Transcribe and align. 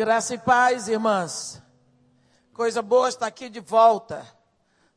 Graça 0.00 0.32
e 0.32 0.38
paz, 0.38 0.88
irmãs. 0.88 1.62
Coisa 2.54 2.80
boa 2.80 3.10
estar 3.10 3.26
aqui 3.26 3.50
de 3.50 3.60
volta, 3.60 4.26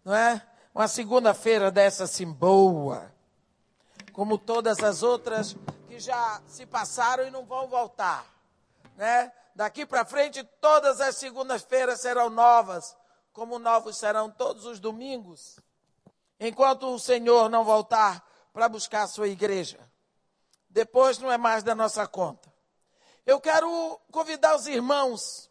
não 0.02 0.16
é? 0.16 0.42
Uma 0.74 0.88
segunda-feira 0.88 1.70
dessa 1.70 2.06
assim 2.06 2.32
boa, 2.32 3.14
como 4.14 4.38
todas 4.38 4.80
as 4.80 5.04
outras 5.04 5.58
que 5.90 6.00
já 6.00 6.42
se 6.48 6.66
passaram 6.66 7.28
e 7.28 7.30
não 7.30 7.44
vão 7.44 7.68
voltar, 7.68 8.26
né? 8.96 9.30
Daqui 9.54 9.86
para 9.86 10.06
frente, 10.06 10.42
todas 10.62 11.02
as 11.02 11.18
segundas-feiras 11.18 12.00
serão 12.00 12.30
novas, 12.30 12.96
como 13.34 13.60
novos 13.60 13.98
serão 13.98 14.32
todos 14.32 14.66
os 14.66 14.80
domingos, 14.80 15.60
enquanto 16.40 16.88
o 16.88 16.98
Senhor 16.98 17.50
não 17.50 17.66
voltar 17.66 18.26
para 18.54 18.70
buscar 18.70 19.04
a 19.04 19.08
sua 19.08 19.28
igreja. 19.28 19.80
Depois 20.70 21.20
não 21.20 21.30
é 21.30 21.38
mais 21.38 21.62
da 21.62 21.76
nossa 21.76 22.08
conta. 22.08 22.53
Eu 23.26 23.40
quero 23.40 24.00
convidar 24.12 24.54
os 24.56 24.68
irmãos 24.68 25.50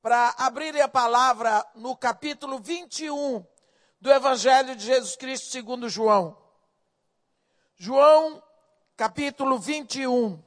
para 0.00 0.30
abrirem 0.30 0.82
a 0.82 0.88
palavra 0.88 1.64
no 1.76 1.96
capítulo 1.96 2.58
21 2.58 3.46
do 4.00 4.10
Evangelho 4.10 4.74
de 4.74 4.84
Jesus 4.84 5.14
Cristo 5.14 5.46
segundo 5.46 5.88
João. 5.88 6.36
João, 7.76 8.42
capítulo 8.96 9.56
21. 9.56 10.42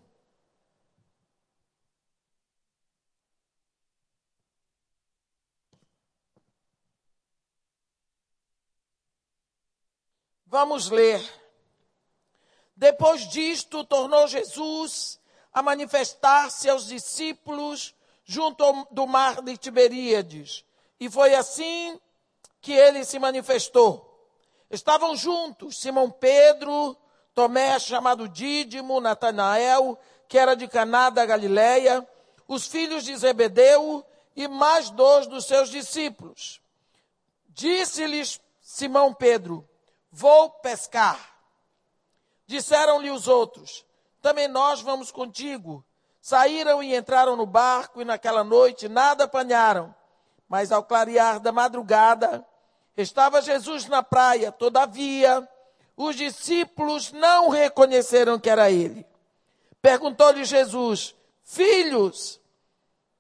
Vamos 10.46 10.90
ler. 10.90 11.45
Depois 12.76 13.28
disto, 13.30 13.84
tornou 13.84 14.28
Jesus 14.28 15.20
a 15.54 15.64
manifestar-se 15.64 16.70
aos 16.70 16.86
discípulos 16.86 17.96
junto 18.26 18.64
ao, 18.64 18.88
do 18.92 19.08
mar 19.08 19.42
de 19.42 19.56
Tiberíades. 19.58 20.66
E 21.00 21.10
foi 21.10 21.34
assim 21.36 22.00
que 22.60 22.74
ele 22.74 23.06
se 23.06 23.18
manifestou. 23.20 24.12
Estavam 24.70 25.16
juntos 25.16 25.78
Simão 25.78 26.10
Pedro, 26.10 26.98
Tomé, 27.34 27.80
chamado 27.80 28.28
Dídimo, 28.28 29.00
Natanael, 29.00 29.98
que 30.28 30.38
era 30.38 30.56
de 30.56 30.68
Caná 30.68 31.10
da 31.10 31.26
Galileia, 31.26 32.06
os 32.48 32.68
filhos 32.68 33.04
de 33.04 33.16
Zebedeu 33.16 34.06
e 34.36 34.48
mais 34.48 34.90
dois 34.90 35.28
dos 35.28 35.46
seus 35.46 35.70
discípulos. 35.70 36.60
Disse-lhes 37.50 38.42
Simão 38.62 39.14
Pedro: 39.14 39.68
Vou 40.12 40.50
pescar. 40.50 41.35
Disseram-lhe 42.48 43.10
os 43.10 43.28
outros: 43.28 43.86
Também 44.22 44.48
nós 44.48 44.82
vamos 44.82 45.12
contigo. 45.12 45.84
Saíram 46.22 46.82
e 46.82 46.96
entraram 46.96 47.36
no 47.36 47.46
barco, 47.46 48.02
e 48.02 48.06
naquela 48.06 48.44
noite 48.44 48.88
nada 48.88 49.26
apanharam. 49.26 49.94
Mas 50.48 50.72
ao 50.72 50.84
clarear 50.84 51.40
da 51.40 51.52
madrugada, 51.52 52.46
estava 52.98 53.42
Jesus 53.42 53.86
na 53.88 54.02
praia. 54.02 54.52
Todavia, 54.52 55.48
os 55.96 56.16
discípulos 56.16 57.12
não 57.12 57.50
reconheceram 57.50 58.40
que 58.40 58.50
era 58.50 58.72
ele. 58.72 59.06
Perguntou-lhe 59.82 60.44
Jesus: 60.44 61.16
Filhos, 61.44 62.42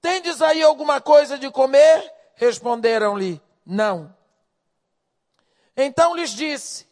tendes 0.01 0.41
aí 0.41 0.63
alguma 0.63 0.99
coisa 0.99 1.37
de 1.37 1.49
comer? 1.51 2.11
Responderam-lhe: 2.35 3.41
Não. 3.65 4.15
Então 5.77 6.15
lhes 6.15 6.31
disse: 6.31 6.84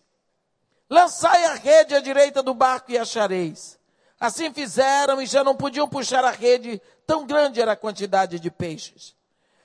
Lançai 0.94 1.44
a 1.46 1.56
rede 1.56 1.96
à 1.96 2.00
direita 2.00 2.44
do 2.44 2.54
barco 2.54 2.92
e 2.92 3.00
achareis. 3.00 3.80
Assim 4.20 4.54
fizeram 4.54 5.20
e 5.20 5.26
já 5.26 5.44
não 5.44 5.56
podiam 5.56 5.90
puxar 5.90 6.24
a 6.24 6.30
rede, 6.30 6.80
tão 7.08 7.26
grande 7.26 7.60
era 7.60 7.72
a 7.72 7.76
quantidade 7.76 8.40
de 8.40 8.52
peixes. 8.52 9.16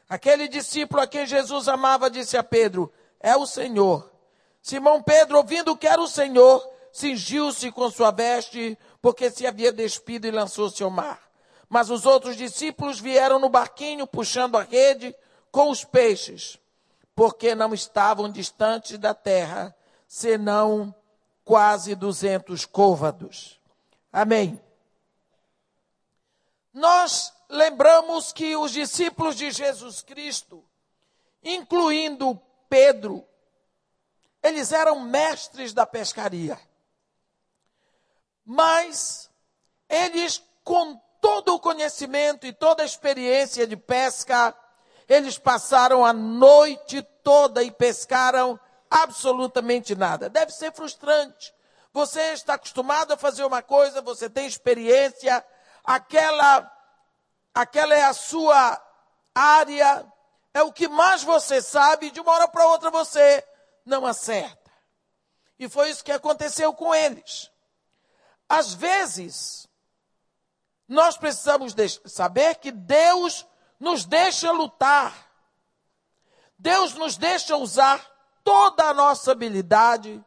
Aquele 0.09 0.49
discípulo 0.49 1.03
a 1.03 1.07
quem 1.07 1.27
Jesus 1.27 1.69
amava 1.69 2.09
disse 2.09 2.39
a 2.39 2.43
Pedro: 2.43 2.91
É 3.21 3.37
o 3.37 3.45
Senhor. 3.45 4.11
Simão 4.63 5.03
Pedro, 5.03 5.37
ouvindo 5.37 5.77
que 5.77 5.87
era 5.87 6.01
o 6.01 6.09
Senhor, 6.09 6.67
cingiu-se 6.91 7.71
com 7.73 7.91
sua 7.91 8.11
veste, 8.11 8.79
porque 9.03 9.31
se 9.31 9.47
havia 9.47 9.71
despido 9.71 10.27
e 10.27 10.31
lançou-se 10.31 10.83
ao 10.83 10.89
mar. 10.89 11.21
Mas 11.69 11.91
os 11.91 12.07
outros 12.07 12.37
discípulos 12.37 12.99
vieram 12.99 13.39
no 13.39 13.51
barquinho 13.51 14.07
puxando 14.07 14.57
a 14.57 14.63
rede 14.63 15.15
com 15.53 15.69
os 15.69 15.85
peixes 15.85 16.59
porque 17.15 17.53
não 17.53 17.75
estavam 17.75 18.31
distantes 18.31 18.97
da 18.97 19.13
terra, 19.13 19.75
senão 20.07 20.95
quase 21.49 21.95
duzentos 21.95 22.67
côvados. 22.67 23.59
Amém. 24.13 24.61
Nós 26.75 27.33
lembramos 27.49 28.35
que 28.35 28.55
os 28.55 28.71
discípulos 28.71 29.35
de 29.35 29.51
Jesus 29.51 30.03
Cristo, 30.03 30.63
incluindo 31.43 32.39
Pedro, 32.69 33.27
eles 34.43 34.73
eram 34.73 35.01
mestres 35.01 35.73
da 35.73 35.87
pescaria. 35.87 36.61
Mas 38.45 39.31
eles, 39.89 40.43
com 40.63 41.01
todo 41.19 41.55
o 41.55 41.61
conhecimento 41.61 42.47
e 42.47 42.53
toda 42.53 42.83
a 42.83 42.87
experiência 42.87 43.67
de 43.67 43.75
pesca, 43.75 44.55
eles 45.09 45.39
passaram 45.39 46.05
a 46.05 46.13
noite 46.13 47.01
toda 47.23 47.63
e 47.63 47.71
pescaram 47.71 48.61
absolutamente 48.91 49.95
nada. 49.95 50.29
Deve 50.29 50.53
ser 50.53 50.73
frustrante. 50.73 51.55
Você 51.93 52.21
está 52.33 52.55
acostumado 52.55 53.13
a 53.13 53.17
fazer 53.17 53.45
uma 53.45 53.63
coisa, 53.63 54.03
você 54.03 54.29
tem 54.29 54.47
experiência, 54.47 55.45
aquela, 55.83 56.71
aquela 57.55 57.95
é 57.95 58.05
a 58.05 58.13
sua 58.13 58.81
área, 59.35 60.07
é 60.53 60.63
o 60.63 60.73
que 60.73 60.89
mais 60.89 61.23
você 61.23 61.63
sabe, 61.63 62.11
de 62.11 62.21
uma 62.21 62.33
hora 62.33 62.49
para 62.49 62.67
outra 62.67 62.91
você 62.91 63.45
não 63.85 64.07
acerta. 64.07 64.71
E 65.59 65.69
foi 65.69 65.91
isso 65.91 66.05
que 66.05 66.13
aconteceu 66.13 66.73
com 66.73 66.95
eles. 66.95 67.51
Às 68.49 68.75
vezes, 68.75 69.69
nós 70.87 71.17
precisamos 71.17 71.75
saber 72.07 72.57
que 72.57 72.71
Deus 72.71 73.47
nos 73.79 74.05
deixa 74.05 74.51
lutar. 74.53 75.15
Deus 76.59 76.95
nos 76.95 77.17
deixa 77.17 77.57
usar 77.57 78.05
toda 78.49 78.85
a 78.85 78.95
nossa 78.95 79.33
habilidade, 79.33 80.25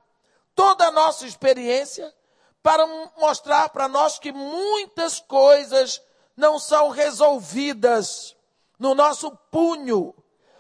toda 0.54 0.86
a 0.86 0.92
nossa 0.92 1.26
experiência, 1.26 2.14
para 2.62 2.86
mostrar 3.18 3.70
para 3.70 3.88
nós 3.88 4.20
que 4.20 4.32
muitas 4.32 5.20
coisas 5.20 6.00
não 6.38 6.60
são 6.60 6.90
resolvidas 6.90 8.36
no 8.78 8.94
nosso 8.94 9.32
punho, 9.50 10.14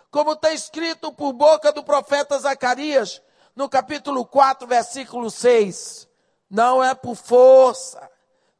como 0.09 0.31
está 0.31 0.51
escrito 0.51 1.13
por 1.13 1.33
boca 1.33 1.71
do 1.71 1.83
profeta 1.83 2.39
Zacarias, 2.39 3.21
no 3.55 3.69
capítulo 3.69 4.25
4, 4.25 4.67
versículo 4.67 5.29
6. 5.29 6.07
Não 6.49 6.83
é 6.83 6.95
por 6.95 7.15
força, 7.15 8.09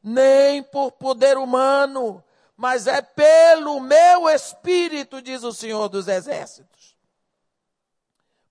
nem 0.04 0.62
por 0.62 0.92
poder 0.92 1.40
humano, 1.40 2.24
mas 2.56 2.86
é 2.86 3.02
pelo 3.02 3.80
meu 3.80 4.30
espírito, 4.30 5.24
diz 5.24 5.42
o 5.42 5.52
Senhor 5.52 5.90
dos 5.90 6.08
Exércitos. 6.08 6.81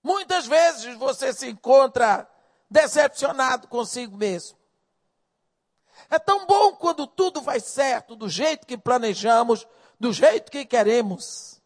Muitas 0.03 0.47
vezes 0.47 0.95
você 0.97 1.31
se 1.31 1.49
encontra 1.49 2.27
decepcionado 2.69 3.67
consigo 3.67 4.17
mesmo. 4.17 4.57
É 6.09 6.17
tão 6.17 6.45
bom 6.45 6.73
quando 6.73 7.05
tudo 7.05 7.41
vai 7.41 7.59
certo, 7.59 8.15
do 8.15 8.27
jeito 8.27 8.65
que 8.65 8.77
planejamos, 8.77 9.67
do 9.99 10.11
jeito 10.11 10.51
que 10.51 10.65
queremos. 10.65 11.61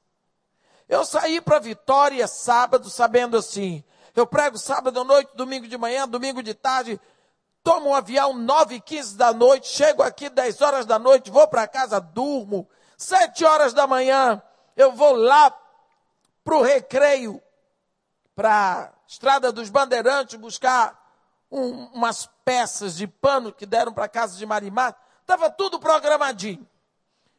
Eu 0.87 1.05
saí 1.05 1.39
para 1.39 1.59
Vitória 1.59 2.27
sábado 2.27 2.89
sabendo 2.89 3.37
assim, 3.37 3.83
eu 4.15 4.27
prego 4.27 4.57
sábado 4.57 4.99
à 4.99 5.03
noite, 5.03 5.31
domingo 5.35 5.67
de 5.67 5.77
manhã, 5.77 6.07
domingo 6.07 6.43
de 6.43 6.53
tarde, 6.53 6.99
tomo 7.63 7.89
um 7.89 7.95
avião 7.95 8.33
9 8.33 8.75
e 8.75 8.81
15 8.81 9.17
da 9.17 9.33
noite, 9.33 9.67
chego 9.67 10.03
aqui 10.03 10.29
10 10.29 10.61
horas 10.61 10.85
da 10.85 10.99
noite, 10.99 11.31
vou 11.31 11.47
para 11.47 11.67
casa, 11.67 11.99
durmo. 11.99 12.69
7 12.97 13.43
horas 13.43 13.73
da 13.73 13.87
manhã, 13.87 14.41
eu 14.75 14.91
vou 14.91 15.15
lá 15.15 15.53
para 16.43 16.55
o 16.55 16.61
recreio, 16.61 17.41
para 18.35 18.83
a 18.83 18.91
Estrada 19.07 19.51
dos 19.51 19.69
Bandeirantes, 19.69 20.35
buscar 20.35 21.01
um, 21.49 21.85
umas 21.87 22.27
peças 22.43 22.95
de 22.95 23.07
pano 23.07 23.53
que 23.53 23.65
deram 23.65 23.93
para 23.93 24.05
a 24.05 24.09
casa 24.09 24.37
de 24.37 24.45
Marimar. 24.45 24.95
Estava 25.21 25.49
tudo 25.49 25.79
programadinho. 25.79 26.67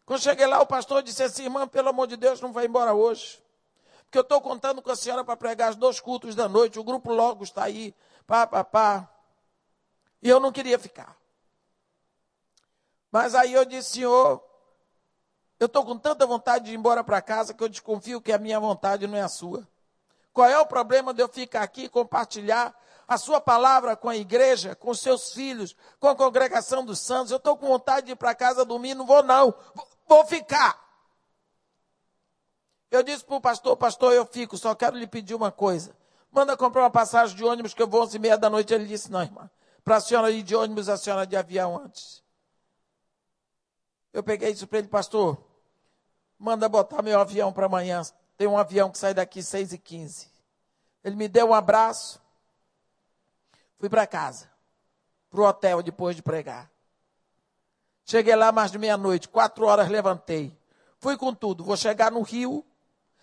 Quando 0.05 0.21
cheguei 0.21 0.47
lá, 0.47 0.61
o 0.61 0.67
pastor 0.67 1.03
disse 1.03 1.23
assim, 1.23 1.45
irmã, 1.45 1.69
pelo 1.69 1.89
amor 1.89 2.07
de 2.07 2.17
Deus, 2.17 2.41
não 2.41 2.53
vai 2.53 2.67
embora 2.67 2.95
hoje. 2.95 3.43
Porque 4.05 4.19
eu 4.19 4.23
estou 4.23 4.41
contando 4.41 4.81
com 4.81 4.91
a 4.91 4.97
senhora 4.97 5.25
para 5.25 5.37
pregar 5.37 5.71
os 5.71 5.77
dois 5.77 6.01
cultos 6.01 6.35
da 6.35 6.49
noite, 6.49 6.79
o 6.79 6.85
grupo 6.85 7.13
logo 7.13 7.43
está 7.43 7.65
aí, 7.65 7.95
pá, 8.27 8.47
pá, 8.47 8.63
pá. 8.63 9.09
E 10.23 10.29
eu 10.29 10.39
não 10.39 10.53
queria 10.53 10.79
ficar. 10.79 11.17
Mas 13.11 13.35
aí 13.35 13.53
eu 13.53 13.65
disse, 13.65 13.95
Senhor, 13.95 14.43
eu 15.59 15.67
estou 15.67 15.85
com 15.85 15.99
tanta 15.99 16.27
vontade 16.27 16.67
de 16.67 16.73
ir 16.73 16.77
embora 16.77 17.03
para 17.03 17.21
casa 17.21 17.53
que 17.53 17.63
eu 17.63 17.69
desconfio 17.69 18.21
que 18.21 18.33
a 18.33 18.39
minha 18.39 18.61
vontade 18.61 19.07
não 19.07 19.19
é 19.19 19.23
a 19.23 19.29
sua. 19.29 19.67
Qual 20.37 20.47
é 20.47 20.59
o 20.59 20.67
problema 20.67 21.15
de 21.15 21.23
eu 21.23 21.29
ficar 21.29 21.63
aqui 21.63 21.85
e 21.85 21.89
compartilhar 21.89 22.79
a 23.09 23.17
sua 23.17 23.41
palavra 23.41 23.97
com 23.97 24.07
a 24.07 24.15
igreja, 24.15 24.77
com 24.77 24.93
seus 24.93 25.33
filhos, 25.33 25.75
com 25.99 26.09
a 26.09 26.15
congregação 26.15 26.85
dos 26.85 26.99
santos? 26.99 27.31
Eu 27.31 27.39
estou 27.39 27.57
com 27.57 27.67
vontade 27.67 28.05
de 28.05 28.13
ir 28.13 28.17
para 28.17 28.35
casa 28.35 28.63
dormir, 28.63 28.95
não 28.95 29.07
vou 29.07 29.23
não. 29.23 29.55
vou 30.07 30.27
ficar. 30.27 30.79
Eu 32.91 33.03
disse 33.03 33.25
para 33.25 33.37
o 33.37 33.41
pastor, 33.41 33.79
pastor, 33.79 34.13
eu 34.13 34.27
fico, 34.27 34.59
só 34.59 34.75
quero 34.75 34.99
lhe 34.99 35.07
pedir 35.07 35.35
uma 35.35 35.51
coisa. 35.51 35.97
Manda 36.31 36.55
comprar 36.55 36.83
uma 36.83 36.91
passagem 36.91 37.35
de 37.35 37.43
ônibus 37.43 37.73
que 37.73 37.81
eu 37.83 37.89
vou 37.89 38.03
11 38.03 38.19
e 38.19 38.21
meia 38.21 38.37
da 38.37 38.51
noite. 38.51 38.75
Ele 38.75 38.85
disse, 38.85 39.11
não, 39.11 39.23
irmã. 39.23 39.51
Para 39.83 39.97
a 39.97 40.01
senhora 40.03 40.31
ir 40.31 40.43
de 40.43 40.55
ônibus, 40.55 40.91
a 40.91 40.99
senhora 40.99 41.27
de 41.27 41.35
avião 41.35 41.79
antes. 41.79 42.23
Eu 44.13 44.23
peguei 44.23 44.51
isso 44.51 44.67
para 44.67 44.81
ele, 44.81 44.89
pastor, 44.89 45.43
manda 46.39 46.69
botar 46.69 47.01
meu 47.01 47.19
avião 47.19 47.55
para 47.55 47.65
amanhã. 47.65 48.03
Tem 48.37 48.47
um 48.47 48.59
avião 48.59 48.91
que 48.91 48.99
sai 48.99 49.15
daqui 49.15 49.43
6 49.43 49.73
e 49.73 49.79
15. 49.79 50.31
Ele 51.03 51.17
me 51.17 51.29
deu 51.29 51.49
um 51.49 51.55
abraço. 51.55 52.21
Fui 53.79 53.89
para 53.89 54.07
casa, 54.07 54.51
para 55.31 55.41
o 55.41 55.45
hotel 55.45 55.83
depois 55.83 56.15
de 56.17 56.23
pregar. 56.23 56.71
Cheguei 58.05 58.37
lá 58.37 58.53
mais 58.53 58.71
de 58.71 58.79
meia-noite, 58.79 59.29
quatro 59.29 59.67
horas 59.67 59.89
levantei. 59.89 60.57
Fui 60.99 61.17
com 61.17 61.35
tudo. 61.35 61.65
Vou 61.65 61.77
chegar 61.77 62.13
no 62.13 62.23
Rio, 62.23 62.65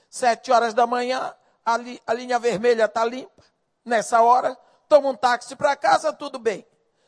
sete 0.10 0.52
horas 0.52 0.74
da 0.74 0.86
manhã, 0.86 1.34
a 1.66 2.14
linha 2.14 2.38
vermelha 2.40 2.86
está 2.86 3.06
limpa. 3.06 3.44
Nessa 3.86 4.22
hora, 4.22 4.58
tomo 4.90 5.10
um 5.10 5.16
táxi 5.16 5.56
para 5.56 5.76
casa, 5.76 6.12
tudo 6.12 6.38
bem. 6.38 6.66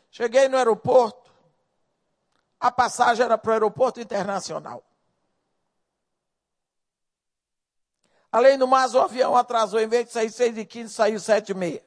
Cheguei 0.10 0.48
no 0.48 0.58
aeroporto, 0.58 1.30
a 2.60 2.72
passagem 2.72 3.26
era 3.26 3.38
para 3.38 3.50
o 3.50 3.54
aeroporto 3.54 4.00
internacional. 4.00 4.84
Além 8.36 8.58
do 8.58 8.68
mais, 8.68 8.94
o 8.94 9.00
avião 9.00 9.34
atrasou, 9.34 9.80
em 9.80 9.88
vez 9.88 10.08
de 10.08 10.12
sair 10.12 10.30
6 10.30 10.58
e 10.58 10.66
15 10.66 10.94
saiu 10.94 11.22
7 11.22 11.54
e 11.54 11.54
meia. 11.54 11.86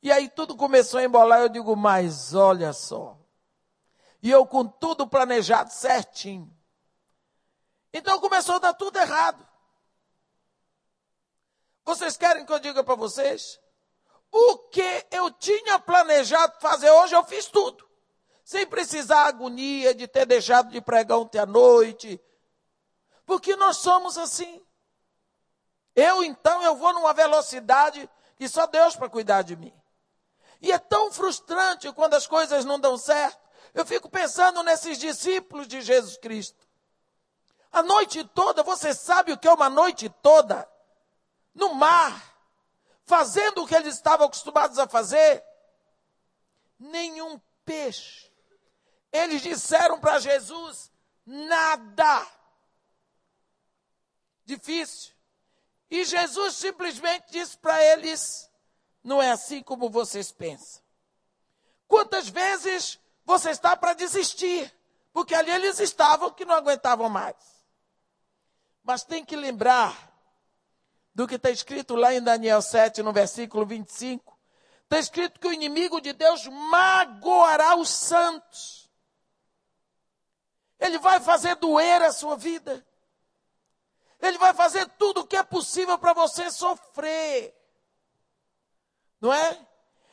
E 0.00 0.12
aí 0.12 0.28
tudo 0.28 0.54
começou 0.54 1.00
a 1.00 1.02
embolar, 1.02 1.40
eu 1.40 1.48
digo, 1.48 1.74
mas 1.74 2.34
olha 2.34 2.72
só. 2.72 3.18
E 4.22 4.30
eu 4.30 4.46
com 4.46 4.64
tudo 4.64 5.08
planejado 5.08 5.72
certinho. 5.72 6.48
Então 7.92 8.20
começou 8.20 8.54
a 8.54 8.58
dar 8.60 8.74
tudo 8.74 8.96
errado. 8.96 9.44
Vocês 11.84 12.16
querem 12.16 12.46
que 12.46 12.52
eu 12.52 12.60
diga 12.60 12.84
para 12.84 12.94
vocês? 12.94 13.58
O 14.30 14.58
que 14.68 15.04
eu 15.10 15.32
tinha 15.32 15.80
planejado 15.80 16.60
fazer 16.60 16.92
hoje, 16.92 17.16
eu 17.16 17.24
fiz 17.24 17.46
tudo. 17.46 17.84
Sem 18.44 18.64
precisar 18.68 19.26
agonia 19.26 19.92
de 19.96 20.06
ter 20.06 20.26
deixado 20.26 20.70
de 20.70 20.80
pregar 20.80 21.18
ontem 21.18 21.40
à 21.40 21.46
noite. 21.46 22.20
Porque 23.26 23.56
nós 23.56 23.78
somos 23.78 24.16
assim. 24.16 24.64
Eu 26.00 26.22
então, 26.22 26.62
eu 26.62 26.76
vou 26.76 26.92
numa 26.92 27.12
velocidade 27.12 28.08
que 28.36 28.48
só 28.48 28.68
Deus 28.68 28.94
para 28.94 29.10
cuidar 29.10 29.42
de 29.42 29.56
mim. 29.56 29.74
E 30.60 30.70
é 30.70 30.78
tão 30.78 31.10
frustrante 31.10 31.92
quando 31.92 32.14
as 32.14 32.24
coisas 32.24 32.64
não 32.64 32.78
dão 32.78 32.96
certo. 32.96 33.36
Eu 33.74 33.84
fico 33.84 34.08
pensando 34.08 34.62
nesses 34.62 34.96
discípulos 34.96 35.66
de 35.66 35.80
Jesus 35.80 36.16
Cristo. 36.16 36.68
A 37.72 37.82
noite 37.82 38.22
toda, 38.22 38.62
você 38.62 38.94
sabe 38.94 39.32
o 39.32 39.36
que 39.36 39.48
é 39.48 39.52
uma 39.52 39.68
noite 39.68 40.08
toda? 40.22 40.70
No 41.52 41.74
mar, 41.74 42.32
fazendo 43.04 43.64
o 43.64 43.66
que 43.66 43.74
eles 43.74 43.96
estavam 43.96 44.28
acostumados 44.28 44.78
a 44.78 44.86
fazer? 44.86 45.44
Nenhum 46.78 47.40
peixe. 47.64 48.32
Eles 49.10 49.42
disseram 49.42 49.98
para 49.98 50.20
Jesus: 50.20 50.92
nada. 51.26 52.24
Difícil. 54.44 55.17
E 55.90 56.04
Jesus 56.04 56.56
simplesmente 56.56 57.30
disse 57.30 57.56
para 57.56 57.82
eles: 57.82 58.50
não 59.02 59.22
é 59.22 59.30
assim 59.30 59.62
como 59.62 59.88
vocês 59.88 60.30
pensam. 60.30 60.82
Quantas 61.86 62.28
vezes 62.28 62.98
você 63.24 63.50
está 63.50 63.76
para 63.76 63.94
desistir? 63.94 64.74
Porque 65.12 65.34
ali 65.34 65.50
eles 65.50 65.80
estavam 65.80 66.30
que 66.30 66.44
não 66.44 66.54
aguentavam 66.54 67.08
mais. 67.08 67.36
Mas 68.82 69.04
tem 69.04 69.24
que 69.24 69.34
lembrar 69.34 70.08
do 71.14 71.26
que 71.26 71.34
está 71.34 71.50
escrito 71.50 71.96
lá 71.96 72.14
em 72.14 72.22
Daniel 72.22 72.62
7, 72.62 73.02
no 73.02 73.12
versículo 73.12 73.66
25. 73.66 74.38
Está 74.84 74.98
escrito 74.98 75.40
que 75.40 75.48
o 75.48 75.52
inimigo 75.52 76.00
de 76.00 76.12
Deus 76.12 76.46
magoará 76.46 77.76
os 77.76 77.88
santos. 77.88 78.88
Ele 80.78 80.98
vai 80.98 81.20
fazer 81.20 81.56
doer 81.56 82.02
a 82.02 82.12
sua 82.12 82.36
vida. 82.36 82.86
Ele 84.20 84.38
vai 84.38 84.52
fazer 84.54 84.86
tudo 84.98 85.20
o 85.20 85.26
que 85.26 85.36
é 85.36 85.42
possível 85.42 85.98
para 85.98 86.12
você 86.12 86.50
sofrer 86.50 87.58
não 89.20 89.32
é? 89.32 89.66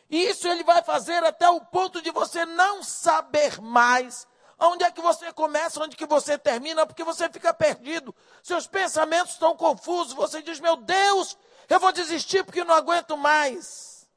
E 0.10 0.30
isso 0.30 0.48
ele 0.48 0.64
vai 0.64 0.84
fazer 0.84 1.24
até 1.24 1.50
o 1.50 1.62
ponto 1.62 2.02
de 2.02 2.12
você 2.12 2.46
não 2.46 2.84
saber 2.84 3.60
mais 3.62 4.28
onde 4.58 4.84
é 4.84 4.92
que 4.92 5.02
você 5.02 5.34
começa, 5.34 5.84
onde 5.84 5.96
que 5.96 6.06
você 6.06 6.38
termina, 6.38 6.86
porque 6.86 7.04
você 7.04 7.30
fica 7.30 7.54
perdido. 7.54 8.16
Seus 8.42 8.68
pensamentos 8.68 9.34
estão 9.34 9.56
confusos. 9.56 10.14
Você 10.14 10.42
diz: 10.42 10.60
"Meu 10.60 10.78
Deus, 10.78 11.38
eu 11.68 11.80
vou 11.80 11.92
desistir 11.92 12.44
porque 12.44 12.64
não 12.64 12.76
aguento 12.76 13.18
mais". 13.18 14.08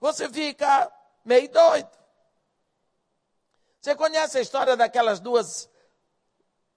Você 0.00 0.28
fica 0.28 0.92
meio 1.24 1.48
doido. 1.50 1.90
Você 3.80 3.94
conhece 3.94 4.38
a 4.38 4.40
história 4.40 4.76
daquelas 4.76 5.20
duas 5.20 5.68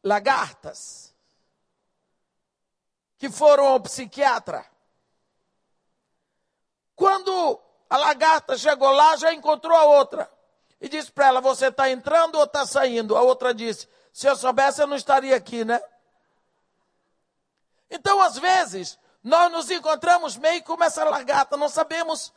lagartas 0.04 1.09
que 3.19 3.30
foram 3.30 3.68
ao 3.68 3.80
psiquiatra? 3.81 4.66
Quando 6.95 7.62
a 7.89 7.98
lagarta 7.98 8.57
chegou 8.57 8.89
lá, 8.92 9.16
já 9.18 9.33
encontrou 9.33 9.77
a 9.77 9.83
outra. 9.83 10.31
E 10.81 10.88
disse 10.88 11.12
para 11.12 11.27
ela: 11.27 11.42
Você 11.42 11.68
está 11.68 11.89
entrando 11.92 12.36
ou 12.36 12.45
está 12.45 12.66
saindo? 12.66 13.16
A 13.16 13.21
outra 13.21 13.54
disse: 13.54 13.88
Se 14.13 14.27
eu 14.27 14.36
soubesse, 14.36 14.81
eu 14.81 14.88
não 14.88 14.95
estaria 14.95 15.36
aqui, 15.36 15.66
né? 15.66 15.81
Então, 17.92 18.21
às 18.21 18.38
vezes, 18.38 18.98
nós 19.24 19.51
nos 19.51 19.69
encontramos 19.69 20.38
meio 20.38 20.63
como 20.63 20.83
essa 20.83 21.04
lagarta, 21.04 21.57
não 21.57 21.68
sabemos 21.68 22.33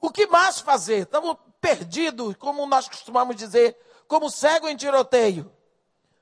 o 0.00 0.10
que 0.10 0.26
mais 0.26 0.60
fazer. 0.60 1.02
Estamos 1.02 1.36
perdidos, 1.60 2.36
como 2.36 2.66
nós 2.66 2.88
costumamos 2.88 3.36
dizer, 3.36 3.76
como 4.08 4.30
cego 4.30 4.68
em 4.68 4.76
tiroteio. 4.76 5.52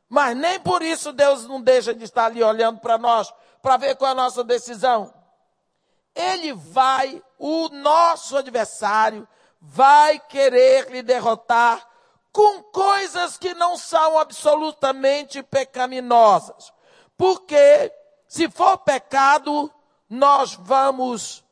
Mas 0.08 0.36
nem 0.36 0.60
por 0.60 0.82
isso 0.82 1.12
Deus 1.12 1.46
não 1.46 1.60
deixa 1.60 1.94
de 1.94 2.04
estar 2.04 2.26
ali 2.26 2.42
olhando 2.42 2.80
para 2.80 2.96
nós, 2.98 3.32
para 3.64 3.78
ver 3.78 3.96
qual 3.96 4.10
é 4.10 4.12
a 4.12 4.14
nossa 4.14 4.44
decisão 4.44 5.10
ele 6.14 6.52
vai, 6.52 7.22
o 7.38 7.68
nosso 7.70 8.36
adversário, 8.36 9.26
vai 9.60 10.18
querer 10.18 10.90
lhe 10.90 11.02
derrotar 11.02 11.88
com 12.32 12.62
coisas 12.64 13.36
que 13.36 13.54
não 13.54 13.76
são 13.76 14.18
absolutamente 14.18 15.42
pecaminosas. 15.42 16.72
Porque 17.16 17.92
se 18.28 18.48
for 18.50 18.78
pecado, 18.78 19.72
nós 20.08 20.54
vamos 20.54 21.44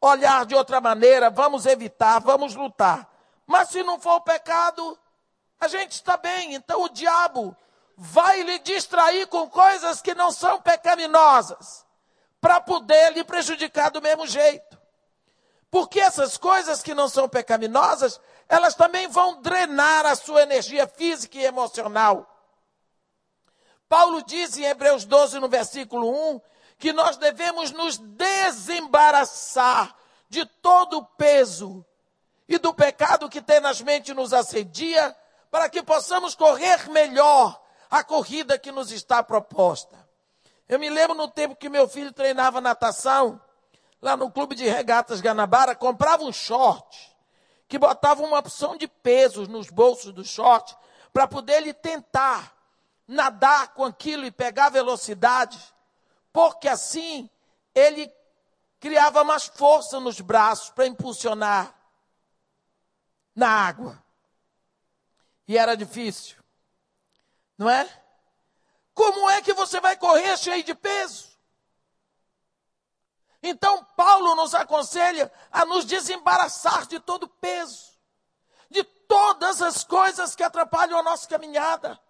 olhar 0.00 0.46
de 0.46 0.54
outra 0.54 0.80
maneira, 0.80 1.30
vamos 1.30 1.66
evitar, 1.66 2.20
vamos 2.20 2.54
lutar. 2.54 3.08
Mas 3.46 3.68
se 3.68 3.82
não 3.82 4.00
for 4.00 4.20
pecado, 4.22 4.98
a 5.60 5.68
gente 5.68 5.92
está 5.92 6.16
bem. 6.16 6.54
Então 6.54 6.82
o 6.82 6.88
diabo 6.88 7.54
vai 8.02 8.42
lhe 8.42 8.58
distrair 8.60 9.26
com 9.26 9.46
coisas 9.50 10.00
que 10.00 10.14
não 10.14 10.32
são 10.32 10.58
pecaminosas 10.62 11.84
para 12.40 12.58
poder 12.58 13.12
lhe 13.12 13.22
prejudicar 13.22 13.90
do 13.90 14.00
mesmo 14.00 14.26
jeito. 14.26 14.80
Porque 15.70 16.00
essas 16.00 16.38
coisas 16.38 16.82
que 16.82 16.94
não 16.94 17.10
são 17.10 17.28
pecaminosas, 17.28 18.18
elas 18.48 18.74
também 18.74 19.06
vão 19.06 19.42
drenar 19.42 20.06
a 20.06 20.16
sua 20.16 20.40
energia 20.40 20.86
física 20.86 21.36
e 21.36 21.44
emocional. 21.44 22.26
Paulo 23.86 24.22
diz 24.22 24.56
em 24.56 24.64
Hebreus 24.64 25.04
12, 25.04 25.38
no 25.38 25.50
versículo 25.50 26.08
1, 26.36 26.40
que 26.78 26.94
nós 26.94 27.18
devemos 27.18 27.70
nos 27.70 27.98
desembaraçar 27.98 29.94
de 30.26 30.46
todo 30.46 30.96
o 30.96 31.04
peso 31.04 31.84
e 32.48 32.56
do 32.56 32.72
pecado 32.72 33.28
que 33.28 33.42
tenazmente 33.42 34.14
nos 34.14 34.32
assedia, 34.32 35.14
para 35.50 35.68
que 35.68 35.82
possamos 35.82 36.34
correr 36.34 36.88
melhor 36.88 37.60
a 37.90 38.04
corrida 38.04 38.58
que 38.58 38.70
nos 38.70 38.92
está 38.92 39.22
proposta. 39.22 39.98
Eu 40.68 40.78
me 40.78 40.88
lembro 40.88 41.16
no 41.16 41.28
tempo 41.28 41.56
que 41.56 41.68
meu 41.68 41.88
filho 41.88 42.12
treinava 42.12 42.60
natação, 42.60 43.40
lá 44.00 44.16
no 44.16 44.30
clube 44.30 44.54
de 44.54 44.68
regatas 44.68 45.20
Ganabara, 45.20 45.74
comprava 45.74 46.22
um 46.22 46.32
short, 46.32 47.10
que 47.66 47.78
botava 47.78 48.22
uma 48.22 48.38
opção 48.38 48.76
de 48.76 48.86
pesos 48.86 49.48
nos 49.48 49.68
bolsos 49.68 50.12
do 50.12 50.24
short, 50.24 50.76
para 51.12 51.26
poder 51.26 51.54
ele 51.54 51.74
tentar 51.74 52.56
nadar 53.06 53.74
com 53.74 53.84
aquilo 53.84 54.24
e 54.24 54.30
pegar 54.30 54.68
velocidade, 54.68 55.58
porque 56.32 56.68
assim 56.68 57.28
ele 57.74 58.08
criava 58.78 59.24
mais 59.24 59.46
força 59.46 59.98
nos 59.98 60.20
braços 60.20 60.70
para 60.70 60.86
impulsionar 60.86 61.74
na 63.34 63.48
água. 63.50 64.00
E 65.48 65.58
era 65.58 65.76
difícil, 65.76 66.39
não 67.60 67.68
é? 67.68 67.86
Como 68.94 69.28
é 69.28 69.42
que 69.42 69.52
você 69.52 69.78
vai 69.80 69.94
correr 69.94 70.34
cheio 70.38 70.64
de 70.64 70.74
peso? 70.74 71.28
Então, 73.42 73.84
Paulo 73.94 74.34
nos 74.34 74.54
aconselha 74.54 75.30
a 75.52 75.66
nos 75.66 75.84
desembaraçar 75.84 76.86
de 76.86 76.98
todo 76.98 77.28
peso, 77.28 77.92
de 78.70 78.82
todas 78.82 79.60
as 79.60 79.84
coisas 79.84 80.34
que 80.34 80.42
atrapalham 80.42 80.98
a 80.98 81.02
nossa 81.02 81.28
caminhada. 81.28 82.00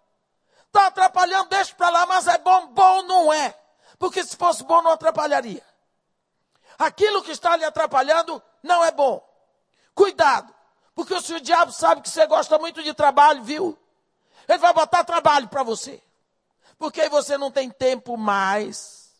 Está 0.67 0.87
atrapalhando, 0.87 1.49
deixa 1.49 1.75
para 1.75 1.89
lá, 1.89 2.05
mas 2.05 2.27
é 2.27 2.37
bom, 2.37 2.67
bom 2.67 3.03
não 3.03 3.33
é. 3.33 3.53
Porque 3.99 4.23
se 4.23 4.37
fosse 4.37 4.63
bom, 4.63 4.81
não 4.81 4.91
atrapalharia. 4.91 5.65
Aquilo 6.79 7.21
que 7.21 7.31
está 7.31 7.57
lhe 7.57 7.65
atrapalhando 7.65 8.41
não 8.63 8.85
é 8.85 8.91
bom. 8.91 9.21
Cuidado, 9.93 10.55
porque 10.95 11.13
o 11.13 11.21
senhor 11.21 11.41
diabo 11.41 11.73
sabe 11.73 12.01
que 12.01 12.09
você 12.09 12.25
gosta 12.25 12.57
muito 12.57 12.81
de 12.81 12.93
trabalho, 12.93 13.43
viu? 13.43 13.80
Ele 14.47 14.57
vai 14.57 14.73
botar 14.73 15.03
trabalho 15.03 15.47
para 15.47 15.63
você. 15.63 16.01
Porque 16.77 17.01
aí 17.01 17.09
você 17.09 17.37
não 17.37 17.51
tem 17.51 17.69
tempo 17.69 18.17
mais, 18.17 19.11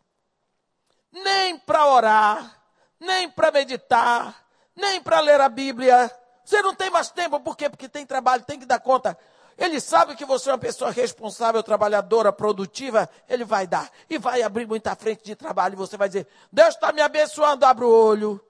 nem 1.12 1.58
para 1.60 1.86
orar, 1.86 2.64
nem 3.00 3.30
para 3.30 3.52
meditar, 3.52 4.46
nem 4.76 5.02
para 5.02 5.20
ler 5.20 5.40
a 5.40 5.50
Bíblia. 5.50 6.10
Você 6.44 6.62
não 6.62 6.74
tem 6.74 6.90
mais 6.90 7.10
tempo, 7.12 7.40
por 7.40 7.56
quê? 7.56 7.70
Porque 7.70 7.88
tem 7.88 8.06
trabalho, 8.06 8.44
tem 8.44 8.60
que 8.60 8.66
dar 8.66 8.80
conta. 8.80 9.18
Ele 9.58 9.80
sabe 9.80 10.16
que 10.16 10.26
você 10.26 10.50
é 10.50 10.54
uma 10.54 10.58
pessoa 10.58 10.90
responsável, 10.90 11.62
trabalhadora, 11.62 12.34
produtiva, 12.34 13.08
ele 13.30 13.44
vai 13.44 13.68
dar. 13.68 13.92
E 14.10 14.18
vai 14.18 14.42
abrir 14.42 14.66
muita 14.66 14.96
frente 14.96 15.24
de 15.24 15.36
trabalho. 15.36 15.74
E 15.74 15.78
você 15.78 15.98
vai 15.98 16.08
dizer: 16.08 16.28
Deus 16.52 16.74
está 16.74 16.92
me 16.92 17.02
abençoando, 17.02 17.64
abre 17.64 17.86
o 17.86 17.90
olho. 17.90 18.44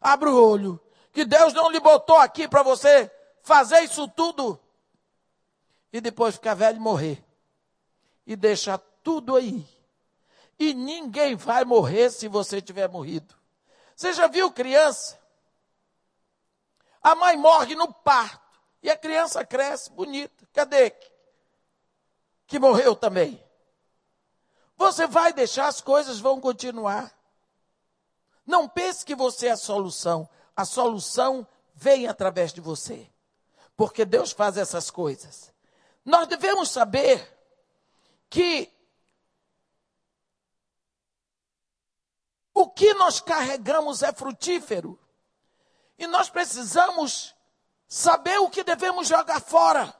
Abre 0.00 0.28
o 0.28 0.50
olho. 0.50 0.80
Que 1.12 1.24
Deus 1.24 1.52
não 1.52 1.70
lhe 1.70 1.80
botou 1.80 2.18
aqui 2.18 2.46
para 2.46 2.62
você 2.62 3.10
fazer 3.42 3.80
isso 3.80 4.06
tudo. 4.08 4.60
E 5.92 6.00
depois 6.00 6.34
ficar 6.34 6.54
velho 6.54 6.76
e 6.76 6.80
morrer. 6.80 7.24
E 8.26 8.36
deixar 8.36 8.78
tudo 9.02 9.36
aí. 9.36 9.66
E 10.58 10.74
ninguém 10.74 11.36
vai 11.36 11.64
morrer 11.64 12.10
se 12.10 12.28
você 12.28 12.60
tiver 12.60 12.88
morrido. 12.88 13.34
Você 13.94 14.12
já 14.12 14.26
viu 14.26 14.50
criança? 14.50 15.18
A 17.02 17.14
mãe 17.14 17.36
morre 17.36 17.74
no 17.74 17.92
parto. 17.92 18.58
E 18.82 18.90
a 18.90 18.96
criança 18.96 19.44
cresce 19.44 19.90
bonita. 19.90 20.46
Cadê? 20.52 20.92
Que 22.46 22.58
morreu 22.58 22.94
também. 22.94 23.42
Você 24.76 25.06
vai 25.06 25.32
deixar, 25.32 25.66
as 25.68 25.80
coisas 25.80 26.18
vão 26.18 26.40
continuar. 26.40 27.16
Não 28.46 28.68
pense 28.68 29.04
que 29.04 29.14
você 29.14 29.48
é 29.48 29.52
a 29.52 29.56
solução. 29.56 30.28
A 30.54 30.64
solução 30.64 31.46
vem 31.74 32.06
através 32.06 32.52
de 32.52 32.60
você. 32.60 33.10
Porque 33.76 34.04
Deus 34.04 34.32
faz 34.32 34.56
essas 34.56 34.90
coisas. 34.90 35.52
Nós 36.06 36.28
devemos 36.28 36.70
saber 36.70 37.36
que 38.30 38.72
o 42.54 42.70
que 42.70 42.94
nós 42.94 43.20
carregamos 43.20 44.04
é 44.04 44.12
frutífero. 44.12 44.98
E 45.98 46.06
nós 46.06 46.30
precisamos 46.30 47.34
saber 47.88 48.38
o 48.38 48.48
que 48.48 48.62
devemos 48.62 49.08
jogar 49.08 49.40
fora. 49.40 49.92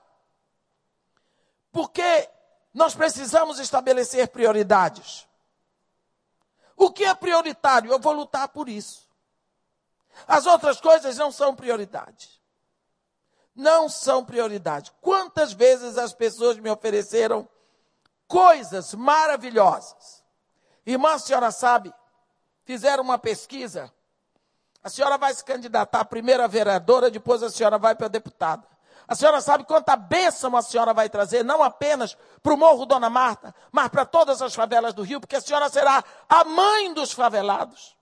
Porque 1.72 2.30
nós 2.72 2.94
precisamos 2.94 3.58
estabelecer 3.58 4.28
prioridades. 4.28 5.26
O 6.76 6.92
que 6.92 7.02
é 7.02 7.14
prioritário? 7.16 7.90
Eu 7.90 7.98
vou 7.98 8.12
lutar 8.12 8.48
por 8.50 8.68
isso. 8.68 9.10
As 10.24 10.46
outras 10.46 10.80
coisas 10.80 11.16
não 11.16 11.32
são 11.32 11.56
prioridade. 11.56 12.40
Não 13.56 13.88
são 13.88 14.24
prioridade. 14.24 14.92
Quantas 15.00 15.52
vezes 15.52 15.98
as 15.98 16.12
pessoas 16.12 16.58
me 16.58 16.70
ofereceram 16.70 17.48
coisas 18.28 18.94
maravilhosas? 18.94 20.22
Irmã, 20.84 21.14
a 21.14 21.18
senhora 21.18 21.50
sabe, 21.50 21.92
fizeram 22.64 23.02
uma 23.02 23.18
pesquisa 23.18 23.90
a 24.86 24.88
senhora 24.88 25.18
vai 25.18 25.34
se 25.34 25.44
candidatar 25.44 25.98
à 25.98 26.04
primeira 26.04 26.46
vereadora, 26.46 27.10
depois 27.10 27.42
a 27.42 27.50
senhora 27.50 27.76
vai 27.76 27.96
para 27.96 28.06
deputada. 28.06 28.64
A 29.08 29.16
senhora 29.16 29.40
sabe 29.40 29.64
quanta 29.64 29.96
bênção 29.96 30.56
a 30.56 30.62
senhora 30.62 30.94
vai 30.94 31.10
trazer, 31.10 31.44
não 31.44 31.60
apenas 31.60 32.16
para 32.40 32.54
o 32.54 32.56
Morro 32.56 32.86
Dona 32.86 33.10
Marta, 33.10 33.52
mas 33.72 33.88
para 33.88 34.06
todas 34.06 34.40
as 34.40 34.54
favelas 34.54 34.94
do 34.94 35.02
Rio, 35.02 35.18
porque 35.18 35.34
a 35.34 35.40
senhora 35.40 35.68
será 35.68 36.04
a 36.28 36.44
mãe 36.44 36.94
dos 36.94 37.10
favelados. 37.10 37.96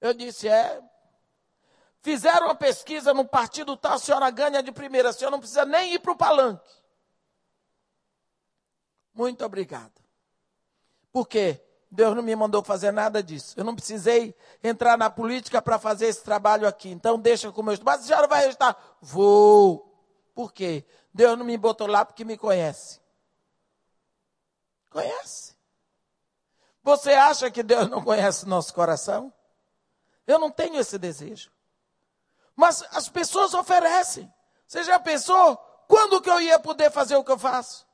Eu 0.00 0.14
disse, 0.14 0.48
é. 0.48 0.80
Fizeram 2.06 2.46
uma 2.46 2.54
pesquisa 2.54 3.12
no 3.12 3.24
partido 3.24 3.76
tal, 3.76 3.94
a 3.94 3.98
senhora 3.98 4.30
ganha 4.30 4.62
de 4.62 4.70
primeira, 4.70 5.08
a 5.08 5.12
senhora 5.12 5.32
não 5.32 5.40
precisa 5.40 5.64
nem 5.64 5.94
ir 5.94 5.98
para 5.98 6.12
o 6.12 6.16
palanque. 6.16 6.70
Muito 9.12 9.44
obrigado. 9.44 10.00
Por 11.10 11.26
quê? 11.26 11.60
Deus 11.90 12.14
não 12.14 12.22
me 12.22 12.36
mandou 12.36 12.62
fazer 12.62 12.92
nada 12.92 13.20
disso. 13.24 13.58
Eu 13.58 13.64
não 13.64 13.74
precisei 13.74 14.36
entrar 14.62 14.96
na 14.96 15.10
política 15.10 15.60
para 15.60 15.80
fazer 15.80 16.06
esse 16.06 16.22
trabalho 16.22 16.68
aqui. 16.68 16.90
Então 16.90 17.18
deixa 17.18 17.50
como 17.50 17.70
eu 17.70 17.74
estou. 17.74 17.86
Mas 17.86 18.02
a 18.02 18.04
senhora 18.04 18.28
vai 18.28 18.48
estar? 18.48 18.80
Vou. 19.00 19.92
Por 20.32 20.52
quê? 20.52 20.84
Deus 21.12 21.36
não 21.36 21.44
me 21.44 21.58
botou 21.58 21.88
lá 21.88 22.04
porque 22.04 22.24
me 22.24 22.38
conhece. 22.38 23.00
Conhece. 24.90 25.56
Você 26.84 27.14
acha 27.14 27.50
que 27.50 27.64
Deus 27.64 27.90
não 27.90 28.00
conhece 28.00 28.46
nosso 28.46 28.72
coração? 28.72 29.32
Eu 30.24 30.38
não 30.38 30.52
tenho 30.52 30.78
esse 30.78 30.96
desejo. 30.98 31.55
Mas 32.56 32.82
as 32.90 33.08
pessoas 33.08 33.52
oferecem. 33.52 34.32
Você 34.66 34.82
já 34.82 34.98
pensou 34.98 35.56
quando 35.86 36.20
que 36.20 36.30
eu 36.30 36.40
ia 36.40 36.58
poder 36.58 36.90
fazer 36.90 37.14
o 37.14 37.22
que 37.22 37.30
eu 37.30 37.38
faço? 37.38 37.86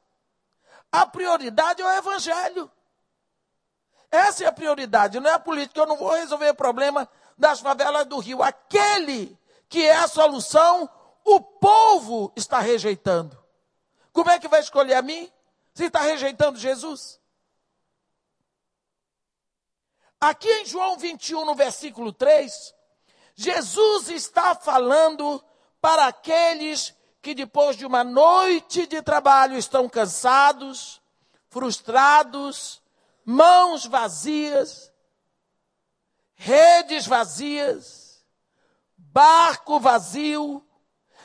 A 0.90 1.04
prioridade 1.04 1.82
é 1.82 1.84
o 1.84 1.98
evangelho. 1.98 2.70
Essa 4.10 4.44
é 4.44 4.46
a 4.46 4.52
prioridade, 4.52 5.18
não 5.18 5.28
é 5.28 5.34
a 5.34 5.38
política. 5.38 5.80
Eu 5.80 5.86
não 5.86 5.96
vou 5.96 6.12
resolver 6.12 6.50
o 6.50 6.54
problema 6.54 7.08
das 7.36 7.60
favelas 7.60 8.06
do 8.06 8.18
Rio. 8.18 8.42
Aquele 8.42 9.36
que 9.68 9.84
é 9.84 9.96
a 9.96 10.06
solução, 10.06 10.88
o 11.24 11.40
povo 11.40 12.32
está 12.36 12.60
rejeitando. 12.60 13.42
Como 14.12 14.30
é 14.30 14.38
que 14.38 14.48
vai 14.48 14.60
escolher 14.60 14.94
a 14.94 15.02
mim 15.02 15.32
se 15.74 15.84
está 15.84 16.00
rejeitando 16.00 16.58
Jesus? 16.58 17.18
Aqui 20.20 20.48
em 20.48 20.66
João 20.66 20.98
21, 20.98 21.44
no 21.46 21.54
versículo 21.54 22.12
3, 22.12 22.74
Jesus 23.34 24.08
está 24.08 24.54
falando 24.54 25.42
para 25.80 26.06
aqueles 26.06 26.94
que 27.20 27.34
depois 27.34 27.76
de 27.76 27.86
uma 27.86 28.02
noite 28.02 28.86
de 28.86 29.00
trabalho 29.00 29.56
estão 29.56 29.88
cansados, 29.88 31.00
frustrados, 31.48 32.82
mãos 33.24 33.86
vazias, 33.86 34.92
redes 36.34 37.06
vazias, 37.06 38.24
barco 38.96 39.78
vazio. 39.78 40.66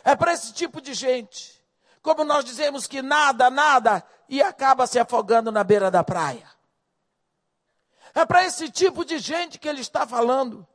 É 0.03 0.15
para 0.15 0.33
esse 0.33 0.53
tipo 0.53 0.79
de 0.79 0.93
gente. 0.93 1.61
Como 2.01 2.23
nós 2.23 2.45
dizemos 2.45 2.87
que 2.87 3.01
nada, 3.01 3.49
nada, 3.49 4.05
e 4.29 4.41
acaba 4.41 4.87
se 4.87 4.99
afogando 4.99 5.51
na 5.51 5.63
beira 5.63 5.91
da 5.91 6.03
praia. 6.03 6.49
É 8.13 8.25
para 8.25 8.45
esse 8.45 8.69
tipo 8.71 9.03
de 9.03 9.19
gente 9.19 9.59
que 9.59 9.67
ele 9.67 9.81
está 9.81 10.07
falando. 10.07 10.67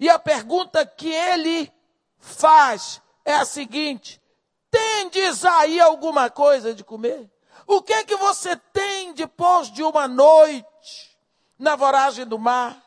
E 0.00 0.08
a 0.08 0.18
pergunta 0.18 0.84
que 0.86 1.12
ele 1.12 1.70
faz 2.18 3.02
é 3.22 3.34
a 3.34 3.44
seguinte: 3.44 4.20
tendes 4.70 5.44
aí 5.44 5.78
alguma 5.78 6.30
coisa 6.30 6.74
de 6.74 6.82
comer? 6.82 7.30
O 7.66 7.82
que 7.82 7.92
é 7.92 8.02
que 8.02 8.16
você 8.16 8.56
tem 8.56 9.12
depois 9.12 9.70
de 9.70 9.82
uma 9.82 10.08
noite 10.08 11.18
na 11.58 11.76
voragem 11.76 12.26
do 12.26 12.38
mar? 12.38 12.82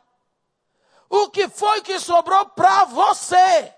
O 1.07 1.29
que 1.29 1.47
foi 1.47 1.81
que 1.81 1.99
sobrou 1.99 2.47
para 2.47 2.85
você? 2.85 3.73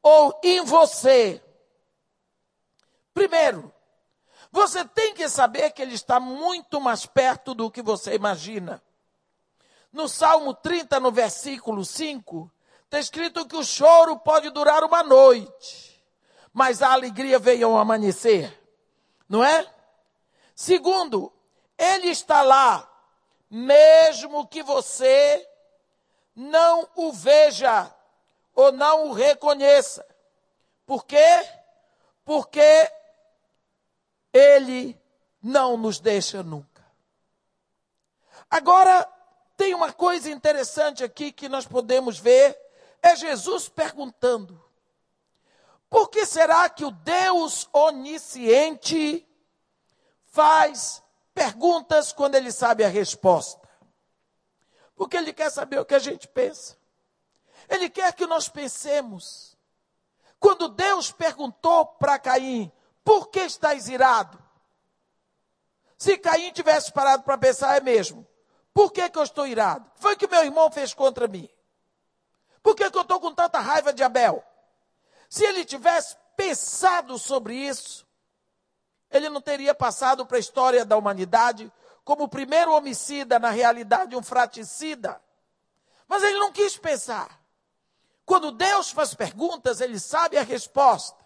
Ou 0.00 0.38
em 0.44 0.62
você? 0.62 1.42
Primeiro, 3.12 3.74
você 4.52 4.84
tem 4.84 5.14
que 5.14 5.28
saber 5.28 5.72
que 5.72 5.82
ele 5.82 5.94
está 5.94 6.20
muito 6.20 6.80
mais 6.80 7.04
perto 7.04 7.54
do 7.54 7.70
que 7.70 7.82
você 7.82 8.14
imagina. 8.14 8.80
No 9.92 10.08
Salmo 10.08 10.54
30, 10.54 10.98
no 11.00 11.12
versículo 11.12 11.84
5, 11.84 12.50
está 12.84 12.98
escrito 12.98 13.46
que 13.46 13.56
o 13.56 13.64
choro 13.64 14.18
pode 14.18 14.50
durar 14.50 14.82
uma 14.84 15.02
noite, 15.02 16.02
mas 16.52 16.80
a 16.82 16.92
alegria 16.92 17.38
veio 17.38 17.68
ao 17.68 17.78
amanhecer 17.78 18.62
não 19.32 19.42
é? 19.42 19.66
Segundo, 20.54 21.32
ele 21.78 22.08
está 22.08 22.42
lá, 22.42 22.86
mesmo 23.48 24.46
que 24.46 24.62
você 24.62 25.48
não 26.36 26.86
o 26.94 27.10
veja 27.10 27.90
ou 28.54 28.70
não 28.70 29.08
o 29.08 29.12
reconheça. 29.14 30.06
Por 30.84 31.06
quê? 31.06 31.48
Porque 32.26 32.92
ele 34.34 35.00
não 35.42 35.78
nos 35.78 35.98
deixa 35.98 36.42
nunca. 36.42 36.84
Agora, 38.50 39.08
tem 39.62 39.74
uma 39.74 39.92
coisa 39.92 40.28
interessante 40.28 41.04
aqui 41.04 41.30
que 41.30 41.48
nós 41.48 41.64
podemos 41.64 42.18
ver, 42.18 42.58
é 43.00 43.14
Jesus 43.14 43.68
perguntando: 43.68 44.60
por 45.88 46.10
que 46.10 46.26
será 46.26 46.68
que 46.68 46.84
o 46.84 46.90
Deus 46.90 47.68
onisciente 47.72 49.24
faz 50.24 51.00
perguntas 51.32 52.12
quando 52.12 52.34
ele 52.34 52.50
sabe 52.50 52.82
a 52.82 52.88
resposta? 52.88 53.68
Porque 54.96 55.16
ele 55.16 55.32
quer 55.32 55.48
saber 55.48 55.78
o 55.78 55.84
que 55.84 55.94
a 55.94 56.00
gente 56.00 56.26
pensa. 56.26 56.76
Ele 57.68 57.88
quer 57.88 58.12
que 58.14 58.26
nós 58.26 58.48
pensemos. 58.48 59.56
Quando 60.40 60.70
Deus 60.70 61.12
perguntou 61.12 61.86
para 61.86 62.18
Caim: 62.18 62.72
Por 63.04 63.28
que 63.28 63.38
estás 63.38 63.88
irado? 63.88 64.42
Se 65.96 66.18
Caim 66.18 66.50
tivesse 66.50 66.90
parado 66.90 67.22
para 67.22 67.38
pensar, 67.38 67.76
é 67.76 67.80
mesmo. 67.80 68.26
Por 68.74 68.90
que, 68.90 69.08
que 69.08 69.18
eu 69.18 69.22
estou 69.22 69.46
irado? 69.46 69.90
Foi 69.96 70.16
que 70.16 70.26
meu 70.26 70.44
irmão 70.44 70.70
fez 70.70 70.94
contra 70.94 71.28
mim. 71.28 71.48
Por 72.62 72.74
que, 72.74 72.90
que 72.90 72.96
eu 72.96 73.02
estou 73.02 73.20
com 73.20 73.34
tanta 73.34 73.58
raiva 73.58 73.92
de 73.92 74.02
Abel? 74.02 74.42
Se 75.28 75.44
ele 75.44 75.64
tivesse 75.64 76.16
pensado 76.36 77.18
sobre 77.18 77.54
isso, 77.54 78.06
ele 79.10 79.28
não 79.28 79.40
teria 79.40 79.74
passado 79.74 80.24
para 80.24 80.36
a 80.36 80.40
história 80.40 80.84
da 80.84 80.96
humanidade 80.96 81.70
como 82.04 82.24
o 82.24 82.28
primeiro 82.28 82.72
homicida, 82.72 83.38
na 83.38 83.50
realidade, 83.50 84.16
um 84.16 84.22
fraticida. 84.22 85.20
Mas 86.08 86.22
ele 86.22 86.38
não 86.38 86.52
quis 86.52 86.76
pensar. 86.76 87.40
Quando 88.24 88.52
Deus 88.52 88.90
faz 88.90 89.14
perguntas, 89.14 89.80
ele 89.80 89.98
sabe 89.98 90.36
a 90.36 90.42
resposta. 90.42 91.22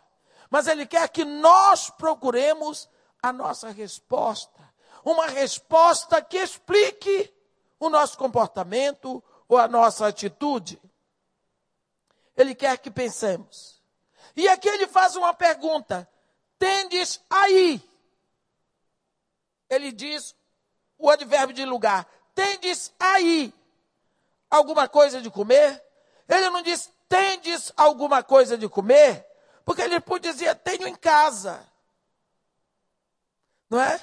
Mas 0.50 0.66
ele 0.66 0.86
quer 0.86 1.08
que 1.08 1.24
nós 1.24 1.90
procuremos 1.90 2.88
a 3.22 3.32
nossa 3.32 3.70
resposta. 3.70 4.60
Uma 5.04 5.26
resposta 5.26 6.20
que 6.20 6.36
explique 6.36 7.32
o 7.78 7.88
nosso 7.88 8.16
comportamento 8.16 9.23
ou 9.49 9.59
a 9.59 9.68
nossa 9.68 10.06
atitude. 10.06 10.80
Ele 12.37 12.54
quer 12.54 12.78
que 12.78 12.90
pensemos. 12.90 13.83
E 14.35 14.49
aqui 14.49 14.68
ele 14.68 14.87
faz 14.87 15.16
uma 15.16 15.33
pergunta: 15.33 16.09
tendes 16.59 17.21
aí. 17.30 17.83
Ele 19.68 19.90
diz 19.90 20.35
o 20.99 21.11
advérbio 21.11 21.54
de 21.54 21.64
lugar. 21.64 22.06
Tendes 22.35 22.92
aí 23.00 23.52
alguma 24.50 24.88
coisa 24.88 25.21
de 25.23 25.30
comer? 25.30 25.83
Ele 26.28 26.50
não 26.50 26.62
diz 26.62 26.90
tendes 27.09 27.73
alguma 27.76 28.23
coisa 28.23 28.59
de 28.59 28.68
comer? 28.68 29.26
Porque 29.64 29.83
ele 29.83 30.00
podia 30.00 30.33
dizer 30.33 30.54
tenho 30.56 30.87
em 30.87 30.95
casa. 30.95 31.66
Não 33.68 33.80
é? 33.80 34.00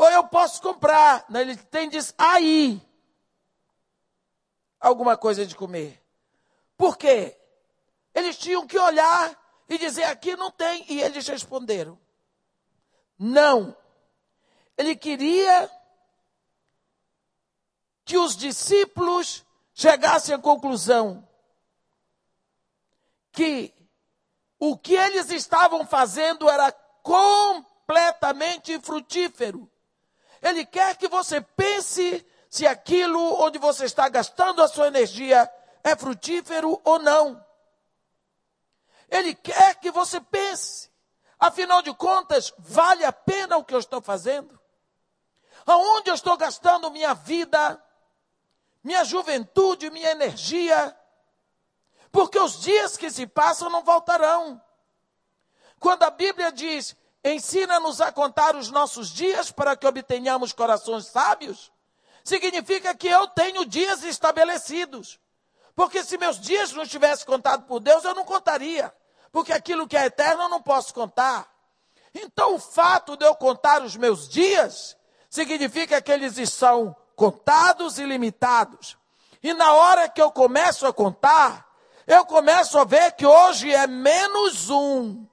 Ou 0.00 0.08
eu 0.08 0.26
posso 0.26 0.62
comprar. 0.62 1.26
Não, 1.28 1.38
ele 1.40 1.54
tendes 1.54 2.14
aí 2.16 2.80
alguma 4.80 5.14
coisa 5.14 5.44
de 5.44 5.54
comer. 5.54 6.02
Por 6.74 6.96
quê? 6.96 7.38
Eles 8.14 8.38
tinham 8.38 8.66
que 8.66 8.78
olhar 8.78 9.38
e 9.68 9.76
dizer: 9.76 10.04
aqui 10.04 10.34
não 10.36 10.50
tem. 10.50 10.86
E 10.88 11.02
eles 11.02 11.28
responderam: 11.28 12.00
não. 13.18 13.76
Ele 14.74 14.96
queria 14.96 15.70
que 18.02 18.16
os 18.16 18.34
discípulos 18.34 19.44
chegassem 19.74 20.34
à 20.34 20.38
conclusão 20.38 21.28
que 23.32 23.74
o 24.58 24.78
que 24.78 24.94
eles 24.94 25.28
estavam 25.28 25.86
fazendo 25.86 26.48
era 26.48 26.72
completamente 27.02 28.80
frutífero. 28.80 29.70
Ele 30.42 30.64
quer 30.64 30.96
que 30.96 31.08
você 31.08 31.40
pense 31.40 32.26
se 32.48 32.66
aquilo 32.66 33.20
onde 33.42 33.58
você 33.58 33.84
está 33.84 34.08
gastando 34.08 34.62
a 34.62 34.68
sua 34.68 34.88
energia 34.88 35.50
é 35.84 35.94
frutífero 35.94 36.80
ou 36.84 36.98
não. 36.98 37.44
Ele 39.08 39.34
quer 39.34 39.76
que 39.76 39.90
você 39.90 40.20
pense. 40.20 40.90
Afinal 41.38 41.82
de 41.82 41.92
contas, 41.94 42.52
vale 42.58 43.04
a 43.04 43.12
pena 43.12 43.56
o 43.56 43.64
que 43.64 43.74
eu 43.74 43.78
estou 43.78 44.00
fazendo? 44.00 44.60
Aonde 45.66 46.10
eu 46.10 46.14
estou 46.14 46.36
gastando 46.36 46.90
minha 46.90 47.14
vida, 47.14 47.82
minha 48.82 49.04
juventude, 49.04 49.90
minha 49.90 50.10
energia? 50.10 50.96
Porque 52.10 52.38
os 52.38 52.60
dias 52.60 52.96
que 52.96 53.10
se 53.10 53.26
passam 53.26 53.70
não 53.70 53.82
voltarão. 53.82 54.60
Quando 55.78 56.02
a 56.02 56.10
Bíblia 56.10 56.52
diz, 56.52 56.96
ensina-nos 57.24 58.00
a 58.00 58.10
contar 58.10 58.56
os 58.56 58.70
nossos 58.70 59.10
dias 59.10 59.50
para 59.50 59.76
que 59.76 59.86
obtenhamos 59.86 60.52
corações 60.52 61.06
sábios, 61.06 61.70
significa 62.24 62.94
que 62.94 63.08
eu 63.08 63.26
tenho 63.28 63.64
dias 63.64 64.02
estabelecidos. 64.02 65.18
Porque 65.74 66.02
se 66.02 66.18
meus 66.18 66.38
dias 66.40 66.72
não 66.72 66.82
estivessem 66.82 67.26
contados 67.26 67.66
por 67.66 67.80
Deus, 67.80 68.04
eu 68.04 68.14
não 68.14 68.24
contaria 68.24 68.92
porque 69.32 69.52
aquilo 69.52 69.86
que 69.86 69.96
é 69.96 70.06
eterno 70.06 70.44
eu 70.44 70.48
não 70.48 70.62
posso 70.62 70.92
contar. 70.92 71.48
Então, 72.14 72.54
o 72.54 72.58
fato 72.58 73.16
de 73.16 73.24
eu 73.24 73.34
contar 73.34 73.82
os 73.82 73.96
meus 73.96 74.28
dias 74.28 74.96
significa 75.28 76.02
que 76.02 76.10
eles 76.10 76.52
são 76.52 76.94
contados 77.14 77.98
e 77.98 78.04
limitados. 78.04 78.96
E 79.42 79.54
na 79.54 79.72
hora 79.72 80.08
que 80.08 80.20
eu 80.20 80.30
começo 80.32 80.86
a 80.86 80.92
contar, 80.92 81.66
eu 82.06 82.26
começo 82.26 82.78
a 82.78 82.84
ver 82.84 83.12
que 83.12 83.24
hoje 83.24 83.72
é 83.72 83.86
menos 83.86 84.68
um. 84.68 85.24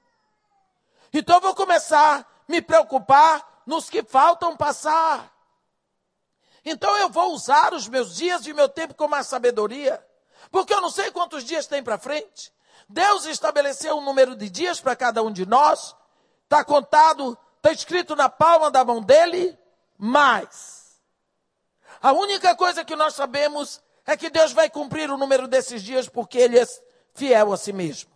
Então 1.14 1.36
eu 1.36 1.42
vou 1.42 1.56
começar 1.56 2.20
a 2.20 2.26
me 2.48 2.62
preocupar 2.62 3.64
nos 3.66 3.90
que 3.90 4.04
faltam 4.04 4.56
passar. 4.56 5.32
Então 6.64 6.98
eu 6.98 7.10
vou 7.10 7.34
usar 7.34 7.74
os 7.74 7.88
meus 7.88 8.16
dias 8.16 8.46
e 8.46 8.54
meu 8.54 8.68
tempo 8.68 8.94
com 8.94 9.08
mais 9.08 9.28
sabedoria, 9.28 10.06
porque 10.52 10.74
eu 10.74 10.82
não 10.82 10.90
sei 10.90 11.12
quantos 11.12 11.44
dias 11.44 11.66
tem 11.66 11.82
para 11.82 11.98
frente. 11.98 12.52
Deus 12.90 13.26
estabeleceu 13.26 13.98
um 13.98 14.02
número 14.02 14.36
de 14.36 14.50
dias 14.50 14.80
para 14.80 14.96
cada 14.96 15.22
um 15.22 15.32
de 15.32 15.46
nós. 15.46 15.96
Está 16.44 16.64
contado, 16.64 17.38
está 17.58 17.72
escrito 17.72 18.16
na 18.16 18.30
palma 18.30 18.72
da 18.72 18.84
mão 18.84 19.02
dele, 19.02 19.58
mas 19.98 21.02
a 22.02 22.14
única 22.14 22.56
coisa 22.56 22.86
que 22.86 22.96
nós 22.96 23.16
sabemos 23.16 23.82
é 24.06 24.16
que 24.16 24.30
Deus 24.30 24.54
vai 24.54 24.70
cumprir 24.70 25.12
o 25.12 25.18
número 25.18 25.48
desses 25.48 25.84
dias 25.84 26.08
porque 26.08 26.38
ele 26.38 26.60
é 26.60 26.66
fiel 27.14 27.52
a 27.52 27.58
si 27.58 27.74
mesmo. 27.74 28.12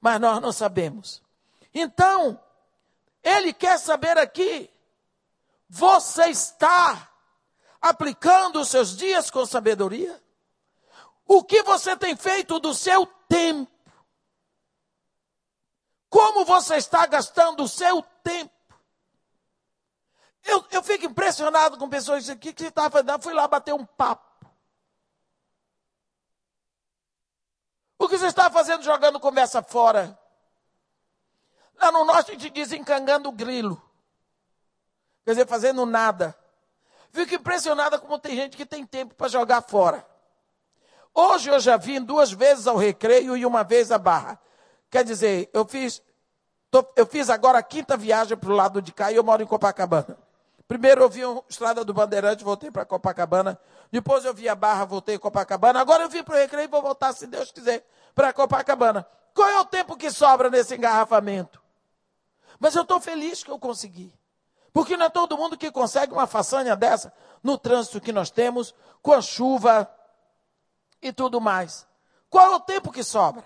Mas 0.00 0.20
nós 0.20 0.40
não 0.40 0.52
sabemos. 0.52 1.22
Então, 1.72 2.40
ele 3.22 3.52
quer 3.52 3.78
saber 3.78 4.16
aqui, 4.16 4.70
você 5.68 6.26
está 6.30 7.10
aplicando 7.80 8.60
os 8.60 8.68
seus 8.68 8.96
dias 8.96 9.30
com 9.30 9.44
sabedoria? 9.44 10.22
O 11.26 11.44
que 11.44 11.62
você 11.62 11.96
tem 11.96 12.16
feito 12.16 12.58
do 12.58 12.72
seu 12.72 13.06
tempo? 13.28 13.70
Como 16.08 16.44
você 16.44 16.76
está 16.76 17.06
gastando 17.06 17.64
o 17.64 17.68
seu 17.68 18.02
tempo? 18.22 18.50
Eu, 20.42 20.64
eu 20.70 20.82
fico 20.82 21.04
impressionado 21.04 21.76
com 21.76 21.88
pessoas 21.88 22.20
que 22.20 22.20
dizem, 22.22 22.36
o 22.36 22.38
que, 22.38 22.54
você 22.56 22.68
está 22.68 22.90
fazendo? 22.90 23.10
Eu 23.10 23.18
fui 23.18 23.34
lá 23.34 23.46
bater 23.46 23.74
um 23.74 23.84
papo. 23.84 24.26
O 27.98 28.08
que 28.08 28.16
você 28.16 28.26
está 28.26 28.50
fazendo 28.50 28.82
jogando 28.82 29.20
conversa 29.20 29.62
fora? 29.62 30.18
Lá 31.80 31.92
no 31.92 32.04
norte 32.04 32.32
a 32.32 32.34
gente 32.34 32.50
diz 32.50 32.72
encangando 32.72 33.28
o 33.28 33.32
grilo. 33.32 33.80
Quer 35.24 35.32
dizer, 35.32 35.46
fazendo 35.46 35.84
nada. 35.86 36.36
Fico 37.10 37.34
impressionada 37.34 37.98
como 37.98 38.18
tem 38.18 38.34
gente 38.34 38.56
que 38.56 38.66
tem 38.66 38.84
tempo 38.84 39.14
para 39.14 39.28
jogar 39.28 39.62
fora. 39.62 40.04
Hoje 41.14 41.50
eu 41.50 41.58
já 41.60 41.76
vim 41.76 42.00
duas 42.00 42.30
vezes 42.30 42.66
ao 42.66 42.76
recreio 42.76 43.36
e 43.36 43.44
uma 43.44 43.64
vez 43.64 43.90
à 43.90 43.98
barra. 43.98 44.40
Quer 44.90 45.04
dizer, 45.04 45.50
eu 45.52 45.64
fiz, 45.64 46.02
tô, 46.70 46.86
eu 46.96 47.06
fiz 47.06 47.28
agora 47.28 47.58
a 47.58 47.62
quinta 47.62 47.96
viagem 47.96 48.36
para 48.36 48.50
o 48.50 48.54
lado 48.54 48.80
de 48.80 48.92
cá 48.92 49.10
e 49.10 49.16
eu 49.16 49.24
moro 49.24 49.42
em 49.42 49.46
Copacabana. 49.46 50.18
Primeiro 50.66 51.02
eu 51.02 51.08
vi 51.08 51.24
a 51.24 51.42
Estrada 51.48 51.84
do 51.84 51.94
Bandeirante, 51.94 52.44
voltei 52.44 52.70
para 52.70 52.84
Copacabana. 52.84 53.58
Depois 53.90 54.24
eu 54.24 54.34
vi 54.34 54.48
a 54.48 54.54
Barra, 54.54 54.84
voltei 54.84 55.16
a 55.16 55.18
Copacabana. 55.18 55.80
Agora 55.80 56.04
eu 56.04 56.08
vim 56.10 56.22
para 56.22 56.34
o 56.34 56.38
Recreio 56.38 56.66
e 56.66 56.68
vou 56.68 56.82
voltar, 56.82 57.12
se 57.14 57.26
Deus 57.26 57.50
quiser, 57.50 57.86
para 58.14 58.32
Copacabana. 58.32 59.06
Qual 59.34 59.48
é 59.48 59.58
o 59.60 59.64
tempo 59.64 59.96
que 59.96 60.10
sobra 60.10 60.50
nesse 60.50 60.74
engarrafamento? 60.74 61.67
Mas 62.58 62.74
eu 62.74 62.82
estou 62.82 63.00
feliz 63.00 63.42
que 63.42 63.50
eu 63.50 63.58
consegui. 63.58 64.12
Porque 64.72 64.96
não 64.96 65.06
é 65.06 65.10
todo 65.10 65.36
mundo 65.36 65.56
que 65.56 65.70
consegue 65.70 66.12
uma 66.12 66.26
façanha 66.26 66.76
dessa 66.76 67.12
no 67.42 67.56
trânsito 67.56 68.00
que 68.00 68.12
nós 68.12 68.30
temos, 68.30 68.74
com 69.02 69.12
a 69.12 69.22
chuva 69.22 69.92
e 71.00 71.12
tudo 71.12 71.40
mais. 71.40 71.86
Qual 72.28 72.52
é 72.52 72.56
o 72.56 72.60
tempo 72.60 72.92
que 72.92 73.02
sobra? 73.02 73.44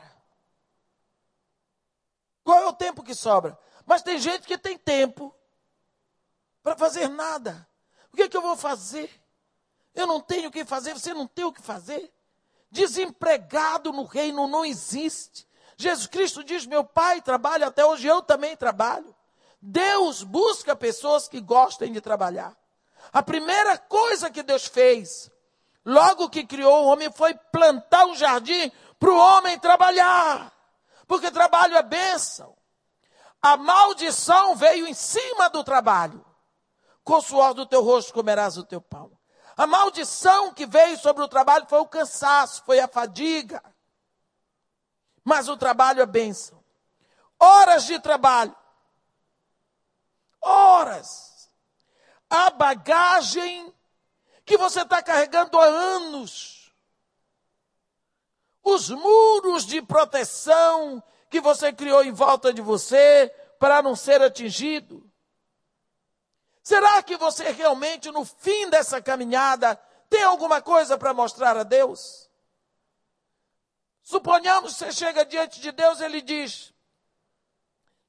Qual 2.43 2.59
é 2.59 2.67
o 2.67 2.73
tempo 2.73 3.03
que 3.03 3.15
sobra? 3.15 3.59
Mas 3.87 4.03
tem 4.03 4.19
gente 4.19 4.47
que 4.47 4.59
tem 4.59 4.77
tempo 4.77 5.35
para 6.63 6.77
fazer 6.77 7.09
nada. 7.09 7.67
O 8.13 8.17
que, 8.17 8.23
é 8.23 8.29
que 8.29 8.37
eu 8.37 8.43
vou 8.43 8.57
fazer? 8.57 9.11
Eu 9.95 10.07
não 10.07 10.21
tenho 10.21 10.49
o 10.49 10.53
que 10.53 10.65
fazer, 10.65 10.95
você 10.95 11.15
não 11.15 11.27
tem 11.27 11.45
o 11.45 11.53
que 11.53 11.63
fazer. 11.63 12.13
Desempregado 12.71 13.93
no 13.93 14.05
reino 14.05 14.47
não 14.49 14.65
existe. 14.65 15.47
Jesus 15.83 16.07
Cristo 16.07 16.45
diz: 16.45 16.67
Meu 16.67 16.85
pai 16.85 17.21
trabalha 17.21 17.67
até 17.67 17.85
hoje, 17.85 18.07
eu 18.07 18.23
também 18.23 18.57
trabalho. 18.57 19.15
Deus 19.61 20.23
busca 20.23 20.75
pessoas 20.75 21.29
que 21.29 21.41
gostem 21.41 21.93
de 21.93 22.01
trabalhar. 22.01 22.57
A 23.13 23.23
primeira 23.23 23.77
coisa 23.79 24.31
que 24.31 24.43
Deus 24.43 24.67
fez, 24.67 25.31
logo 25.85 26.29
que 26.29 26.45
criou 26.45 26.85
o 26.85 26.87
homem, 26.87 27.11
foi 27.13 27.35
plantar 27.53 28.07
um 28.07 28.15
jardim 28.15 28.71
para 28.99 29.11
o 29.11 29.17
homem 29.17 29.59
trabalhar 29.59 30.53
porque 31.13 31.31
trabalho 31.31 31.77
é 31.77 31.83
bênção. 31.83 32.57
A 33.43 33.55
maldição 33.59 34.57
veio 34.57 34.87
em 34.87 34.95
cima 34.95 35.51
do 35.51 35.63
trabalho. 35.63 36.25
Com 37.05 37.17
o 37.17 37.21
suor 37.21 37.53
do 37.53 37.67
teu 37.67 37.83
rosto 37.83 38.15
comerás 38.15 38.57
o 38.57 38.65
teu 38.65 38.81
pão. 38.81 39.13
A 39.55 39.67
maldição 39.67 40.55
que 40.55 40.65
veio 40.65 40.97
sobre 40.97 41.23
o 41.23 41.29
trabalho 41.29 41.67
foi 41.69 41.81
o 41.81 41.87
cansaço, 41.87 42.63
foi 42.65 42.81
a 42.81 42.89
fadiga. 42.89 43.63
Mas 45.25 45.49
o 45.49 45.57
trabalho 45.57 46.03
é 46.03 46.07
bênção. 46.07 46.63
Horas 47.39 47.85
de 47.85 47.99
trabalho. 48.01 48.55
Horas. 50.41 51.51
A 52.29 52.51
bagagem 52.51 53.73
que 54.45 54.57
você 54.57 54.83
está 54.83 55.03
carregando 55.03 55.59
há 55.59 55.65
anos. 55.65 56.73
Os 58.63 58.91
muros 58.91 59.67
de 59.67 59.83
proteção 59.83 61.03
que 61.29 61.41
você 61.41 61.73
criou 61.73 62.05
em 62.05 62.13
volta 62.13 62.53
de 62.53 62.61
você 62.61 63.29
para 63.59 63.83
não 63.83 63.97
ser 63.97 64.21
atingido. 64.23 65.09
Será 66.63 67.03
que 67.03 67.17
você 67.17 67.51
realmente, 67.51 68.11
no 68.11 68.25
fim 68.25 68.69
dessa 68.71 69.03
caminhada, 69.03 69.75
tem 70.09 70.23
alguma 70.23 70.63
coisa 70.63 70.97
para 70.97 71.13
mostrar 71.13 71.57
a 71.57 71.63
Deus? 71.63 72.31
Suponhamos 74.03 74.73
que 74.73 74.79
você 74.79 74.93
chega 74.93 75.25
diante 75.25 75.61
de 75.61 75.71
Deus 75.71 76.01
ele 76.01 76.21
diz: 76.21 76.73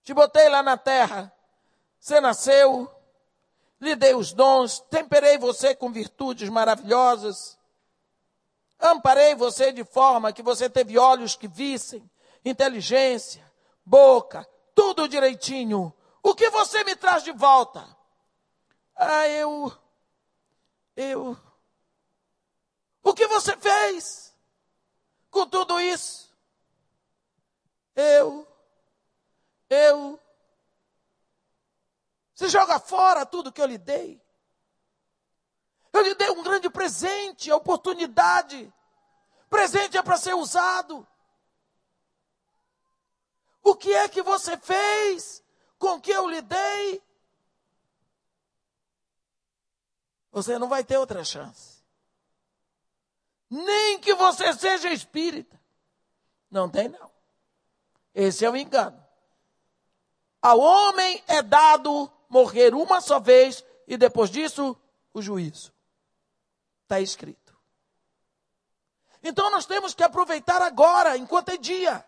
Te 0.03 0.13
botei 0.13 0.49
lá 0.49 0.63
na 0.63 0.75
terra, 0.75 1.31
você 1.99 2.19
nasceu, 2.19 2.89
lhe 3.79 3.95
dei 3.95 4.15
os 4.15 4.33
dons, 4.33 4.79
temperei 4.89 5.37
você 5.37 5.75
com 5.75 5.91
virtudes 5.91 6.49
maravilhosas, 6.49 7.57
amparei 8.79 9.35
você 9.35 9.71
de 9.71 9.83
forma 9.83 10.33
que 10.33 10.41
você 10.41 10.69
teve 10.69 10.97
olhos 10.97 11.35
que 11.35 11.47
vissem, 11.47 12.09
inteligência, 12.43 13.45
boca, 13.85 14.47
tudo 14.73 15.07
direitinho. 15.07 15.93
O 16.23 16.33
que 16.33 16.49
você 16.49 16.83
me 16.83 16.95
traz 16.95 17.23
de 17.23 17.31
volta? 17.31 17.85
Ah, 18.95 19.27
eu. 19.27 19.71
Eu. 20.95 21.37
O 23.03 23.13
que 23.13 23.27
você 23.27 23.57
fez 23.57 24.32
com 25.33 25.47
tudo 25.47 25.79
isso? 25.81 26.31
Eu. 27.95 28.47
Eu. 29.69 30.19
Você 32.33 32.47
joga 32.47 32.79
fora 32.79 33.25
tudo 33.25 33.51
que 33.51 33.59
eu 33.59 33.65
lhe 33.65 33.77
dei. 33.77 34.21
Eu 35.91 36.01
lhe 36.01 36.15
dei 36.15 36.29
um 36.29 36.43
grande 36.43 36.69
presente, 36.69 37.51
a 37.51 37.55
oportunidade. 37.55 38.71
Presente 39.49 39.97
é 39.97 40.03
para 40.03 40.17
ser 40.17 40.35
usado. 40.35 41.05
O 43.61 43.75
que 43.75 43.91
é 43.93 44.07
que 44.07 44.21
você 44.21 44.57
fez 44.57 45.43
com 45.77 45.95
o 45.95 46.01
que 46.01 46.11
eu 46.11 46.29
lhe 46.29 46.41
dei? 46.41 47.03
Você 50.31 50.57
não 50.57 50.67
vai 50.67 50.83
ter 50.83 50.97
outra 50.97 51.23
chance. 51.23 51.72
Nem 53.53 53.99
que 53.99 54.15
você 54.15 54.51
seja 54.53 54.91
espírita. 54.91 55.61
Não 56.49 56.67
tem, 56.67 56.89
não. 56.89 57.11
Esse 58.11 58.43
é 58.43 58.49
o 58.49 58.57
engano. 58.57 58.99
Ao 60.41 60.59
homem 60.59 61.23
é 61.27 61.39
dado 61.43 62.11
morrer 62.27 62.73
uma 62.73 62.99
só 62.99 63.19
vez 63.19 63.63
e 63.87 63.95
depois 63.95 64.31
disso 64.31 64.75
o 65.13 65.21
juízo. 65.21 65.71
Está 66.81 66.99
escrito. 66.99 67.55
Então 69.21 69.51
nós 69.51 69.67
temos 69.67 69.93
que 69.93 70.03
aproveitar 70.03 70.59
agora, 70.63 71.15
enquanto 71.15 71.49
é 71.49 71.57
dia. 71.57 72.03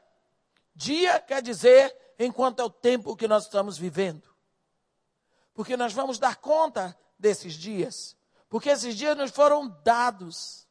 Dia 0.74 1.20
quer 1.20 1.44
dizer 1.44 1.96
enquanto 2.18 2.60
é 2.60 2.64
o 2.64 2.72
tempo 2.72 3.16
que 3.16 3.28
nós 3.28 3.44
estamos 3.44 3.78
vivendo. 3.78 4.28
Porque 5.54 5.78
nós 5.78 5.94
vamos 5.94 6.18
dar 6.18 6.38
conta 6.38 6.98
desses 7.20 7.54
dias. 7.54 8.18
Porque 8.50 8.70
esses 8.70 8.96
dias 8.96 9.16
nos 9.16 9.30
foram 9.30 9.68
dados 9.84 10.65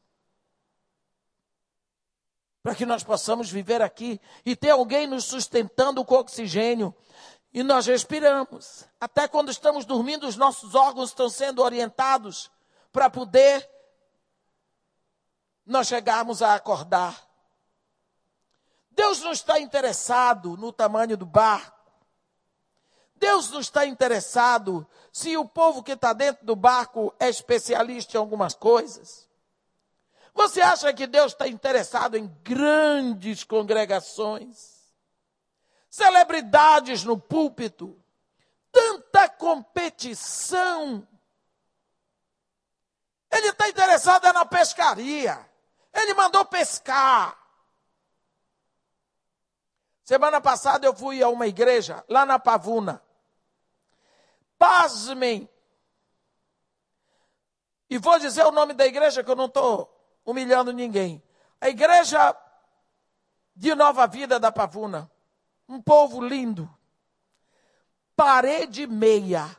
para 2.65 2.75
que 2.75 2.87
nós 2.87 3.05
possamos 3.05 3.51
viver 3.51 3.83
aqui 3.83 4.19
e 4.43 4.57
ter 4.57 4.71
alguém 4.71 5.07
nos 5.07 5.27
sustentando 5.27 6.03
com 6.03 6.15
oxigênio. 6.15 6.95
E 7.53 7.63
nós 7.63 7.85
respiramos. 7.85 8.87
Até 8.99 9.29
quando 9.29 9.51
estamos 9.51 9.85
dormindo, 9.85 10.27
os 10.27 10.35
nossos 10.35 10.75
órgãos 10.75 11.11
estão 11.11 11.29
sendo 11.29 11.63
orientados 11.63 12.51
para 12.91 13.11
poder 13.11 13.69
nós 15.67 15.89
chegarmos 15.89 16.41
a 16.41 16.55
acordar. 16.55 17.29
Deus 18.91 19.21
não 19.21 19.33
está 19.33 19.61
interessado 19.61 20.57
no 20.57 20.73
tamanho 20.73 21.19
do 21.19 21.27
barco. 21.27 21.79
Deus 23.15 23.51
não 23.51 23.61
está 23.61 23.85
interessado 23.85 24.87
se 25.13 25.37
o 25.37 25.47
povo 25.47 25.83
que 25.83 25.93
está 25.93 26.15
dentro 26.15 26.47
do 26.47 26.57
barco 26.57 27.15
é 27.21 27.29
especialista 27.29 28.17
em 28.17 28.21
algumas 28.21 28.55
coisas. 28.55 29.29
Você 30.35 30.61
acha 30.61 30.93
que 30.93 31.07
Deus 31.07 31.33
está 31.33 31.47
interessado 31.47 32.17
em 32.17 32.27
grandes 32.43 33.45
congregações? 33.45 34.93
Celebridades 35.89 37.05
no 37.05 37.17
púlpito? 37.17 37.97
Tanta 38.73 39.29
competição? 39.29 41.07
Ele 43.31 43.49
está 43.49 43.69
interessado 43.69 44.27
é 44.27 44.33
na 44.33 44.45
pescaria. 44.45 45.49
Ele 45.93 46.15
mandou 46.15 46.45
pescar. 46.45 47.39
Semana 50.03 50.41
passada 50.41 50.85
eu 50.85 50.95
fui 50.95 51.23
a 51.23 51.29
uma 51.29 51.47
igreja 51.47 52.05
lá 52.09 52.27
na 52.27 52.41
Pavuna. 52.41 53.01
Pasmem. 54.59 55.49
E 57.89 57.99
vou 57.99 58.19
dizer 58.19 58.45
o 58.45 58.51
nome 58.51 58.75
da 58.75 58.85
igreja 58.85 59.23
que 59.23 59.31
eu 59.31 59.37
não 59.37 59.47
estou 59.47 59.94
humilhando 60.25 60.73
ninguém. 60.73 61.23
A 61.61 61.69
igreja 61.69 62.37
de 63.55 63.75
Nova 63.75 64.07
Vida 64.07 64.39
da 64.41 64.51
Pavuna. 64.51 65.11
Um 65.69 65.81
povo 65.81 66.25
lindo. 66.25 66.69
Parede 68.17 68.87
meia. 68.87 69.57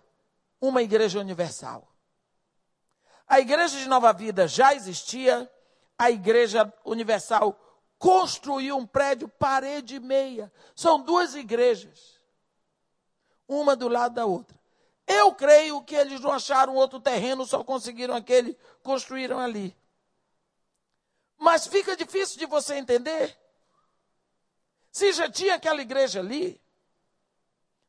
Uma 0.60 0.82
igreja 0.82 1.20
universal. 1.20 1.88
A 3.28 3.40
igreja 3.40 3.78
de 3.78 3.88
Nova 3.88 4.14
Vida 4.14 4.48
já 4.48 4.74
existia. 4.74 5.50
A 5.98 6.12
igreja 6.12 6.72
universal 6.84 7.60
construiu 7.98 8.78
um 8.78 8.86
prédio 8.86 9.28
parede 9.28 10.00
meia. 10.00 10.52
São 10.76 11.02
duas 11.02 11.36
igrejas, 11.36 12.20
uma 13.48 13.76
do 13.76 13.88
lado 13.88 14.16
da 14.16 14.26
outra. 14.26 14.60
Eu 15.08 15.34
creio 15.34 15.82
que 15.84 15.96
eles 15.96 16.20
não 16.20 16.32
acharam 16.32 16.76
outro 16.76 17.00
terreno, 17.00 17.46
só 17.46 17.64
conseguiram 17.64 18.16
aquele, 18.16 18.58
construíram 18.84 19.40
ali. 19.40 19.76
Mas 21.38 21.68
fica 21.68 21.96
difícil 21.96 22.38
de 22.38 22.46
você 22.46 22.76
entender. 22.76 23.38
Se 24.92 25.12
já 25.14 25.30
tinha 25.30 25.56
aquela 25.56 25.82
igreja 25.82 26.20
ali, 26.20 26.62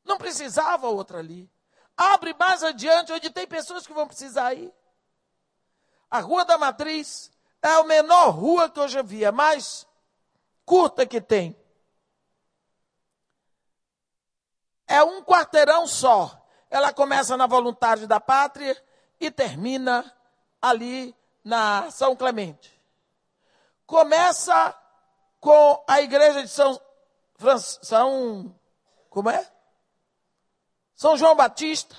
não 0.04 0.18
precisava 0.18 0.88
outra 0.88 1.18
ali. 1.18 1.50
Abre 1.96 2.34
mais 2.34 2.62
adiante, 2.62 3.12
onde 3.12 3.30
tem 3.30 3.46
pessoas 3.46 3.86
que 3.86 3.92
vão 3.92 4.06
precisar 4.06 4.54
ir. 4.54 4.72
A 6.10 6.20
Rua 6.20 6.44
da 6.44 6.58
Matriz 6.58 7.30
é 7.62 7.68
a 7.68 7.84
menor 7.84 8.30
rua 8.30 8.70
que 8.70 8.78
eu 8.78 8.88
já 8.88 9.02
vi, 9.02 9.24
é 9.24 9.30
mais 9.30 9.86
curta 10.64 11.06
que 11.06 11.20
tem. 11.20 11.56
É 14.86 15.02
um 15.02 15.22
quarteirão 15.22 15.86
só. 15.86 16.44
Ela 16.70 16.92
começa 16.92 17.36
na 17.36 17.46
Voluntários 17.46 18.06
da 18.06 18.20
Pátria 18.20 18.80
e 19.18 19.30
termina 19.30 20.12
ali 20.60 21.14
na 21.42 21.90
São 21.90 22.14
Clemente. 22.14 22.75
Começa 23.86 24.74
com 25.40 25.84
a 25.86 26.00
igreja 26.00 26.42
de 26.42 26.48
São, 26.48 26.80
São 27.82 28.54
como 29.08 29.30
é? 29.30 29.50
São 30.94 31.16
João 31.16 31.36
Batista. 31.36 31.96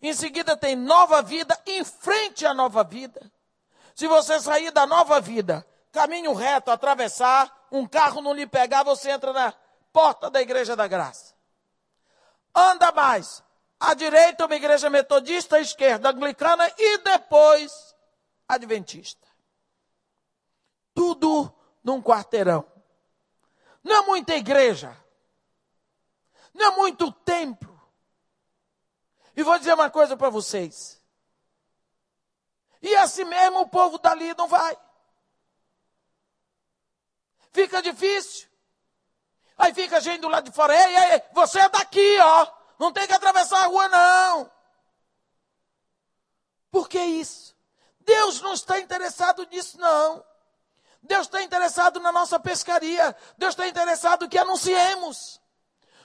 Em 0.00 0.14
seguida 0.14 0.56
tem 0.56 0.76
Nova 0.76 1.22
Vida, 1.22 1.58
em 1.66 1.84
frente 1.84 2.46
à 2.46 2.54
Nova 2.54 2.84
Vida. 2.84 3.32
Se 3.94 4.06
você 4.06 4.38
sair 4.40 4.70
da 4.70 4.86
Nova 4.86 5.20
Vida, 5.20 5.66
caminho 5.90 6.34
reto, 6.34 6.70
atravessar, 6.70 7.66
um 7.72 7.86
carro 7.86 8.20
não 8.20 8.32
lhe 8.32 8.46
pegar, 8.46 8.82
você 8.82 9.10
entra 9.10 9.32
na 9.32 9.52
porta 9.92 10.30
da 10.30 10.40
Igreja 10.40 10.76
da 10.76 10.86
Graça. 10.86 11.34
Anda 12.54 12.92
mais. 12.92 13.42
À 13.78 13.92
direita, 13.92 14.46
uma 14.46 14.56
igreja 14.56 14.88
metodista, 14.88 15.56
à 15.56 15.60
esquerda, 15.60 16.08
anglicana 16.08 16.66
e 16.78 16.98
depois 16.98 17.94
adventista. 18.48 19.25
Tudo 20.96 21.52
num 21.84 22.02
quarteirão. 22.02 22.66
Não 23.84 23.96
é 23.96 24.00
muita 24.06 24.34
igreja. 24.34 24.96
Não 26.54 26.68
é 26.68 26.70
muito 26.74 27.12
templo. 27.12 27.78
E 29.36 29.42
vou 29.42 29.58
dizer 29.58 29.74
uma 29.74 29.90
coisa 29.90 30.16
para 30.16 30.30
vocês. 30.30 31.00
E 32.80 32.96
assim 32.96 33.24
mesmo 33.24 33.60
o 33.60 33.68
povo 33.68 33.98
dali 33.98 34.34
não 34.38 34.48
vai. 34.48 34.76
Fica 37.52 37.82
difícil. 37.82 38.48
Aí 39.58 39.74
fica 39.74 39.98
a 39.98 40.00
gente 40.00 40.22
do 40.22 40.28
lado 40.28 40.44
de 40.44 40.56
fora. 40.56 40.74
Ei, 40.74 40.96
ei, 41.12 41.22
você 41.32 41.60
é 41.60 41.68
daqui, 41.68 42.18
ó. 42.20 42.52
Não 42.78 42.90
tem 42.90 43.06
que 43.06 43.12
atravessar 43.12 43.64
a 43.64 43.66
rua, 43.66 43.88
não. 43.88 44.50
Por 46.70 46.88
que 46.88 47.00
isso? 47.00 47.54
Deus 48.00 48.40
não 48.40 48.54
está 48.54 48.80
interessado 48.80 49.46
nisso, 49.46 49.78
não. 49.78 50.24
Deus 51.06 51.26
está 51.26 51.42
interessado 51.42 51.98
na 52.00 52.12
nossa 52.12 52.38
pescaria. 52.38 53.16
Deus 53.38 53.52
está 53.52 53.66
interessado 53.66 54.28
que 54.28 54.38
anunciemos. 54.38 55.40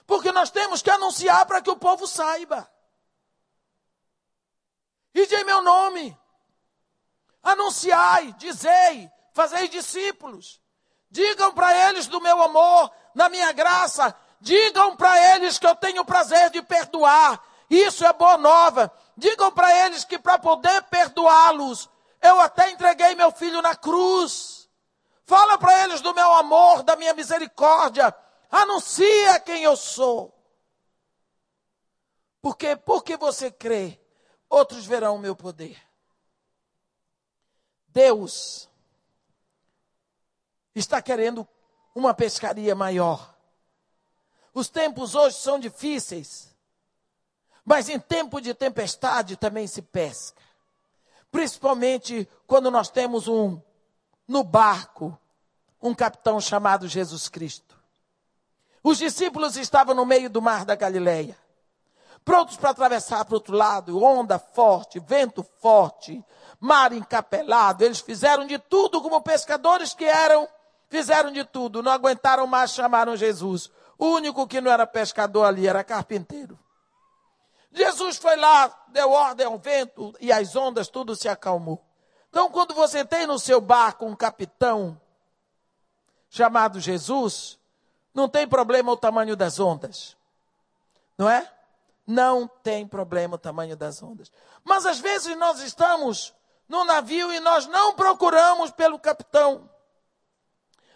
Porque 0.06 0.32
nós 0.32 0.50
temos 0.50 0.82
que 0.82 0.90
anunciar 0.90 1.44
para 1.46 1.60
que 1.60 1.70
o 1.70 1.76
povo 1.76 2.06
saiba. 2.06 2.68
Ide 5.14 5.34
em 5.34 5.44
meu 5.44 5.62
nome. 5.62 6.18
Anunciai, 7.42 8.32
dizei, 8.34 9.10
fazei 9.34 9.68
discípulos. 9.68 10.60
Digam 11.10 11.52
para 11.52 11.88
eles 11.88 12.06
do 12.06 12.20
meu 12.20 12.40
amor, 12.42 12.90
na 13.14 13.28
minha 13.28 13.52
graça. 13.52 14.14
Digam 14.40 14.96
para 14.96 15.34
eles 15.34 15.58
que 15.58 15.66
eu 15.66 15.74
tenho 15.76 16.04
prazer 16.04 16.50
de 16.50 16.62
perdoar. 16.62 17.42
Isso 17.68 18.04
é 18.04 18.12
boa 18.12 18.38
nova. 18.38 18.92
Digam 19.16 19.52
para 19.52 19.86
eles 19.86 20.04
que 20.04 20.18
para 20.18 20.38
poder 20.38 20.82
perdoá-los, 20.84 21.88
eu 22.20 22.40
até 22.40 22.70
entreguei 22.70 23.14
meu 23.14 23.30
filho 23.30 23.60
na 23.60 23.74
cruz. 23.74 24.51
Fala 25.32 25.56
para 25.56 25.84
eles 25.84 26.02
do 26.02 26.12
meu 26.12 26.30
amor, 26.34 26.82
da 26.82 26.94
minha 26.94 27.14
misericórdia. 27.14 28.14
Anuncia 28.50 29.40
quem 29.40 29.62
eu 29.62 29.74
sou. 29.74 30.30
Porque 32.42 32.76
porque 32.76 33.16
você 33.16 33.50
crê, 33.50 33.98
outros 34.46 34.84
verão 34.84 35.16
o 35.16 35.18
meu 35.18 35.34
poder. 35.34 35.82
Deus 37.88 38.68
está 40.74 41.00
querendo 41.00 41.48
uma 41.94 42.12
pescaria 42.12 42.74
maior. 42.74 43.34
Os 44.52 44.68
tempos 44.68 45.14
hoje 45.14 45.38
são 45.38 45.58
difíceis, 45.58 46.54
mas 47.64 47.88
em 47.88 47.98
tempo 47.98 48.38
de 48.38 48.52
tempestade 48.52 49.38
também 49.38 49.66
se 49.66 49.80
pesca. 49.80 50.42
Principalmente 51.30 52.28
quando 52.46 52.70
nós 52.70 52.90
temos 52.90 53.28
um 53.28 53.58
no 54.28 54.44
barco 54.44 55.18
um 55.82 55.94
capitão 55.94 56.40
chamado 56.40 56.86
Jesus 56.86 57.28
Cristo. 57.28 57.76
Os 58.82 58.98
discípulos 58.98 59.56
estavam 59.56 59.94
no 59.94 60.06
meio 60.06 60.30
do 60.30 60.40
mar 60.40 60.64
da 60.64 60.74
Galileia, 60.74 61.36
prontos 62.24 62.56
para 62.56 62.70
atravessar 62.70 63.24
para 63.24 63.32
o 63.32 63.36
outro 63.36 63.56
lado, 63.56 64.02
onda 64.02 64.38
forte, 64.38 65.00
vento 65.00 65.44
forte, 65.60 66.24
mar 66.60 66.92
encapelado. 66.92 67.84
Eles 67.84 68.00
fizeram 68.00 68.46
de 68.46 68.58
tudo 68.58 69.02
como 69.02 69.20
pescadores 69.20 69.92
que 69.92 70.04
eram, 70.04 70.48
fizeram 70.88 71.32
de 71.32 71.44
tudo, 71.44 71.82
não 71.82 71.90
aguentaram 71.90 72.46
mais, 72.46 72.72
chamaram 72.72 73.16
Jesus. 73.16 73.70
O 73.98 74.06
único 74.06 74.46
que 74.46 74.60
não 74.60 74.70
era 74.70 74.86
pescador 74.86 75.44
ali 75.44 75.66
era 75.66 75.84
carpinteiro. 75.84 76.58
Jesus 77.72 78.18
foi 78.18 78.36
lá, 78.36 78.84
deu 78.88 79.10
ordem 79.10 79.46
ao 79.46 79.58
vento 79.58 80.12
e 80.20 80.30
às 80.30 80.54
ondas, 80.54 80.88
tudo 80.88 81.16
se 81.16 81.28
acalmou. 81.28 81.82
Então, 82.28 82.50
quando 82.50 82.74
você 82.74 83.04
tem 83.04 83.26
no 83.26 83.38
seu 83.38 83.60
barco 83.60 84.06
um 84.06 84.14
capitão 84.14 85.00
chamado 86.32 86.80
Jesus, 86.80 87.58
não 88.14 88.26
tem 88.26 88.48
problema 88.48 88.90
o 88.90 88.96
tamanho 88.96 89.36
das 89.36 89.60
ondas. 89.60 90.16
Não 91.18 91.28
é? 91.28 91.46
Não 92.06 92.48
tem 92.48 92.86
problema 92.86 93.34
o 93.34 93.38
tamanho 93.38 93.76
das 93.76 94.02
ondas. 94.02 94.32
Mas 94.64 94.86
às 94.86 94.98
vezes 94.98 95.36
nós 95.36 95.60
estamos 95.60 96.34
no 96.66 96.86
navio 96.86 97.30
e 97.30 97.38
nós 97.38 97.66
não 97.66 97.92
procuramos 97.94 98.70
pelo 98.70 98.98
capitão. 98.98 99.68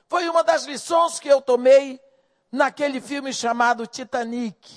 Foi 0.09 0.27
uma 0.27 0.43
das 0.43 0.65
lições 0.65 1.21
que 1.21 1.29
eu 1.29 1.43
tomei 1.43 2.01
naquele 2.51 2.99
filme 2.99 3.31
chamado 3.31 3.87
Titanic. 3.87 4.75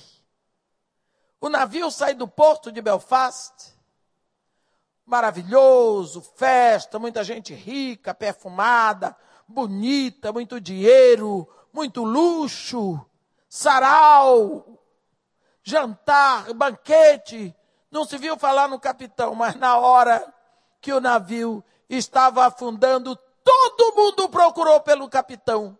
O 1.40 1.48
navio 1.48 1.90
sai 1.90 2.14
do 2.14 2.28
porto 2.28 2.70
de 2.70 2.82
Belfast, 2.82 3.74
maravilhoso, 5.06 6.22
festa, 6.36 7.00
muita 7.00 7.24
gente 7.24 7.54
rica, 7.54 8.14
perfumada, 8.14 9.16
bonita, 9.50 10.32
muito 10.32 10.62
dinheiro, 10.62 11.50
muito 11.74 12.04
luxo, 12.04 13.04
sarau, 13.50 14.80
jantar, 15.64 16.54
banquete. 16.54 17.56
Não 17.90 18.06
se 18.06 18.18
viu 18.18 18.38
falar 18.38 18.68
no 18.68 18.80
capitão, 18.80 19.34
mas 19.34 19.56
na 19.56 19.78
hora 19.78 20.34
que 20.80 20.94
o 20.94 21.02
navio 21.02 21.64
estava 21.90 22.46
afundando, 22.46 23.18
todo 23.44 23.96
mundo 23.96 24.30
procurou 24.30 24.80
pelo 24.82 25.10
capitão. 25.10 25.78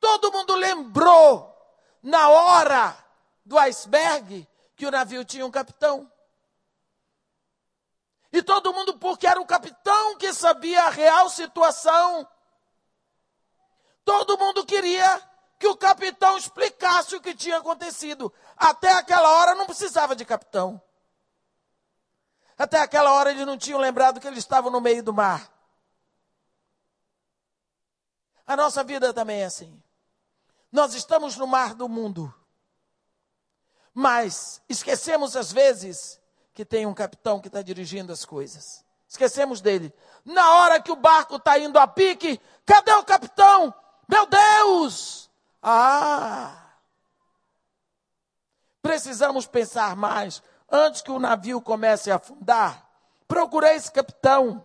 Todo 0.00 0.32
mundo 0.32 0.54
lembrou, 0.54 1.54
na 2.02 2.28
hora 2.28 2.96
do 3.44 3.58
iceberg 3.58 4.48
que 4.76 4.86
o 4.86 4.90
navio 4.90 5.24
tinha 5.24 5.44
um 5.44 5.50
capitão. 5.50 6.10
E 8.34 8.42
todo 8.42 8.74
mundo, 8.74 8.98
porque 8.98 9.28
era 9.28 9.40
o 9.40 9.46
capitão 9.46 10.16
que 10.16 10.32
sabia 10.32 10.82
a 10.82 10.90
real 10.90 11.30
situação. 11.30 12.28
Todo 14.04 14.36
mundo 14.36 14.66
queria 14.66 15.22
que 15.56 15.68
o 15.68 15.76
capitão 15.76 16.36
explicasse 16.36 17.14
o 17.14 17.20
que 17.20 17.32
tinha 17.32 17.58
acontecido. 17.58 18.34
Até 18.56 18.90
aquela 18.90 19.30
hora 19.38 19.54
não 19.54 19.66
precisava 19.66 20.16
de 20.16 20.24
capitão. 20.24 20.82
Até 22.58 22.80
aquela 22.80 23.12
hora 23.12 23.30
eles 23.30 23.46
não 23.46 23.56
tinham 23.56 23.78
lembrado 23.78 24.20
que 24.20 24.26
eles 24.26 24.40
estavam 24.40 24.68
no 24.68 24.80
meio 24.80 25.04
do 25.04 25.14
mar. 25.14 25.48
A 28.44 28.56
nossa 28.56 28.82
vida 28.82 29.14
também 29.14 29.42
é 29.42 29.44
assim. 29.44 29.80
Nós 30.72 30.92
estamos 30.94 31.36
no 31.36 31.46
mar 31.46 31.76
do 31.76 31.88
mundo. 31.88 32.34
Mas 33.94 34.60
esquecemos 34.68 35.36
às 35.36 35.52
vezes 35.52 36.20
que 36.54 36.64
tem 36.64 36.86
um 36.86 36.94
capitão 36.94 37.40
que 37.40 37.48
está 37.48 37.60
dirigindo 37.60 38.12
as 38.12 38.24
coisas. 38.24 38.84
Esquecemos 39.08 39.60
dele. 39.60 39.92
Na 40.24 40.54
hora 40.54 40.80
que 40.80 40.92
o 40.92 40.96
barco 40.96 41.36
está 41.36 41.58
indo 41.58 41.78
a 41.78 41.86
pique, 41.86 42.40
cadê 42.64 42.92
o 42.92 43.04
capitão? 43.04 43.74
Meu 44.08 44.24
Deus! 44.26 45.28
Ah! 45.60 46.56
Precisamos 48.80 49.46
pensar 49.46 49.96
mais. 49.96 50.42
Antes 50.70 51.02
que 51.02 51.10
o 51.10 51.18
navio 51.18 51.60
comece 51.60 52.10
a 52.10 52.16
afundar, 52.16 52.88
procurei 53.26 53.74
esse 53.74 53.90
capitão. 53.90 54.64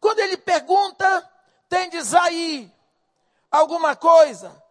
Quando 0.00 0.18
ele 0.18 0.36
pergunta, 0.36 1.30
tendes 1.68 2.14
aí 2.14 2.72
alguma 3.50 3.94
coisa 3.94 4.62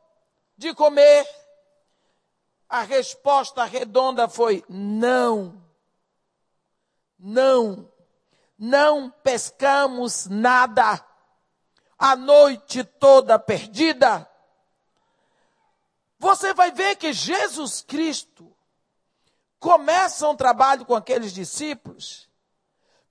de 0.58 0.74
comer? 0.74 1.28
A 2.68 2.82
resposta 2.82 3.64
redonda 3.64 4.28
foi: 4.28 4.64
não. 4.68 5.69
Não. 7.20 7.92
Não 8.58 9.12
pescamos 9.12 10.26
nada. 10.28 11.06
A 11.98 12.16
noite 12.16 12.84
toda 12.84 13.38
perdida. 13.38 14.30
Você 16.18 16.54
vai 16.54 16.72
ver 16.72 16.96
que 16.96 17.14
Jesus 17.14 17.82
Cristo 17.82 18.54
começa 19.60 20.28
um 20.28 20.36
trabalho 20.36 20.86
com 20.86 20.96
aqueles 20.96 21.34
discípulos, 21.34 22.30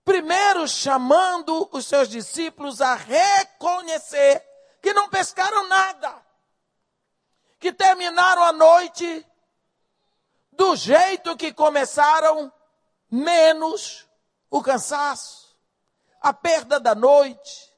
primeiro 0.05 0.67
chamando 0.67 1.69
os 1.73 1.87
seus 1.87 2.09
discípulos 2.09 2.81
a 2.81 2.95
reconhecer 2.95 4.43
que 4.81 4.93
não 4.95 5.09
pescaram 5.09 5.69
nada, 5.69 6.15
que 7.59 7.73
terminaram 7.73 8.45
a 8.45 8.53
noite 8.53 9.27
do 10.53 10.75
jeito 10.75 11.37
que 11.37 11.53
começaram, 11.53 12.53
menos 13.11 14.07
o 14.51 14.63
cansaço, 14.63 15.57
a 16.21 16.33
perda 16.33 16.79
da 16.81 16.95
noite, 16.95 17.75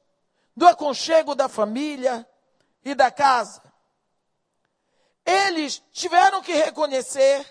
do 0.57 0.67
aconchego 0.67 1.35
da 1.35 1.49
família 1.49 2.29
e 2.85 2.95
da 2.95 3.11
casa. 3.11 3.63
Eles 5.25 5.83
tiveram 5.93 6.43
que 6.43 6.53
reconhecer 6.53 7.47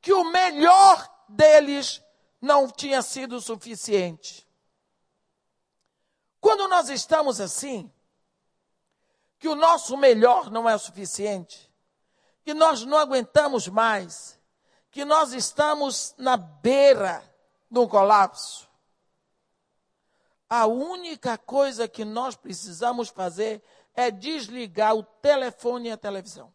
que 0.00 0.12
o 0.12 0.24
melhor 0.24 1.08
deles 1.28 2.02
não 2.40 2.68
tinha 2.70 3.02
sido 3.02 3.40
suficiente. 3.40 4.46
Quando 6.40 6.68
nós 6.68 6.88
estamos 6.88 7.40
assim, 7.40 7.92
que 9.38 9.48
o 9.48 9.54
nosso 9.54 9.96
melhor 9.96 10.50
não 10.50 10.68
é 10.68 10.74
o 10.74 10.78
suficiente, 10.78 11.72
que 12.44 12.54
nós 12.54 12.84
não 12.84 12.96
aguentamos 12.96 13.68
mais, 13.68 14.37
que 14.90 15.04
nós 15.04 15.32
estamos 15.32 16.14
na 16.18 16.36
beira 16.36 17.22
de 17.70 17.78
um 17.78 17.86
colapso. 17.86 18.68
A 20.48 20.66
única 20.66 21.36
coisa 21.36 21.86
que 21.86 22.04
nós 22.04 22.34
precisamos 22.34 23.08
fazer 23.08 23.62
é 23.94 24.10
desligar 24.10 24.94
o 24.94 25.02
telefone 25.02 25.88
e 25.88 25.92
a 25.92 25.96
televisão. 25.96 26.54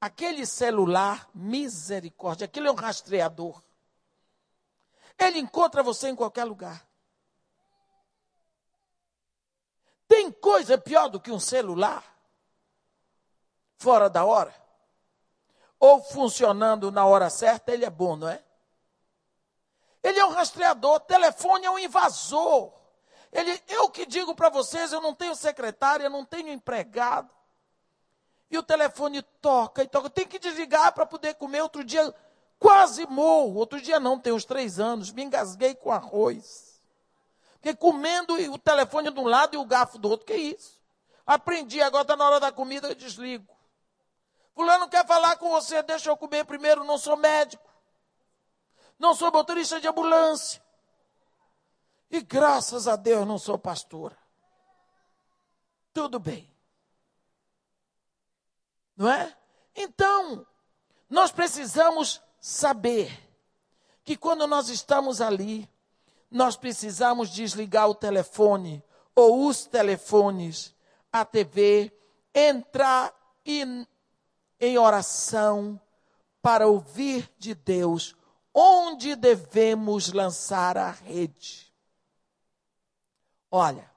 Aquele 0.00 0.46
celular, 0.46 1.28
misericórdia, 1.34 2.46
aquele 2.46 2.68
é 2.68 2.70
um 2.70 2.74
rastreador. 2.74 3.62
Ele 5.18 5.38
encontra 5.38 5.82
você 5.82 6.08
em 6.08 6.16
qualquer 6.16 6.44
lugar. 6.44 6.86
Tem 10.08 10.30
coisa 10.30 10.78
pior 10.78 11.08
do 11.08 11.20
que 11.20 11.30
um 11.30 11.40
celular 11.40 12.04
fora 13.78 14.08
da 14.08 14.24
hora? 14.24 14.63
Ou 15.84 16.02
funcionando 16.02 16.90
na 16.90 17.04
hora 17.04 17.28
certa, 17.28 17.70
ele 17.70 17.84
é 17.84 17.90
bom, 17.90 18.16
não 18.16 18.26
é? 18.26 18.42
Ele 20.02 20.18
é 20.18 20.24
um 20.24 20.30
rastreador, 20.30 20.98
telefone 21.00 21.66
é 21.66 21.70
um 21.70 21.78
invasor. 21.78 22.72
Ele, 23.30 23.62
eu 23.68 23.90
que 23.90 24.06
digo 24.06 24.34
para 24.34 24.48
vocês, 24.48 24.94
eu 24.94 25.00
não 25.02 25.14
tenho 25.14 25.34
secretária, 25.34 26.08
não 26.08 26.24
tenho 26.24 26.48
empregado. 26.48 27.28
E 28.50 28.56
o 28.56 28.62
telefone 28.62 29.20
toca 29.42 29.82
e 29.82 29.86
toca. 29.86 30.08
Tem 30.08 30.26
que 30.26 30.38
desligar 30.38 30.94
para 30.94 31.04
poder 31.04 31.34
comer. 31.34 31.60
Outro 31.60 31.84
dia 31.84 32.14
quase 32.58 33.06
morro. 33.06 33.56
Outro 33.56 33.78
dia 33.78 34.00
não, 34.00 34.18
tem 34.18 34.32
uns 34.32 34.46
três 34.46 34.80
anos. 34.80 35.12
Me 35.12 35.22
engasguei 35.22 35.74
com 35.74 35.92
arroz. 35.92 36.80
Fiquei 37.56 37.74
comendo 37.74 38.32
o 38.34 38.58
telefone 38.58 39.10
de 39.10 39.20
um 39.20 39.26
lado 39.26 39.54
e 39.54 39.58
o 39.58 39.66
garfo 39.66 39.98
do 39.98 40.08
outro. 40.08 40.24
Que 40.24 40.34
isso? 40.34 40.80
Aprendi, 41.26 41.82
agora 41.82 42.02
está 42.02 42.16
na 42.16 42.24
hora 42.24 42.40
da 42.40 42.50
comida, 42.50 42.88
eu 42.88 42.94
desligo. 42.94 43.53
Fulano 44.54 44.88
quer 44.88 45.06
falar 45.06 45.36
com 45.36 45.50
você, 45.50 45.82
deixa 45.82 46.08
eu 46.08 46.16
comer 46.16 46.44
primeiro, 46.44 46.84
não 46.84 46.96
sou 46.96 47.16
médico. 47.16 47.68
Não 48.98 49.14
sou 49.14 49.32
motorista 49.32 49.80
de 49.80 49.88
ambulância. 49.88 50.62
E 52.10 52.20
graças 52.20 52.86
a 52.86 52.94
Deus 52.94 53.26
não 53.26 53.38
sou 53.38 53.58
pastora. 53.58 54.16
Tudo 55.92 56.20
bem. 56.20 56.48
Não 58.96 59.10
é? 59.10 59.36
Então, 59.74 60.46
nós 61.10 61.32
precisamos 61.32 62.22
saber 62.40 63.10
que 64.04 64.16
quando 64.16 64.46
nós 64.46 64.68
estamos 64.68 65.20
ali, 65.20 65.68
nós 66.30 66.56
precisamos 66.56 67.30
desligar 67.30 67.88
o 67.88 67.94
telefone 67.94 68.84
ou 69.14 69.46
os 69.46 69.66
telefones, 69.66 70.74
a 71.12 71.24
TV, 71.24 71.92
entrar 72.34 73.12
em, 73.44 73.86
em 74.64 74.78
oração 74.78 75.80
para 76.42 76.66
ouvir 76.66 77.30
de 77.38 77.54
Deus 77.54 78.16
onde 78.54 79.16
devemos 79.16 80.12
lançar 80.12 80.78
a 80.78 80.90
rede. 80.90 81.72
Olha, 83.50 83.90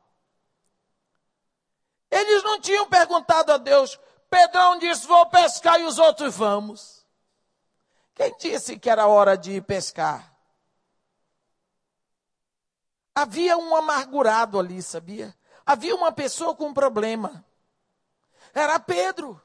eles 2.10 2.44
não 2.44 2.60
tinham 2.60 2.88
perguntado 2.90 3.52
a 3.52 3.58
Deus, 3.58 4.00
Pedrão 4.30 4.78
disse: 4.80 5.06
Vou 5.06 5.26
pescar 5.28 5.80
e 5.80 5.84
os 5.84 6.00
outros 6.00 6.36
vamos. 6.36 7.06
Quem 8.16 8.36
disse 8.38 8.80
que 8.80 8.90
era 8.90 9.08
hora 9.08 9.38
de 9.38 9.54
ir 9.54 9.64
pescar? 9.64 10.36
Havia 13.14 13.58
um 13.58 13.76
amargurado 13.76 14.60
ali, 14.60 14.82
sabia? 14.82 15.36
Havia 15.66 15.96
uma 15.96 16.12
pessoa 16.12 16.56
com 16.56 16.68
um 16.68 16.74
problema. 16.74 17.46
Era 18.54 18.80
Pedro. 18.80 19.42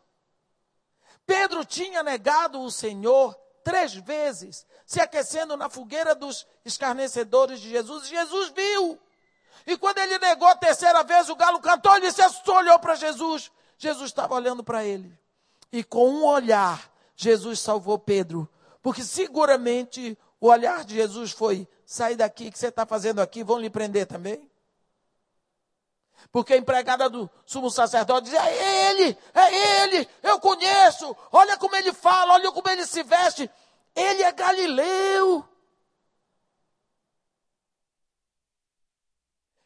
Pedro 1.26 1.64
tinha 1.64 2.02
negado 2.02 2.60
o 2.60 2.70
Senhor 2.70 3.36
três 3.62 3.94
vezes, 3.94 4.66
se 4.84 5.00
aquecendo 5.00 5.56
na 5.56 5.68
fogueira 5.68 6.14
dos 6.14 6.46
escarnecedores 6.64 7.60
de 7.60 7.70
Jesus. 7.70 8.08
Jesus 8.08 8.52
viu. 8.54 8.98
E 9.66 9.76
quando 9.76 9.98
ele 9.98 10.18
negou 10.18 10.48
a 10.48 10.56
terceira 10.56 11.02
vez, 11.04 11.28
o 11.28 11.36
galo 11.36 11.60
cantou 11.60 11.96
e 11.96 12.00
disse: 12.00 12.20
olhou 12.48 12.78
para 12.78 12.94
Jesus. 12.94 13.50
Jesus 13.78 14.10
estava 14.10 14.34
olhando 14.34 14.62
para 14.62 14.84
ele. 14.84 15.16
E 15.72 15.82
com 15.82 16.08
um 16.08 16.24
olhar, 16.24 16.92
Jesus 17.16 17.60
salvou 17.60 17.98
Pedro. 17.98 18.48
Porque 18.82 19.02
seguramente 19.02 20.18
o 20.40 20.48
olhar 20.48 20.84
de 20.84 20.94
Jesus 20.96 21.30
foi: 21.30 21.68
sai 21.86 22.16
daqui, 22.16 22.48
o 22.48 22.52
que 22.52 22.58
você 22.58 22.68
está 22.68 22.84
fazendo 22.84 23.20
aqui? 23.20 23.44
Vão 23.44 23.58
lhe 23.58 23.70
prender 23.70 24.06
também? 24.06 24.50
Porque 26.30 26.54
a 26.54 26.56
empregada 26.56 27.08
do 27.08 27.30
sumo 27.44 27.70
sacerdote 27.70 28.24
dizia: 28.24 28.44
é 28.44 28.90
ele, 28.90 29.18
é 29.34 29.82
ele, 29.84 30.08
eu 30.22 30.38
conheço, 30.40 31.16
olha 31.30 31.56
como 31.56 31.76
ele 31.76 31.92
fala, 31.92 32.34
olha 32.34 32.52
como 32.52 32.68
ele 32.68 32.86
se 32.86 33.02
veste, 33.02 33.50
ele 33.94 34.22
é 34.22 34.32
galileu. 34.32 35.46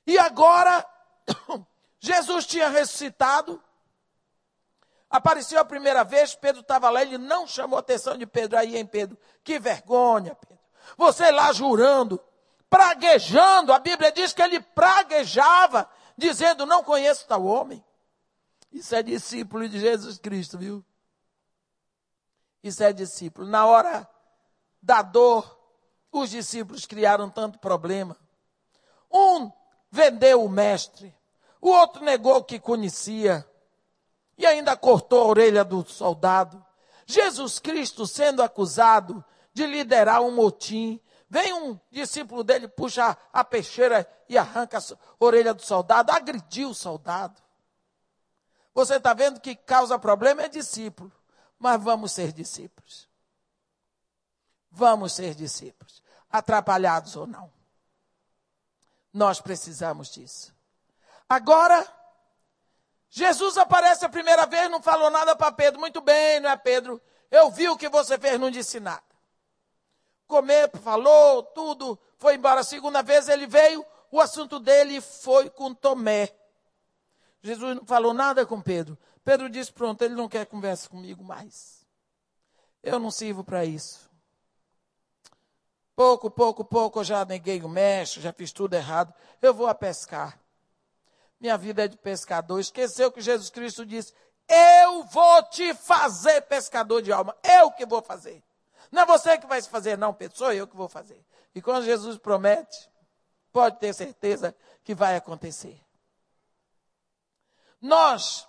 E 0.07 0.19
agora, 0.19 0.87
Jesus 1.99 2.47
tinha 2.47 2.69
ressuscitado, 2.69 3.61
Apareceu 5.09 5.61
a 5.61 5.65
primeira 5.65 6.03
vez, 6.05 6.35
Pedro 6.35 6.63
estava 6.63 6.91
lá, 6.91 7.01
ele 7.01 7.17
não 7.17 7.47
chamou 7.47 7.77
a 7.77 7.81
atenção 7.81 8.19
de 8.19 8.27
Pedro. 8.27 8.59
Aí, 8.59 8.77
hein, 8.77 8.85
Pedro? 8.85 9.17
Que 9.45 9.59
vergonha, 9.59 10.35
Pedro. 10.35 10.59
Você 10.97 11.31
lá 11.31 11.53
jurando, 11.53 12.21
praguejando, 12.69 13.73
a 13.73 13.79
Bíblia 13.79 14.11
diz 14.11 14.33
que 14.33 14.43
ele 14.43 14.61
praguejava, 14.61 15.89
dizendo: 16.17 16.67
Não 16.67 16.83
conheço 16.83 17.27
tal 17.27 17.45
homem. 17.45 17.85
Isso 18.73 18.95
é 18.95 19.03
discípulo 19.03 19.69
de 19.69 19.79
Jesus 19.81 20.19
Cristo, 20.19 20.59
viu? 20.59 20.85
Isso 22.63 22.83
é 22.83 22.93
discípulo. 22.93 23.47
Na 23.47 23.65
hora 23.65 24.09
da 24.83 25.03
dor, 25.03 25.59
os 26.11 26.31
discípulos 26.31 26.87
criaram 26.87 27.31
tanto 27.31 27.59
problema. 27.59 28.17
Um 29.13 29.51
vendeu 29.91 30.45
o 30.45 30.49
mestre, 30.49 31.15
o 31.61 31.71
outro 31.71 32.05
negou 32.05 32.43
que 32.45 32.59
conhecia 32.59 33.49
e 34.37 34.45
ainda 34.45 34.77
cortou 34.77 35.23
a 35.23 35.27
orelha 35.27 35.65
do 35.65 35.85
soldado. 35.89 36.65
Jesus 37.07 37.59
Cristo 37.59 38.07
sendo 38.07 38.43
acusado 38.43 39.25
de 39.55 39.67
liderar 39.67 40.21
um 40.21 40.33
motim. 40.33 41.01
Vem 41.29 41.53
um 41.53 41.79
discípulo 41.91 42.45
dele, 42.45 42.69
puxa 42.69 43.17
a 43.33 43.45
peixeira 43.45 44.09
e 44.29 44.39
arranca 44.39 44.79
a 44.79 44.83
orelha 45.19 45.53
do 45.53 45.63
soldado, 45.63 46.13
agrediu 46.13 46.71
o 46.71 46.75
soldado. 46.75 47.43
Você 48.73 48.97
está 48.97 49.13
vendo 49.13 49.41
que 49.41 49.57
causa 49.57 49.99
problema 49.99 50.43
é 50.43 50.49
discípulo, 50.49 51.11
mas 51.59 51.83
vamos 51.83 52.13
ser 52.13 52.33
discípulos. 52.33 53.09
Vamos 54.71 55.15
ser 55.15 55.35
discípulos, 55.35 56.03
atrapalhados 56.31 57.17
ou 57.17 57.27
não. 57.27 57.51
Nós 59.13 59.41
precisamos 59.41 60.11
disso. 60.11 60.55
Agora, 61.29 61.85
Jesus 63.09 63.57
aparece 63.57 64.05
a 64.05 64.11
primeira 64.11 64.45
vez, 64.47 64.71
não 64.71 64.83
falou 64.83 65.11
nada 65.11 65.35
para 65.35 65.51
Pedro. 65.51 65.81
Muito 65.81 66.01
bem, 66.03 66.39
não 66.39 66.51
é 66.51 66.57
Pedro? 66.57 67.01
Eu 67.31 67.51
vi 67.51 67.69
o 67.69 67.77
que 67.77 67.89
você 67.89 68.19
fez, 68.19 68.39
não 68.39 68.51
disse 68.51 68.79
nada. 68.79 69.06
Comer, 70.27 70.71
falou, 70.79 71.43
tudo, 71.43 71.99
foi 72.19 72.35
embora. 72.35 72.61
A 72.61 72.65
segunda 72.65 73.03
vez 73.03 73.29
ele 73.29 73.47
veio, 73.47 73.85
o 74.11 74.21
assunto 74.21 74.59
dele 74.59 75.01
foi 75.01 75.49
com 75.51 75.75
Tomé. 75.75 76.35
Jesus 77.43 77.77
não 77.77 77.87
falou 77.87 78.13
nada 78.13 78.45
com 78.45 78.61
Pedro. 78.61 78.99
Pedro 79.25 79.49
disse: 79.49 79.73
Pronto, 79.73 80.03
ele 80.03 80.15
não 80.15 80.29
quer 80.29 80.47
conversa 80.47 80.89
comigo 80.89 81.23
mais. 81.23 81.87
Eu 82.83 82.99
não 82.99 83.11
sirvo 83.11 83.45
para 83.45 83.65
isso. 83.65 84.11
Pouco, 85.95 86.31
pouco, 86.31 86.65
pouco 86.65 87.01
eu 87.01 87.05
já 87.05 87.25
neguei 87.25 87.63
o 87.63 87.69
mestre, 87.69 88.21
já 88.21 88.33
fiz 88.33 88.53
tudo 88.53 88.75
errado. 88.75 89.15
Eu 89.41 89.55
vou 89.55 89.67
a 89.67 89.75
pescar. 89.75 90.39
Minha 91.41 91.57
vida 91.57 91.85
é 91.85 91.89
de 91.89 91.97
pescador. 91.97 92.61
Esqueceu 92.61 93.11
que 93.11 93.21
Jesus 93.21 93.51
Cristo 93.51 93.85
disse: 93.85 94.13
Eu 94.49 95.05
vou 95.05 95.43
te 95.45 95.75
fazer 95.75 96.43
pescador 96.43 97.01
de 97.01 97.13
alma. 97.13 97.37
Eu 97.43 97.71
que 97.71 97.87
vou 97.87 98.03
fazer. 98.03 98.43
Não 98.91 99.03
é 99.03 99.07
você 99.07 99.39
que 99.39 99.47
vai 99.47 99.61
se 99.61 99.69
fazer, 99.69 99.97
não, 99.97 100.15
Pedro. 100.15 100.37
Sou 100.37 100.53
eu 100.53 100.67
que 100.67 100.77
vou 100.77 100.89
fazer. 100.89 101.25
E 101.55 101.63
quando 101.63 101.85
Jesus 101.85 102.19
promete, 102.19 102.91
pode 103.53 103.79
ter 103.79 103.95
certeza 103.95 104.55
que 104.85 104.95
vai 104.95 105.17
acontecer. 105.17 105.81
Nós 107.81 108.49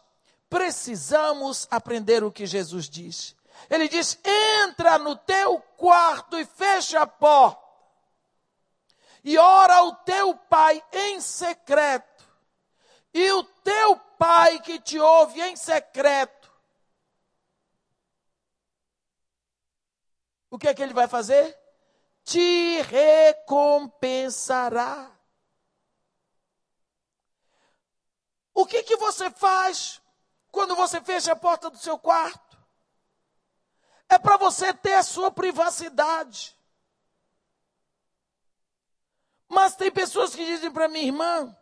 precisamos 0.50 1.68
aprender 1.70 2.24
o 2.24 2.32
que 2.32 2.46
Jesus 2.46 2.90
diz. 2.90 3.36
Ele 3.70 3.88
diz: 3.88 4.20
entra 4.64 4.98
no 4.98 5.16
teu 5.16 5.60
quarto 5.78 6.38
e 6.38 6.46
fecha 6.46 7.02
a 7.02 7.08
porta. 7.08 7.66
E 9.24 9.38
ora 9.38 9.76
ao 9.76 9.96
teu 9.96 10.36
pai 10.36 10.82
em 10.94 11.20
secreto 11.20 12.18
e 13.18 13.32
o 13.32 13.44
teu 13.44 13.96
pai 14.20 14.60
que 14.60 14.80
te 14.80 15.00
ouve 15.00 15.42
em 15.42 15.56
secreto, 15.56 16.37
o 20.50 20.58
que 20.58 20.68
é 20.68 20.74
que 20.74 20.82
ele 20.82 20.94
vai 20.94 21.08
fazer? 21.08 21.56
Te 22.24 22.82
recompensará. 22.82 25.16
O 28.54 28.66
que 28.66 28.82
que 28.84 28.96
você 28.98 29.30
faz 29.30 30.02
quando 30.52 30.76
você 30.76 31.00
fecha 31.02 31.34
a 31.34 31.36
porta 31.36 31.70
do 31.70 31.78
seu 31.78 32.00
quarto? 32.00 32.58
É 34.10 34.18
para 34.18 34.38
você 34.38 34.74
ter 34.74 34.96
a 34.96 35.04
sua 35.04 35.30
privacidade. 35.30 36.58
Mas 39.48 39.76
tem 39.76 39.92
pessoas 39.92 40.34
que 40.34 40.44
dizem 40.46 40.72
para 40.72 40.88
mim, 40.88 41.06
irmã, 41.06 41.56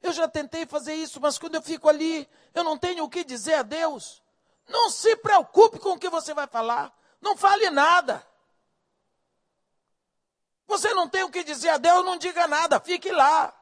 eu 0.00 0.12
já 0.12 0.28
tentei 0.28 0.66
fazer 0.66 0.94
isso, 0.94 1.20
mas 1.20 1.38
quando 1.38 1.56
eu 1.56 1.62
fico 1.62 1.88
ali, 1.88 2.28
eu 2.54 2.62
não 2.62 2.78
tenho 2.78 3.04
o 3.04 3.08
que 3.08 3.24
dizer 3.24 3.54
a 3.54 3.62
Deus. 3.62 4.22
Não 4.68 4.90
se 4.90 5.16
preocupe 5.16 5.78
com 5.78 5.90
o 5.90 5.98
que 5.98 6.08
você 6.08 6.34
vai 6.34 6.46
falar. 6.46 6.92
Não 7.20 7.36
fale 7.36 7.70
nada. 7.70 8.26
Você 10.66 10.92
não 10.92 11.08
tem 11.08 11.24
o 11.24 11.30
que 11.30 11.42
dizer 11.42 11.70
a 11.70 11.78
Deus, 11.78 12.04
não 12.04 12.18
diga 12.18 12.46
nada, 12.46 12.78
fique 12.78 13.10
lá. 13.10 13.54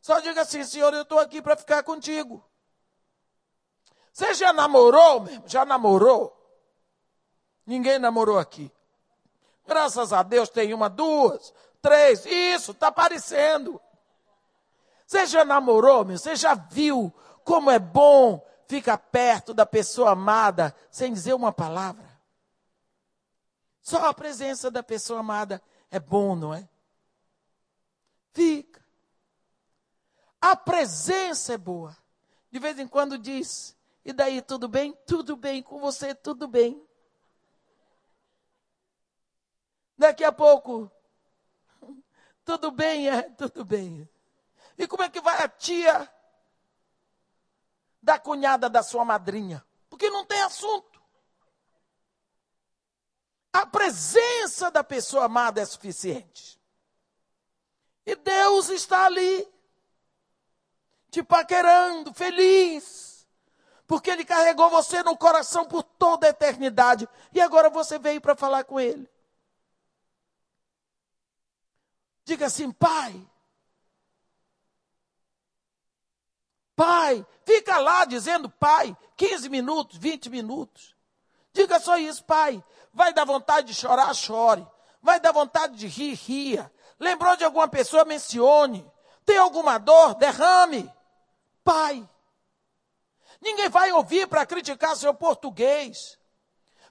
Só 0.00 0.18
diga 0.20 0.42
assim, 0.42 0.64
Senhor, 0.64 0.92
eu 0.92 1.02
estou 1.02 1.18
aqui 1.18 1.40
para 1.40 1.56
ficar 1.56 1.82
contigo. 1.84 2.44
Você 4.12 4.34
já 4.34 4.52
namorou 4.52 5.20
mesmo? 5.20 5.44
Já 5.46 5.64
namorou? 5.64 6.32
Ninguém 7.64 7.98
namorou 7.98 8.38
aqui. 8.38 8.72
Graças 9.66 10.12
a 10.12 10.22
Deus 10.22 10.48
tem 10.48 10.72
uma, 10.72 10.88
duas, 10.88 11.52
três. 11.82 12.24
Isso, 12.24 12.72
está 12.72 12.88
aparecendo. 12.88 13.80
Você 15.06 15.26
já 15.26 15.44
namorou, 15.44 16.04
meu? 16.04 16.18
Você 16.18 16.34
já 16.34 16.54
viu 16.54 17.12
como 17.44 17.70
é 17.70 17.78
bom 17.78 18.44
ficar 18.68 18.98
perto 18.98 19.54
da 19.54 19.64
pessoa 19.64 20.10
amada 20.10 20.74
sem 20.90 21.12
dizer 21.12 21.34
uma 21.34 21.52
palavra? 21.52 22.16
Só 23.80 24.08
a 24.08 24.14
presença 24.14 24.70
da 24.70 24.82
pessoa 24.82 25.20
amada 25.20 25.62
é 25.90 26.00
bom, 26.00 26.34
não 26.34 26.52
é? 26.52 26.68
Fica. 28.32 28.84
A 30.40 30.56
presença 30.56 31.54
é 31.54 31.58
boa. 31.58 31.96
De 32.50 32.58
vez 32.58 32.78
em 32.78 32.86
quando 32.86 33.16
diz: 33.16 33.76
E 34.04 34.12
daí, 34.12 34.42
tudo 34.42 34.68
bem? 34.68 34.92
Tudo 35.06 35.36
bem 35.36 35.62
com 35.62 35.78
você, 35.78 36.14
tudo 36.14 36.48
bem. 36.48 36.84
Daqui 39.96 40.24
a 40.24 40.32
pouco, 40.32 40.90
tudo 42.44 42.70
bem, 42.70 43.08
é, 43.08 43.22
tudo 43.22 43.64
bem. 43.64 44.08
E 44.76 44.86
como 44.86 45.02
é 45.02 45.08
que 45.08 45.20
vai 45.20 45.42
a 45.42 45.48
tia 45.48 46.12
da 48.06 48.20
cunhada 48.20 48.70
da 48.70 48.84
sua 48.84 49.04
madrinha? 49.04 49.66
Porque 49.90 50.08
não 50.08 50.24
tem 50.24 50.40
assunto. 50.42 51.02
A 53.52 53.66
presença 53.66 54.70
da 54.70 54.84
pessoa 54.84 55.24
amada 55.24 55.60
é 55.60 55.64
suficiente. 55.64 56.56
E 58.06 58.14
Deus 58.14 58.68
está 58.68 59.06
ali, 59.06 59.52
te 61.10 61.20
paquerando, 61.20 62.14
feliz, 62.14 63.26
porque 63.88 64.08
Ele 64.08 64.24
carregou 64.24 64.70
você 64.70 65.02
no 65.02 65.16
coração 65.16 65.66
por 65.66 65.82
toda 65.82 66.28
a 66.28 66.30
eternidade. 66.30 67.08
E 67.32 67.40
agora 67.40 67.68
você 67.68 67.98
veio 67.98 68.20
para 68.20 68.36
falar 68.36 68.62
com 68.62 68.78
Ele. 68.78 69.10
Diga 72.24 72.46
assim, 72.46 72.70
Pai. 72.70 73.28
Pai, 76.76 77.26
fica 77.44 77.78
lá 77.78 78.04
dizendo 78.04 78.50
Pai, 78.50 78.94
15 79.16 79.48
minutos, 79.48 79.96
20 79.96 80.28
minutos. 80.28 80.94
Diga 81.54 81.80
só 81.80 81.96
isso, 81.96 82.22
Pai. 82.24 82.62
Vai 82.92 83.14
dar 83.14 83.24
vontade 83.24 83.68
de 83.68 83.74
chorar, 83.74 84.12
chore. 84.14 84.66
Vai 85.00 85.18
dar 85.18 85.32
vontade 85.32 85.74
de 85.76 85.86
rir, 85.86 86.14
ria. 86.14 86.70
Lembrou 87.00 87.34
de 87.34 87.44
alguma 87.44 87.66
pessoa, 87.66 88.04
mencione. 88.04 88.86
Tem 89.24 89.38
alguma 89.38 89.78
dor, 89.78 90.14
derrame. 90.16 90.90
Pai. 91.64 92.06
Ninguém 93.40 93.68
vai 93.70 93.90
ouvir 93.92 94.26
para 94.26 94.44
criticar 94.44 94.96
seu 94.96 95.14
português. 95.14 96.18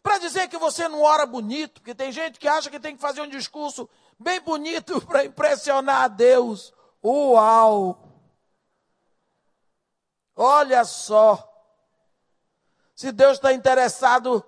Para 0.02 0.18
dizer 0.18 0.48
que 0.48 0.58
você 0.58 0.88
não 0.88 1.02
ora 1.02 1.26
bonito, 1.26 1.82
porque 1.82 1.96
tem 1.96 2.12
gente 2.12 2.40
que 2.40 2.48
acha 2.48 2.70
que 2.70 2.80
tem 2.80 2.96
que 2.96 3.02
fazer 3.02 3.22
um 3.22 3.30
discurso 3.30 3.90
bem 4.20 4.40
bonito 4.42 5.00
para 5.06 5.26
impressionar 5.26 6.04
a 6.04 6.08
Deus. 6.08 6.74
Uau! 7.04 8.05
Olha 10.36 10.84
só. 10.84 11.52
Se 12.94 13.12
Deus 13.12 13.34
está 13.34 13.54
interessado 13.54 14.44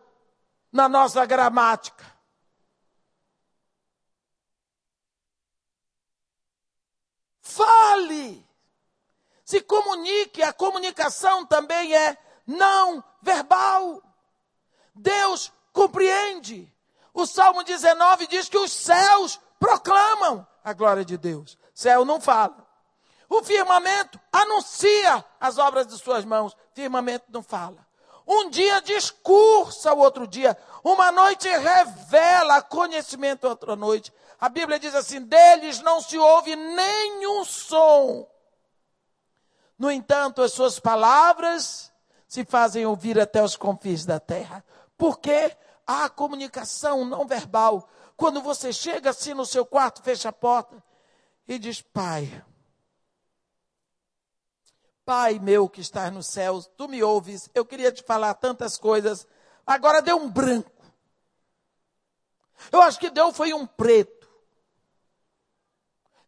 na 0.72 0.90
nossa 0.90 1.26
gramática. 1.26 2.06
Fale. 7.42 8.46
Se 9.46 9.62
comunique. 9.62 10.44
A 10.44 10.52
comunicação 10.52 11.46
também 11.46 11.96
é 11.96 12.18
não 12.46 13.04
verbal. 13.22 14.02
Deus 14.94 15.52
compreende. 15.72 16.72
O 17.14 17.26
Salmo 17.26 17.64
19 17.64 18.28
diz 18.28 18.50
que 18.50 18.58
os 18.58 18.72
céus 18.72 19.40
proclamam 19.60 20.46
a 20.64 20.74
glória 20.74 21.04
de 21.04 21.18
Deus. 21.18 21.58
Céu 21.74 22.04
não 22.04 22.20
fala. 22.20 22.67
O 23.30 23.44
firmamento 23.44 24.20
anuncia 24.32 25.24
as 25.40 25.58
obras 25.58 25.86
de 25.88 25.98
suas 25.98 26.24
mãos. 26.24 26.56
Firmamento 26.74 27.26
não 27.30 27.44
fala. 27.44 27.86
Um 28.26 28.50
dia 28.50 28.82
discursa 28.82 29.94
o 29.94 30.00
outro 30.00 30.28
dia. 30.28 30.58
Uma 30.84 31.12
noite 31.12 31.48
revela 31.48 32.62
conhecimento 32.62 33.48
outra 33.48 33.76
noite. 33.76 34.14
A 34.40 34.50
Bíblia 34.50 34.80
diz 34.80 34.94
assim: 34.94 35.22
deles 35.22 35.82
não 35.82 36.02
se 36.02 36.18
ouve 36.18 36.56
nenhum 36.56 37.44
som. 37.46 38.28
No 39.78 39.92
entanto, 39.92 40.42
as 40.42 40.54
suas 40.54 40.80
palavras 40.80 41.92
se 42.28 42.44
fazem 42.44 42.86
ouvir 42.86 43.20
até 43.20 43.42
os 43.42 43.56
confins 43.56 44.06
da 44.06 44.20
terra. 44.20 44.64
Porque 44.98 45.56
há 45.86 46.10
comunicação 46.10 47.06
não 47.06 47.26
verbal. 47.26 47.88
Quando 48.18 48.42
você 48.42 48.74
chega 48.74 49.12
assim 49.12 49.34
no 49.34 49.46
seu 49.46 49.66
quarto, 49.66 50.02
fecha 50.02 50.30
a 50.30 50.34
porta 50.34 50.84
e 51.48 51.58
diz: 51.58 51.82
Pai, 51.82 52.44
Pai 55.08 55.40
meu 55.40 55.70
que 55.70 55.80
estás 55.80 56.12
nos 56.12 56.28
céus, 56.28 56.70
tu 56.76 56.90
me 56.90 57.02
ouves, 57.02 57.50
eu 57.56 57.66
queria 57.66 57.94
te 57.94 58.04
falar 58.04 58.34
tantas 58.34 58.78
coisas, 58.78 59.26
agora 59.66 60.02
deu 60.02 60.18
um 60.18 60.30
branco. 60.30 60.70
Eu 62.70 62.82
acho 62.82 63.00
que 63.00 63.10
deu 63.10 63.32
foi 63.32 63.54
um 63.54 63.66
preto. 63.66 64.30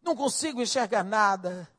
Não 0.00 0.16
consigo 0.16 0.62
enxergar 0.62 1.04
nada. 1.04 1.70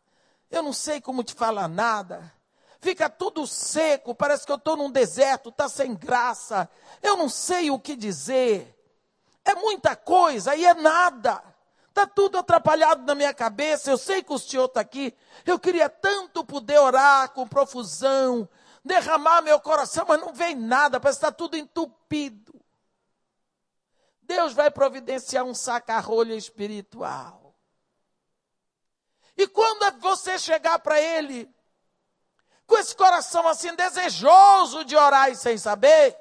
Eu 0.52 0.62
não 0.62 0.72
sei 0.72 1.02
como 1.02 1.24
te 1.24 1.34
falar 1.34 1.68
nada. 1.68 2.32
Fica 2.80 3.10
tudo 3.10 3.48
seco, 3.48 4.14
parece 4.14 4.46
que 4.46 4.52
eu 4.52 4.58
estou 4.58 4.78
num 4.78 4.92
deserto, 4.92 5.50
está 5.50 5.68
sem 5.68 5.96
graça. 5.96 6.70
Eu 7.02 7.18
não 7.18 7.30
sei 7.30 7.72
o 7.72 7.80
que 7.80 7.96
dizer. 7.96 8.78
É 9.44 9.56
muita 9.56 9.96
coisa 9.96 10.56
e 10.56 10.68
é 10.68 10.76
nada. 10.76 11.44
Está 11.92 12.08
tudo 12.08 12.38
atrapalhado 12.38 13.06
na 13.06 13.14
minha 13.14 13.34
cabeça. 13.34 13.92
Eu 13.92 13.98
sei 13.98 14.24
que 14.24 14.32
o 14.32 14.40
Senhor 14.40 14.66
está 14.66 14.80
aqui. 14.80 15.14
Eu 15.46 15.60
queria 15.60 15.90
tanto 15.90 16.44
poder 16.46 16.80
orar 16.80 17.30
com 17.34 17.46
profusão, 17.46 18.48
derramar 18.84 19.42
meu 19.42 19.60
coração, 19.60 20.06
mas 20.08 20.22
não 20.22 20.34
vem 20.34 20.56
nada, 20.56 21.02
parece 21.02 21.20
que 21.20 21.26
está 21.26 21.36
tudo 21.36 21.58
entupido. 21.58 22.56
Deus 24.22 24.54
vai 24.54 24.72
providenciar 24.72 25.44
um 25.44 25.54
saca-rolha 25.54 26.34
espiritual. 26.34 27.54
E 29.36 29.46
quando 29.46 30.00
você 30.00 30.40
chegar 30.40 30.80
para 30.80 30.98
Ele, 30.98 31.54
com 32.66 32.78
esse 32.78 32.96
coração 32.96 33.46
assim 33.50 33.76
desejoso 33.76 34.86
de 34.86 34.96
orar 34.96 35.30
e 35.30 35.36
sem 35.36 35.58
saber, 35.58 36.18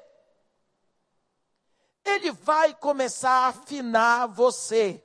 Ele 2.03 2.31
vai 2.33 2.73
começar 2.75 3.45
a 3.45 3.47
afinar 3.47 4.27
você. 4.27 5.01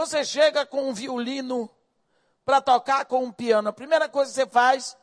Você 0.00 0.24
chega 0.24 0.64
com 0.64 0.88
um 0.88 0.94
violino 0.94 1.68
para 2.42 2.58
tocar 2.58 3.04
com 3.04 3.22
um 3.22 3.30
piano. 3.30 3.68
A 3.68 3.72
primeira 3.72 4.08
coisa 4.08 4.30
que 4.30 4.34
você 4.34 4.46
faz 4.46 4.96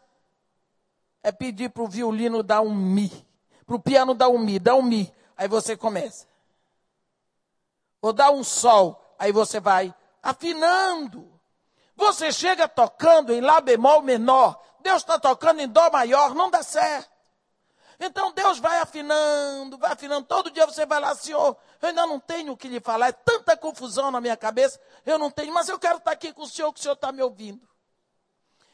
é 1.21 1.31
pedir 1.31 1.69
para 1.69 1.83
o 1.83 1.87
violino 1.87 2.41
dar 2.41 2.61
um 2.61 2.73
mi. 2.73 3.11
Para 3.63 3.75
o 3.75 3.79
piano 3.79 4.15
dar 4.15 4.27
um 4.29 4.39
mi, 4.39 4.57
dá 4.57 4.73
um 4.73 4.81
mi. 4.81 5.13
Aí 5.37 5.47
você 5.47 5.77
começa. 5.77 6.25
Ou 8.01 8.11
dá 8.11 8.31
um 8.31 8.43
sol. 8.43 8.99
Aí 9.19 9.31
você 9.31 9.59
vai 9.59 9.93
afinando. 10.23 11.31
Você 11.95 12.31
chega 12.31 12.67
tocando 12.67 13.31
em 13.31 13.39
Lá 13.39 13.61
bemol 13.61 14.01
menor. 14.01 14.59
Deus 14.79 15.03
está 15.03 15.19
tocando 15.19 15.61
em 15.61 15.67
Dó 15.67 15.91
maior. 15.91 16.33
Não 16.33 16.49
dá 16.49 16.63
certo. 16.63 17.11
Então 17.99 18.31
Deus 18.31 18.59
vai 18.59 18.79
afinando, 18.79 19.77
vai 19.77 19.91
afinando. 19.91 20.27
Todo 20.27 20.51
dia 20.51 20.65
você 20.65 20.85
vai 20.85 20.99
lá, 20.99 21.15
Senhor, 21.15 21.57
eu 21.81 21.89
ainda 21.89 22.05
não 22.05 22.19
tenho 22.19 22.53
o 22.53 22.57
que 22.57 22.67
lhe 22.67 22.79
falar. 22.79 23.07
É 23.07 23.11
tanta 23.11 23.57
confusão 23.57 24.11
na 24.11 24.21
minha 24.21 24.37
cabeça, 24.37 24.79
eu 25.05 25.17
não 25.17 25.31
tenho. 25.31 25.53
Mas 25.53 25.67
eu 25.67 25.79
quero 25.79 25.97
estar 25.97 26.11
aqui 26.11 26.31
com 26.31 26.43
o 26.43 26.47
Senhor, 26.47 26.71
que 26.71 26.79
o 26.79 26.83
Senhor 26.83 26.93
está 26.93 27.11
me 27.11 27.21
ouvindo. 27.21 27.67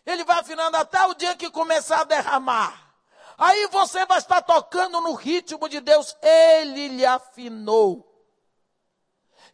Ele 0.06 0.26
vai 0.26 0.40
afinando 0.40 0.76
até 0.76 1.06
o 1.06 1.14
dia 1.14 1.36
que 1.36 1.50
começar 1.50 2.02
a 2.02 2.04
derramar. 2.04 2.94
Aí 3.38 3.68
você 3.68 4.06
vai 4.06 4.18
estar 4.18 4.42
tocando 4.42 5.00
no 5.02 5.14
ritmo 5.14 5.68
de 5.70 5.80
Deus. 5.80 6.16
Ele 6.22 6.90
lhe 6.90 7.06
afinou. 7.06 8.10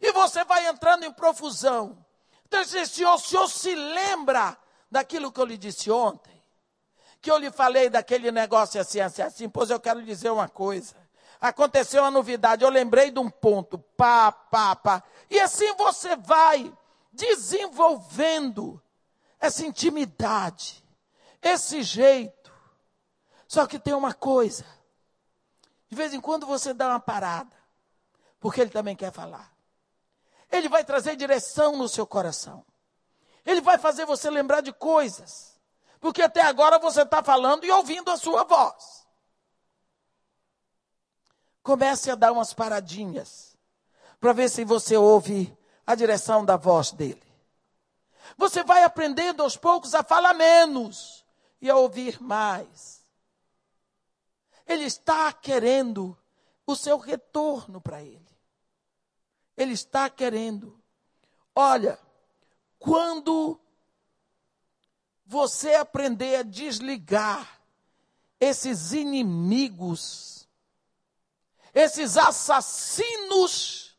E 0.00 0.12
você 0.12 0.44
vai 0.44 0.66
entrando 0.66 1.04
em 1.04 1.12
profusão. 1.12 2.04
Então, 2.46 2.64
Senhor, 2.64 3.14
o 3.14 3.18
Senhor 3.18 3.48
se 3.48 3.74
lembra 3.74 4.58
daquilo 4.90 5.30
que 5.30 5.40
eu 5.40 5.44
lhe 5.44 5.56
disse 5.56 5.90
ontem? 5.90 6.29
Que 7.20 7.30
eu 7.30 7.36
lhe 7.36 7.50
falei 7.50 7.90
daquele 7.90 8.30
negócio 8.32 8.80
assim, 8.80 9.00
assim, 9.00 9.22
assim, 9.22 9.48
pois 9.48 9.70
eu 9.70 9.78
quero 9.78 10.02
dizer 10.02 10.30
uma 10.30 10.48
coisa. 10.48 10.94
Aconteceu 11.40 12.02
uma 12.02 12.10
novidade, 12.10 12.64
eu 12.64 12.70
lembrei 12.70 13.10
de 13.10 13.18
um 13.18 13.30
ponto, 13.30 13.78
pá, 13.78 14.30
pá, 14.32 14.76
pá. 14.76 15.02
E 15.28 15.38
assim 15.38 15.74
você 15.74 16.16
vai 16.16 16.72
desenvolvendo 17.12 18.80
essa 19.38 19.64
intimidade, 19.64 20.84
esse 21.42 21.82
jeito. 21.82 22.52
Só 23.46 23.66
que 23.66 23.78
tem 23.78 23.94
uma 23.94 24.14
coisa. 24.14 24.64
De 25.88 25.96
vez 25.96 26.14
em 26.14 26.20
quando 26.20 26.46
você 26.46 26.72
dá 26.72 26.88
uma 26.88 27.00
parada, 27.00 27.56
porque 28.38 28.60
ele 28.60 28.70
também 28.70 28.94
quer 28.94 29.12
falar. 29.12 29.50
Ele 30.52 30.68
vai 30.68 30.84
trazer 30.84 31.16
direção 31.16 31.76
no 31.76 31.88
seu 31.88 32.06
coração. 32.06 32.64
Ele 33.44 33.60
vai 33.60 33.78
fazer 33.78 34.04
você 34.04 34.28
lembrar 34.30 34.60
de 34.60 34.72
coisas 34.72 35.49
porque 36.00 36.22
até 36.22 36.40
agora 36.40 36.78
você 36.78 37.02
está 37.02 37.22
falando 37.22 37.64
e 37.64 37.70
ouvindo 37.70 38.10
a 38.10 38.16
sua 38.16 38.42
voz. 38.42 39.06
Comece 41.62 42.10
a 42.10 42.14
dar 42.14 42.32
umas 42.32 42.54
paradinhas 42.54 43.56
para 44.18 44.32
ver 44.32 44.48
se 44.48 44.64
você 44.64 44.96
ouve 44.96 45.56
a 45.86 45.94
direção 45.94 46.44
da 46.44 46.56
voz 46.56 46.90
dele. 46.90 47.22
Você 48.36 48.64
vai 48.64 48.82
aprendendo 48.82 49.42
aos 49.42 49.56
poucos 49.56 49.94
a 49.94 50.02
falar 50.02 50.34
menos 50.34 51.24
e 51.60 51.68
a 51.68 51.76
ouvir 51.76 52.20
mais. 52.22 53.04
Ele 54.66 54.84
está 54.84 55.32
querendo 55.32 56.16
o 56.66 56.74
seu 56.74 56.96
retorno 56.96 57.80
para 57.80 58.02
ele. 58.02 58.26
Ele 59.56 59.72
está 59.72 60.08
querendo. 60.08 60.80
Olha, 61.54 61.98
quando 62.78 63.60
você 65.30 65.74
aprender 65.74 66.34
a 66.34 66.42
desligar 66.42 67.60
esses 68.40 68.92
inimigos, 68.92 70.48
esses 71.72 72.16
assassinos 72.16 73.96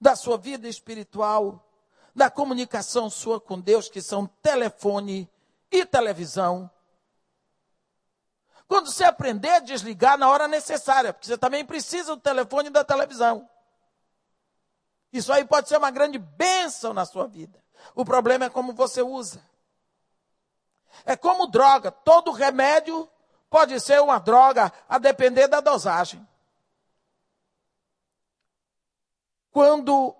da 0.00 0.16
sua 0.16 0.36
vida 0.36 0.66
espiritual, 0.66 1.64
da 2.12 2.28
comunicação 2.28 3.08
sua 3.08 3.40
com 3.40 3.60
Deus, 3.60 3.88
que 3.88 4.02
são 4.02 4.26
telefone 4.42 5.30
e 5.70 5.86
televisão. 5.86 6.68
Quando 8.66 8.90
você 8.90 9.04
aprender 9.04 9.50
a 9.50 9.60
desligar 9.60 10.18
na 10.18 10.28
hora 10.28 10.48
necessária, 10.48 11.12
porque 11.12 11.28
você 11.28 11.38
também 11.38 11.64
precisa 11.64 12.16
do 12.16 12.20
telefone 12.20 12.70
e 12.70 12.72
da 12.72 12.82
televisão. 12.82 13.48
Isso 15.12 15.32
aí 15.32 15.44
pode 15.44 15.68
ser 15.68 15.76
uma 15.76 15.92
grande 15.92 16.18
bênção 16.18 16.92
na 16.92 17.06
sua 17.06 17.28
vida. 17.28 17.62
O 17.94 18.04
problema 18.04 18.46
é 18.46 18.50
como 18.50 18.72
você 18.72 19.00
usa. 19.00 19.40
É 21.04 21.16
como 21.16 21.46
droga. 21.46 21.90
Todo 21.90 22.32
remédio 22.32 23.08
pode 23.50 23.78
ser 23.80 24.00
uma 24.00 24.18
droga, 24.18 24.72
a 24.88 24.98
depender 24.98 25.48
da 25.48 25.60
dosagem. 25.60 26.26
Quando 29.50 30.14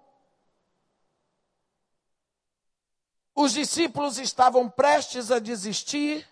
os 3.35 3.53
discípulos 3.53 4.19
estavam 4.19 4.69
prestes 4.69 5.31
a 5.31 5.39
desistir, 5.39 6.27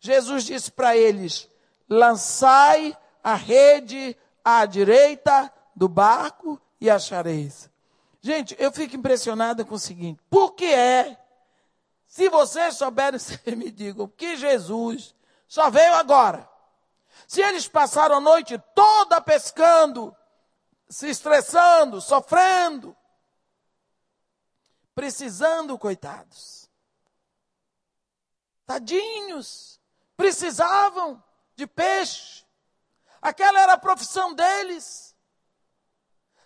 Jesus 0.00 0.44
disse 0.44 0.70
para 0.70 0.96
eles: 0.96 1.48
lançai 1.88 2.96
a 3.22 3.34
rede 3.34 4.16
à 4.44 4.64
direita 4.66 5.52
do 5.74 5.88
barco 5.88 6.60
e 6.80 6.90
achareis. 6.90 7.70
Gente, 8.20 8.56
eu 8.58 8.72
fico 8.72 8.96
impressionada 8.96 9.64
com 9.64 9.74
o 9.74 9.78
seguinte: 9.78 10.20
por 10.28 10.52
que 10.54 10.64
é, 10.64 11.16
se 12.08 12.30
vocês 12.30 12.76
souberem, 12.76 13.20
vocês 13.20 13.56
me 13.56 13.70
digam, 13.70 14.08
que 14.08 14.36
Jesus 14.36 15.14
só 15.46 15.70
veio 15.70 15.94
agora? 15.94 16.48
Se 17.26 17.42
eles 17.42 17.68
passaram 17.68 18.16
a 18.16 18.20
noite 18.20 18.58
toda 18.74 19.20
pescando, 19.20 20.16
se 20.88 21.08
estressando, 21.10 22.00
sofrendo, 22.00 22.96
precisando, 24.94 25.78
coitados. 25.78 26.68
Tadinhos, 28.64 29.80
precisavam 30.16 31.22
de 31.54 31.66
peixe. 31.66 32.44
Aquela 33.20 33.60
era 33.60 33.74
a 33.74 33.78
profissão 33.78 34.32
deles. 34.32 35.14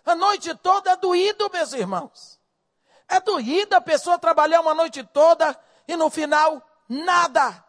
A 0.05 0.15
noite 0.15 0.53
toda 0.55 0.91
é 0.91 0.97
doído, 0.97 1.49
meus 1.49 1.71
irmãos. 1.73 2.39
É 3.13 3.19
doído 3.19 3.75
a 3.75 3.81
pessoa 3.81 4.17
trabalhar 4.17 4.59
uma 4.61 4.73
noite 4.73 5.03
toda 5.03 5.55
e 5.87 5.95
no 5.95 6.09
final 6.09 6.67
nada. 6.89 7.63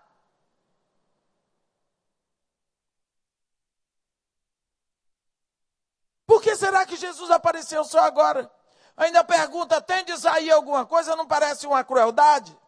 Por 6.27 6.41
que 6.41 6.57
será 6.57 6.87
que 6.87 6.97
Jesus 6.97 7.31
apareceu 7.31 7.85
só 7.85 8.01
agora? 8.01 8.51
Ainda 8.97 9.23
pergunta: 9.23 9.83
tendes 9.83 10.25
aí 10.25 10.51
alguma 10.51 10.87
coisa? 10.87 11.15
Não 11.15 11.27
parece 11.27 11.67
uma 11.67 11.85
crueldade? 11.85 12.59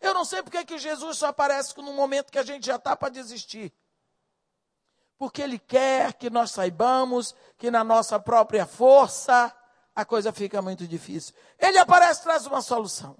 Eu 0.00 0.14
não 0.14 0.24
sei 0.24 0.42
porque 0.42 0.64
que 0.64 0.78
Jesus 0.78 1.18
só 1.18 1.26
aparece 1.26 1.76
no 1.76 1.92
momento 1.92 2.32
que 2.32 2.38
a 2.38 2.42
gente 2.42 2.64
já 2.64 2.76
está 2.76 2.96
para 2.96 3.10
desistir. 3.10 3.70
Porque 5.18 5.42
Ele 5.42 5.58
quer 5.58 6.14
que 6.14 6.30
nós 6.30 6.52
saibamos 6.52 7.34
que 7.58 7.70
na 7.70 7.84
nossa 7.84 8.18
própria 8.18 8.64
força 8.64 9.54
a 9.96 10.04
coisa 10.04 10.30
fica 10.30 10.60
muito 10.60 10.86
difícil. 10.86 11.34
Ele 11.58 11.78
aparece 11.78 12.22
traz 12.22 12.46
uma 12.46 12.60
solução. 12.60 13.16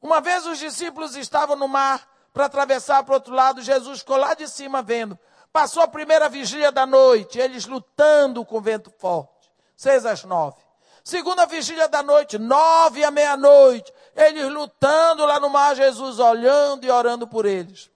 Uma 0.00 0.20
vez 0.20 0.46
os 0.46 0.58
discípulos 0.58 1.16
estavam 1.16 1.56
no 1.56 1.66
mar 1.66 2.08
para 2.32 2.44
atravessar 2.44 3.02
para 3.02 3.12
o 3.12 3.14
outro 3.16 3.34
lado, 3.34 3.60
Jesus 3.60 3.98
ficou 3.98 4.16
lá 4.16 4.34
de 4.34 4.46
cima 4.46 4.80
vendo. 4.80 5.18
Passou 5.52 5.82
a 5.82 5.88
primeira 5.88 6.28
vigília 6.28 6.70
da 6.70 6.86
noite, 6.86 7.40
eles 7.40 7.66
lutando 7.66 8.44
com 8.44 8.60
vento 8.60 8.92
forte. 8.98 9.50
Seis 9.76 10.06
às 10.06 10.22
nove. 10.22 10.56
Segunda 11.02 11.46
vigília 11.46 11.88
da 11.88 12.02
noite, 12.02 12.38
nove 12.38 13.02
à 13.02 13.10
meia-noite, 13.10 13.92
eles 14.14 14.52
lutando 14.52 15.24
lá 15.24 15.40
no 15.40 15.48
mar, 15.48 15.74
Jesus 15.74 16.18
olhando 16.18 16.84
e 16.84 16.90
orando 16.90 17.26
por 17.26 17.46
eles. 17.46 17.90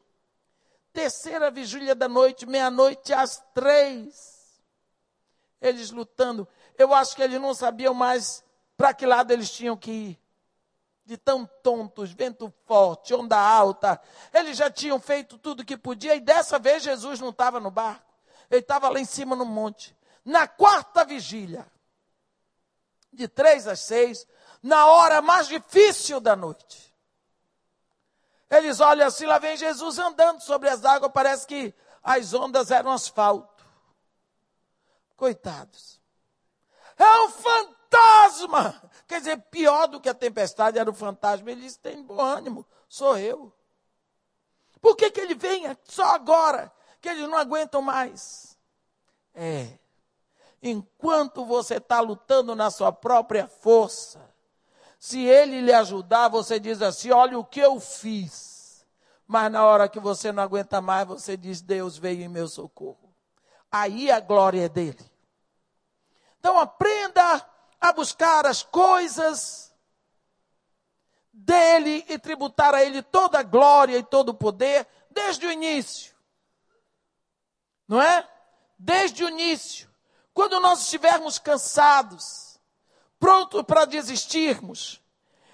Terceira 0.92 1.50
vigília 1.50 1.94
da 1.94 2.08
noite, 2.08 2.46
meia-noite 2.46 3.12
às 3.12 3.42
três, 3.54 4.62
eles 5.60 5.90
lutando. 5.90 6.48
Eu 6.78 6.92
acho 6.94 7.14
que 7.14 7.22
eles 7.22 7.40
não 7.40 7.54
sabiam 7.54 7.94
mais 7.94 8.44
para 8.76 8.92
que 8.92 9.06
lado 9.06 9.32
eles 9.32 9.50
tinham 9.50 9.76
que 9.76 9.90
ir. 9.90 10.22
De 11.04 11.16
tão 11.16 11.44
tontos, 11.62 12.12
vento 12.12 12.52
forte, 12.64 13.12
onda 13.12 13.36
alta. 13.36 14.00
Eles 14.32 14.56
já 14.56 14.70
tinham 14.70 15.00
feito 15.00 15.36
tudo 15.36 15.60
o 15.60 15.64
que 15.64 15.76
podia 15.76 16.14
e 16.14 16.20
dessa 16.20 16.58
vez 16.58 16.82
Jesus 16.82 17.20
não 17.20 17.30
estava 17.30 17.58
no 17.58 17.70
barco. 17.70 18.12
Ele 18.50 18.60
estava 18.60 18.88
lá 18.88 19.00
em 19.00 19.04
cima 19.04 19.34
no 19.34 19.44
monte. 19.44 19.96
Na 20.24 20.46
quarta 20.46 21.04
vigília, 21.04 21.66
de 23.12 23.26
três 23.28 23.66
às 23.66 23.80
seis, 23.80 24.26
na 24.62 24.86
hora 24.86 25.20
mais 25.20 25.48
difícil 25.48 26.20
da 26.20 26.36
noite. 26.36 26.92
Eles 28.48 28.80
olham 28.80 29.06
assim, 29.06 29.26
lá 29.26 29.38
vem 29.38 29.56
Jesus 29.56 29.98
andando 29.98 30.40
sobre 30.40 30.68
as 30.68 30.84
águas, 30.84 31.10
parece 31.12 31.46
que 31.46 31.74
as 32.02 32.34
ondas 32.34 32.70
eram 32.70 32.92
asfalto. 32.92 33.64
Coitados. 35.16 36.01
É 36.98 37.20
um 37.22 37.28
fantasma! 37.28 38.82
Quer 39.06 39.18
dizer, 39.18 39.38
pior 39.50 39.86
do 39.88 40.00
que 40.00 40.08
a 40.08 40.14
tempestade 40.14 40.78
era 40.78 40.90
o 40.90 40.94
fantasma. 40.94 41.50
Ele 41.50 41.62
disse: 41.62 41.78
tem 41.78 42.02
bom 42.02 42.20
ânimo, 42.20 42.66
sou 42.88 43.18
eu. 43.18 43.52
Por 44.80 44.96
que, 44.96 45.10
que 45.10 45.20
ele 45.20 45.34
vem 45.34 45.64
só 45.84 46.14
agora? 46.14 46.72
Que 47.00 47.08
eles 47.08 47.28
não 47.28 47.36
aguentam 47.36 47.82
mais. 47.82 48.58
É, 49.34 49.78
enquanto 50.62 51.44
você 51.44 51.76
está 51.76 52.00
lutando 52.00 52.54
na 52.54 52.70
sua 52.70 52.92
própria 52.92 53.46
força, 53.46 54.20
se 54.98 55.24
ele 55.24 55.60
lhe 55.60 55.72
ajudar, 55.72 56.28
você 56.28 56.58
diz 56.58 56.80
assim: 56.80 57.10
olha 57.10 57.38
o 57.38 57.44
que 57.44 57.60
eu 57.60 57.78
fiz. 57.78 58.86
Mas 59.26 59.50
na 59.50 59.64
hora 59.64 59.88
que 59.88 60.00
você 60.00 60.30
não 60.32 60.42
aguenta 60.42 60.80
mais, 60.80 61.06
você 61.06 61.36
diz: 61.36 61.60
Deus 61.60 61.98
veio 61.98 62.22
em 62.22 62.28
meu 62.28 62.48
socorro. 62.48 63.14
Aí 63.70 64.10
a 64.10 64.20
glória 64.20 64.64
é 64.64 64.68
dele. 64.68 65.11
Então 66.42 66.58
aprenda 66.58 67.48
a 67.80 67.92
buscar 67.92 68.46
as 68.46 68.64
coisas 68.64 69.72
dele 71.32 72.04
e 72.08 72.18
tributar 72.18 72.74
a 72.74 72.82
ele 72.82 73.00
toda 73.00 73.38
a 73.38 73.44
glória 73.44 73.96
e 73.96 74.02
todo 74.02 74.30
o 74.30 74.34
poder 74.34 74.84
desde 75.08 75.46
o 75.46 75.52
início. 75.52 76.12
Não 77.86 78.02
é? 78.02 78.28
Desde 78.76 79.22
o 79.22 79.28
início. 79.28 79.88
Quando 80.34 80.58
nós 80.58 80.80
estivermos 80.80 81.38
cansados, 81.38 82.58
prontos 83.20 83.62
para 83.62 83.84
desistirmos, 83.84 85.00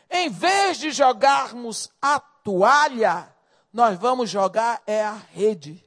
em 0.08 0.30
vez 0.30 0.78
de 0.78 0.90
jogarmos 0.90 1.90
a 2.00 2.18
toalha, 2.18 3.36
nós 3.70 3.98
vamos 3.98 4.30
jogar 4.30 4.80
é 4.86 5.04
a 5.04 5.12
rede. 5.12 5.84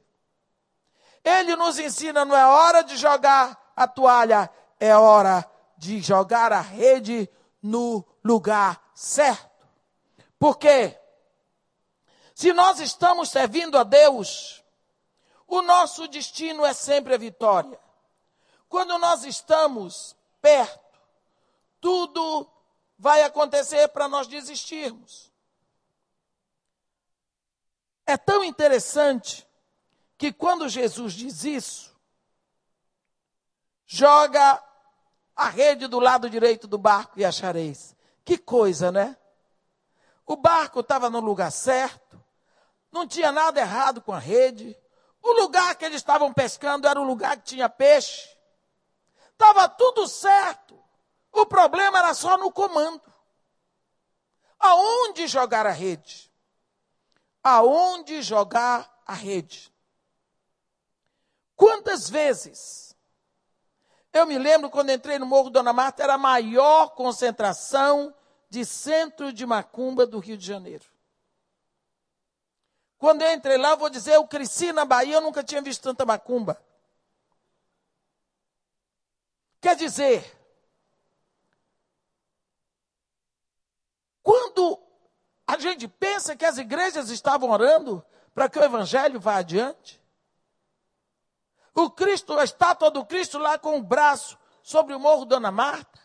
Ele 1.24 1.56
nos 1.56 1.80
ensina, 1.80 2.24
não 2.24 2.36
é 2.36 2.46
hora 2.46 2.82
de 2.84 2.96
jogar 2.96 3.72
a 3.74 3.88
toalha, 3.88 4.48
é 4.82 4.96
hora 4.96 5.48
de 5.76 6.00
jogar 6.00 6.52
a 6.52 6.60
rede 6.60 7.30
no 7.62 8.04
lugar 8.24 8.90
certo. 8.92 9.64
Por 10.40 10.58
quê? 10.58 10.98
Se 12.34 12.52
nós 12.52 12.80
estamos 12.80 13.28
servindo 13.30 13.78
a 13.78 13.84
Deus, 13.84 14.64
o 15.46 15.62
nosso 15.62 16.08
destino 16.08 16.66
é 16.66 16.72
sempre 16.72 17.14
a 17.14 17.16
vitória. 17.16 17.78
Quando 18.68 18.98
nós 18.98 19.22
estamos 19.22 20.16
perto, 20.40 20.98
tudo 21.80 22.50
vai 22.98 23.22
acontecer 23.22 23.86
para 23.86 24.08
nós 24.08 24.26
desistirmos. 24.26 25.30
É 28.04 28.16
tão 28.16 28.42
interessante 28.42 29.46
que 30.18 30.32
quando 30.32 30.68
Jesus 30.68 31.12
diz 31.12 31.44
isso, 31.44 31.96
joga 33.86 34.71
a 35.34 35.48
rede 35.48 35.86
do 35.86 35.98
lado 35.98 36.28
direito 36.28 36.66
do 36.66 36.78
barco 36.78 37.18
e 37.18 37.24
achareis. 37.24 37.96
Que 38.24 38.38
coisa, 38.38 38.92
né? 38.92 39.16
O 40.26 40.36
barco 40.36 40.80
estava 40.80 41.10
no 41.10 41.20
lugar 41.20 41.50
certo, 41.50 42.22
não 42.90 43.06
tinha 43.06 43.32
nada 43.32 43.60
errado 43.60 44.00
com 44.00 44.12
a 44.12 44.18
rede. 44.18 44.76
O 45.22 45.32
lugar 45.32 45.74
que 45.76 45.84
eles 45.84 45.96
estavam 45.96 46.32
pescando 46.32 46.86
era 46.86 47.00
o 47.00 47.04
lugar 47.04 47.36
que 47.36 47.44
tinha 47.44 47.68
peixe. 47.68 48.28
Estava 49.32 49.68
tudo 49.68 50.06
certo. 50.06 50.78
O 51.32 51.46
problema 51.46 51.98
era 51.98 52.14
só 52.14 52.36
no 52.36 52.52
comando. 52.52 53.02
Aonde 54.58 55.26
jogar 55.26 55.66
a 55.66 55.70
rede? 55.70 56.30
Aonde 57.42 58.22
jogar 58.22 59.02
a 59.06 59.14
rede? 59.14 59.72
Quantas 61.56 62.08
vezes 62.08 62.91
eu 64.12 64.26
me 64.26 64.38
lembro 64.38 64.68
quando 64.68 64.90
entrei 64.90 65.18
no 65.18 65.26
Morro 65.26 65.48
Dona 65.48 65.72
Marta, 65.72 66.02
era 66.02 66.14
a 66.14 66.18
maior 66.18 66.90
concentração 66.90 68.14
de 68.50 68.64
centro 68.64 69.32
de 69.32 69.46
macumba 69.46 70.04
do 70.04 70.18
Rio 70.18 70.36
de 70.36 70.46
Janeiro. 70.46 70.84
Quando 72.98 73.22
eu 73.22 73.32
entrei 73.32 73.56
lá, 73.56 73.70
eu 73.70 73.78
vou 73.78 73.88
dizer, 73.88 74.14
eu 74.14 74.26
cresci 74.26 74.72
na 74.72 74.84
Bahia, 74.84 75.14
eu 75.14 75.20
nunca 75.20 75.42
tinha 75.42 75.62
visto 75.62 75.82
tanta 75.82 76.04
macumba. 76.04 76.62
Quer 79.62 79.76
dizer, 79.76 80.38
quando 84.22 84.78
a 85.46 85.56
gente 85.56 85.88
pensa 85.88 86.36
que 86.36 86.44
as 86.44 86.58
igrejas 86.58 87.08
estavam 87.08 87.50
orando 87.50 88.04
para 88.34 88.48
que 88.48 88.58
o 88.58 88.64
evangelho 88.64 89.20
vá 89.20 89.36
adiante, 89.36 90.01
o 91.74 91.90
Cristo, 91.90 92.38
a 92.38 92.44
estátua 92.44 92.90
do 92.90 93.04
Cristo 93.04 93.38
lá 93.38 93.58
com 93.58 93.78
o 93.78 93.82
braço 93.82 94.38
sobre 94.62 94.94
o 94.94 95.00
morro 95.00 95.24
Dona 95.24 95.50
Marta, 95.50 96.00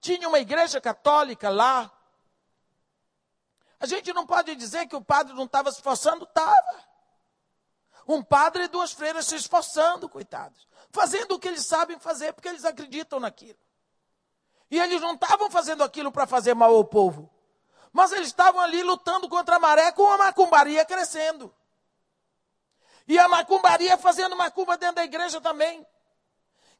tinha 0.00 0.28
uma 0.28 0.38
igreja 0.38 0.80
católica 0.80 1.48
lá, 1.48 1.90
a 3.78 3.86
gente 3.86 4.12
não 4.12 4.26
pode 4.26 4.54
dizer 4.56 4.86
que 4.86 4.96
o 4.96 5.04
padre 5.04 5.34
não 5.34 5.44
estava 5.44 5.70
se 5.70 5.78
esforçando, 5.78 6.24
estava. 6.24 6.84
Um 8.08 8.22
padre 8.22 8.64
e 8.64 8.68
duas 8.68 8.92
freiras 8.92 9.26
se 9.26 9.36
esforçando, 9.36 10.08
coitados. 10.08 10.66
Fazendo 10.90 11.34
o 11.34 11.38
que 11.38 11.48
eles 11.48 11.66
sabem 11.66 11.98
fazer, 11.98 12.32
porque 12.32 12.48
eles 12.48 12.64
acreditam 12.64 13.20
naquilo. 13.20 13.58
E 14.70 14.78
eles 14.78 15.00
não 15.00 15.14
estavam 15.14 15.50
fazendo 15.50 15.84
aquilo 15.84 16.10
para 16.10 16.26
fazer 16.26 16.54
mal 16.54 16.74
ao 16.74 16.84
povo. 16.84 17.30
Mas 17.92 18.12
eles 18.12 18.28
estavam 18.28 18.60
ali 18.60 18.82
lutando 18.82 19.28
contra 19.28 19.56
a 19.56 19.58
maré 19.58 19.92
com 19.92 20.06
a 20.10 20.18
macumbaria 20.18 20.84
crescendo. 20.84 21.54
E 23.08 23.18
a 23.18 23.28
macumbaria 23.28 23.96
fazendo 23.96 24.36
macumba 24.36 24.76
dentro 24.76 24.96
da 24.96 25.04
igreja 25.04 25.40
também. 25.40 25.86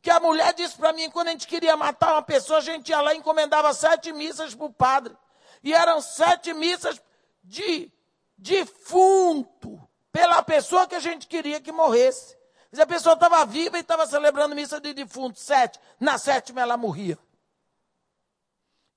Que 0.02 0.10
a 0.10 0.20
mulher 0.20 0.52
disse 0.54 0.76
para 0.76 0.92
mim, 0.92 1.10
quando 1.10 1.28
a 1.28 1.30
gente 1.32 1.46
queria 1.46 1.76
matar 1.76 2.12
uma 2.12 2.22
pessoa, 2.22 2.58
a 2.58 2.62
gente 2.62 2.88
ia 2.88 3.00
lá 3.00 3.14
e 3.14 3.18
encomendava 3.18 3.72
sete 3.72 4.12
missas 4.12 4.54
para 4.54 4.66
o 4.66 4.72
padre. 4.72 5.16
E 5.62 5.72
eram 5.72 6.00
sete 6.00 6.52
missas 6.52 7.00
de 7.42 7.90
defunto, 8.36 9.80
pela 10.12 10.42
pessoa 10.42 10.86
que 10.86 10.94
a 10.94 11.00
gente 11.00 11.26
queria 11.26 11.60
que 11.60 11.72
morresse. 11.72 12.36
Se 12.72 12.80
a 12.80 12.86
pessoa 12.86 13.14
estava 13.14 13.44
viva 13.46 13.78
e 13.78 13.80
estava 13.80 14.06
celebrando 14.06 14.54
missa 14.54 14.80
de 14.80 14.92
defunto, 14.92 15.38
sete, 15.38 15.80
na 15.98 16.18
sétima 16.18 16.60
ela 16.60 16.76
morria. 16.76 17.18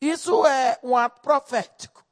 Isso 0.02 0.46
é 0.46 0.80
um 0.82 0.96
ato 0.98 1.22
profético. 1.22 2.06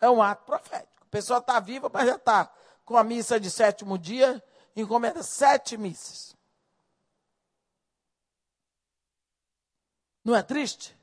É 0.00 0.08
um 0.08 0.22
ato 0.22 0.44
profético. 0.44 1.02
A 1.02 1.10
pessoa 1.10 1.38
está 1.38 1.60
viva, 1.60 1.90
mas 1.92 2.06
já 2.06 2.16
está 2.16 2.50
com 2.84 2.96
a 2.96 3.04
missa 3.04 3.38
de 3.38 3.50
sétimo 3.50 3.98
dia, 3.98 4.42
encomenda 4.74 5.22
sete 5.22 5.76
missas. 5.76 6.36
Não 10.24 10.34
é 10.34 10.42
triste? 10.42 10.96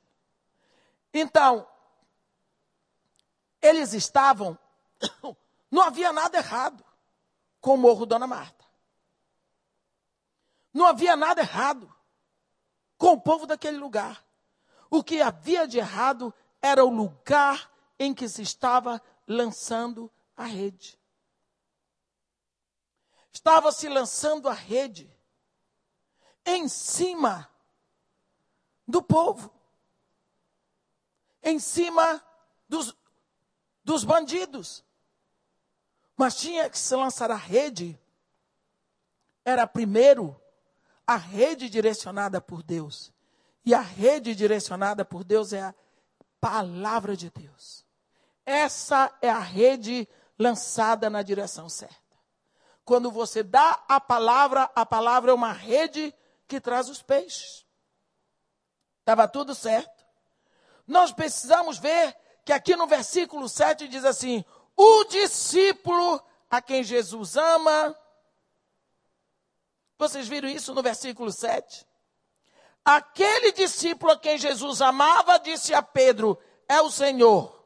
Então, 1.14 1.68
eles 3.62 3.94
estavam. 3.94 4.58
Não 5.72 5.84
havia 5.84 6.12
nada 6.12 6.38
errado 6.38 6.84
com 7.62 7.76
o 7.76 7.78
Morro 7.78 8.06
Dona 8.06 8.26
Marta. 8.26 8.66
Não 10.74 10.86
havia 10.86 11.16
nada 11.16 11.42
errado 11.42 11.94
com 12.98 13.14
o 13.14 13.22
povo 13.22 13.46
daquele 13.46 13.78
lugar. 13.78 14.26
O 14.90 15.04
que 15.04 15.22
havia 15.22 15.68
de 15.68 15.78
errado 15.78 16.34
era 16.62 16.84
o 16.84 16.90
lugar 16.90 17.72
em 17.98 18.14
que 18.14 18.28
se 18.28 18.42
estava 18.42 19.02
lançando 19.28 20.12
a 20.36 20.46
rede. 20.46 20.99
Estava 23.32 23.72
se 23.72 23.88
lançando 23.88 24.50
a 24.50 24.54
rede 24.54 25.12
em 26.46 26.68
cima 26.68 27.50
do 28.88 29.02
povo, 29.04 29.54
em 31.44 31.60
cima 31.60 32.24
dos, 32.68 32.96
dos 33.84 34.04
bandidos. 34.04 34.84
Mas 36.18 36.36
tinha 36.38 36.70
que 36.70 36.78
se 36.78 36.96
lançar 36.96 37.32
a 37.32 37.36
rede. 37.36 37.98
Era 39.46 39.66
primeiro 39.66 40.40
a 41.08 41.16
rede 41.16 41.70
direcionada 41.70 42.42
por 42.42 42.62
Deus. 42.62 43.14
E 43.64 43.74
a 43.74 43.82
rede 43.82 44.36
direcionada 44.36 45.06
por 45.06 45.24
Deus 45.24 45.54
é 45.54 45.62
a 45.62 45.76
palavra 46.42 47.16
de 47.16 47.30
Deus. 47.30 47.86
Essa 48.46 49.16
é 49.22 49.30
a 49.30 49.40
rede 49.40 50.08
lançada 50.38 51.10
na 51.10 51.22
direção 51.22 51.70
certa. 51.70 52.09
Quando 52.90 53.12
você 53.12 53.44
dá 53.44 53.84
a 53.88 54.02
palavra, 54.02 54.68
a 54.74 54.84
palavra 54.84 55.30
é 55.30 55.34
uma 55.36 55.52
rede 55.54 56.12
que 56.48 56.60
traz 56.60 56.90
os 56.90 57.04
peixes. 57.04 57.64
Estava 59.02 59.28
tudo 59.28 59.54
certo. 59.54 60.04
Nós 60.88 61.12
precisamos 61.12 61.78
ver 61.78 62.18
que 62.44 62.52
aqui 62.52 62.76
no 62.76 62.88
versículo 62.88 63.48
7 63.48 63.88
diz 63.88 64.04
assim: 64.04 64.44
o 64.76 65.04
discípulo 65.04 66.20
a 66.50 66.64
quem 66.64 66.84
Jesus 66.84 67.38
ama. 67.38 67.96
Vocês 70.00 70.28
viram 70.28 70.50
isso 70.50 70.74
no 70.74 70.82
versículo 70.82 71.32
7? 71.32 71.86
Aquele 72.84 73.52
discípulo 73.52 74.14
a 74.14 74.18
quem 74.18 74.36
Jesus 74.36 74.82
amava 74.82 75.38
disse 75.38 75.76
a 75.76 75.84
Pedro: 75.84 76.42
É 76.68 76.82
o 76.82 76.90
Senhor. 76.90 77.59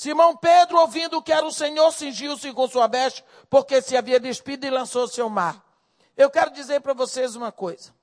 Simão 0.00 0.34
Pedro, 0.34 0.78
ouvindo 0.78 1.20
que 1.20 1.30
era 1.30 1.44
o 1.44 1.52
Senhor, 1.52 1.92
cingiu-se 1.92 2.54
com 2.54 2.66
sua 2.66 2.86
veste, 2.86 3.22
porque 3.50 3.82
se 3.82 3.94
havia 3.98 4.18
despido 4.18 4.64
e 4.64 4.70
lançou-se 4.70 5.20
ao 5.20 5.28
mar. 5.28 5.62
Eu 6.16 6.30
quero 6.30 6.50
dizer 6.52 6.80
para 6.80 6.94
vocês 6.94 7.36
uma 7.36 7.52
coisa. 7.52 7.94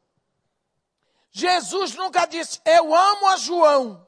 Jesus 1.32 1.96
nunca 1.96 2.28
disse, 2.28 2.62
eu 2.64 2.94
amo 2.94 3.26
a 3.30 3.38
João. 3.38 4.08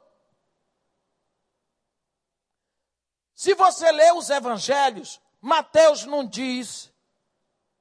Se 3.34 3.56
você 3.56 3.92
lê 3.92 4.12
os 4.12 4.30
evangelhos, 4.30 5.20
Mateus 5.42 6.06
não 6.06 6.24
diz 6.24 6.94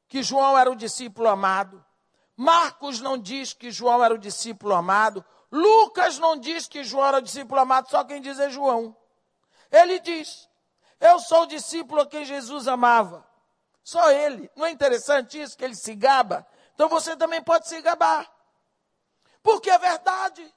que 0.08 0.22
João 0.22 0.56
era 0.56 0.70
o 0.70 0.74
discípulo 0.74 1.28
amado. 1.28 1.84
Marcos 2.34 2.98
não 2.98 3.18
diz 3.18 3.52
que 3.52 3.70
João 3.70 4.02
era 4.02 4.14
o 4.14 4.18
discípulo 4.18 4.72
amado. 4.72 5.22
Lucas 5.52 6.18
não 6.18 6.34
diz 6.34 6.66
que 6.66 6.82
João 6.82 7.08
era 7.08 7.18
o 7.18 7.22
discípulo 7.22 7.60
amado, 7.60 7.90
só 7.90 8.02
quem 8.04 8.22
diz 8.22 8.38
é 8.38 8.48
João. 8.48 8.96
Ele 9.70 10.00
diz: 10.00 10.48
Eu 11.00 11.18
sou 11.20 11.42
o 11.42 11.46
discípulo 11.46 12.02
a 12.02 12.06
quem 12.06 12.24
Jesus 12.24 12.68
amava. 12.68 13.26
Só 13.82 14.10
ele. 14.10 14.50
Não 14.54 14.66
é 14.66 14.70
interessante 14.70 15.40
isso 15.40 15.56
que 15.56 15.64
ele 15.64 15.74
se 15.74 15.94
gaba? 15.94 16.46
Então 16.74 16.88
você 16.88 17.16
também 17.16 17.42
pode 17.42 17.68
se 17.68 17.80
gabar. 17.80 18.30
Porque 19.42 19.70
é 19.70 19.78
verdade. 19.78 20.54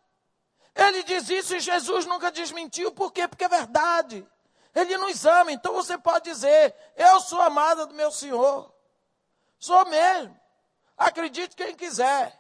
Ele 0.76 1.04
diz 1.04 1.30
isso 1.30 1.56
e 1.56 1.60
Jesus 1.60 2.06
nunca 2.06 2.32
desmentiu. 2.32 2.92
Por 2.92 3.12
quê? 3.12 3.28
Porque 3.28 3.44
é 3.44 3.50
verdade. 3.50 4.28
Ele 4.74 4.98
nos 4.98 5.26
ama, 5.26 5.52
então 5.52 5.74
você 5.74 5.98
pode 5.98 6.26
dizer: 6.26 6.76
Eu 6.96 7.20
sou 7.20 7.42
amada 7.42 7.86
do 7.86 7.94
meu 7.94 8.12
Senhor. 8.12 8.74
Sou 9.60 9.86
mesmo. 9.86 10.40
Acredite 10.98 11.56
quem 11.56 11.76
quiser. 11.76 12.40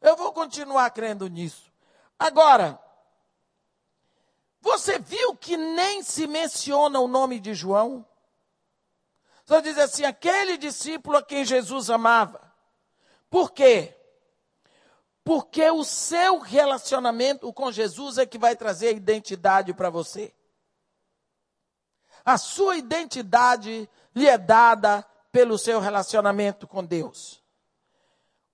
Eu 0.00 0.16
vou 0.16 0.32
continuar 0.32 0.90
crendo 0.90 1.28
nisso. 1.28 1.72
Agora, 2.18 2.78
você 4.60 4.98
viu 4.98 5.36
que 5.36 5.56
nem 5.56 6.02
se 6.02 6.26
menciona 6.26 6.98
o 7.00 7.08
nome 7.08 7.38
de 7.38 7.54
João? 7.54 8.06
Só 9.44 9.60
diz 9.60 9.78
assim: 9.78 10.04
aquele 10.04 10.56
discípulo 10.56 11.16
a 11.16 11.22
quem 11.22 11.44
Jesus 11.44 11.90
amava. 11.90 12.52
Por 13.30 13.52
quê? 13.52 13.94
Porque 15.24 15.70
o 15.70 15.84
seu 15.84 16.38
relacionamento 16.38 17.52
com 17.52 17.70
Jesus 17.70 18.18
é 18.18 18.26
que 18.26 18.38
vai 18.38 18.56
trazer 18.56 18.96
identidade 18.96 19.74
para 19.74 19.90
você. 19.90 20.34
A 22.24 22.36
sua 22.36 22.76
identidade 22.76 23.88
lhe 24.14 24.28
é 24.28 24.36
dada 24.36 25.02
pelo 25.30 25.58
seu 25.58 25.80
relacionamento 25.80 26.66
com 26.66 26.84
Deus. 26.84 27.42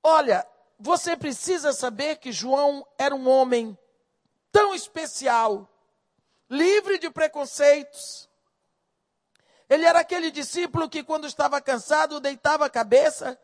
Olha, 0.03 0.47
você 0.79 1.17
precisa 1.17 1.73
saber 1.73 2.17
que 2.17 2.31
João 2.31 2.87
era 2.99 3.15
um 3.15 3.29
homem 3.29 3.77
tão 4.53 4.75
especial, 4.75 5.69
livre 6.49 6.99
de 6.99 7.11
preconceitos. 7.11 8.29
Ele 9.69 9.85
era 9.85 10.01
aquele 10.01 10.31
discípulo 10.31 10.89
que, 10.89 11.03
quando 11.03 11.27
estava 11.27 11.61
cansado, 11.61 12.21
deitava 12.21 12.67
a 12.67 12.71
cabeça 12.71 13.39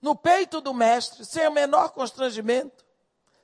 no 0.00 0.14
peito 0.16 0.60
do 0.60 0.72
mestre, 0.72 1.24
sem 1.24 1.46
o 1.46 1.52
menor 1.52 1.90
constrangimento. 1.90 2.84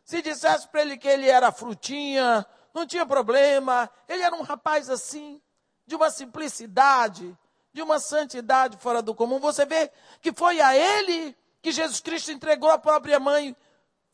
Se 0.05 0.23
dissesse 0.23 0.69
para 0.69 0.83
ele 0.83 0.97
que 0.97 1.09
ele 1.09 1.29
era 1.29 1.51
frutinha, 1.51 2.47
não 2.73 2.87
tinha 2.87 3.05
problema, 3.05 3.91
ele 4.09 4.23
era 4.23 4.35
um 4.35 4.43
rapaz 4.43 4.89
assim 4.89 5.43
de 5.87 5.95
uma 5.95 6.11
simplicidade, 6.11 7.37
de 7.73 7.83
uma 7.83 7.99
santidade 7.99 8.77
fora 8.79 9.03
do 9.03 9.15
comum. 9.15 9.39
Você 9.41 9.67
vê 9.67 9.91
que 10.21 10.33
foi 10.33 10.61
a 10.61 10.77
ele 10.77 11.37
que 11.61 11.73
Jesus 11.73 12.01
Cristo 12.01 12.31
entregou 12.31 12.71
a 12.71 12.79
própria 12.79 13.19
mãe, 13.19 13.57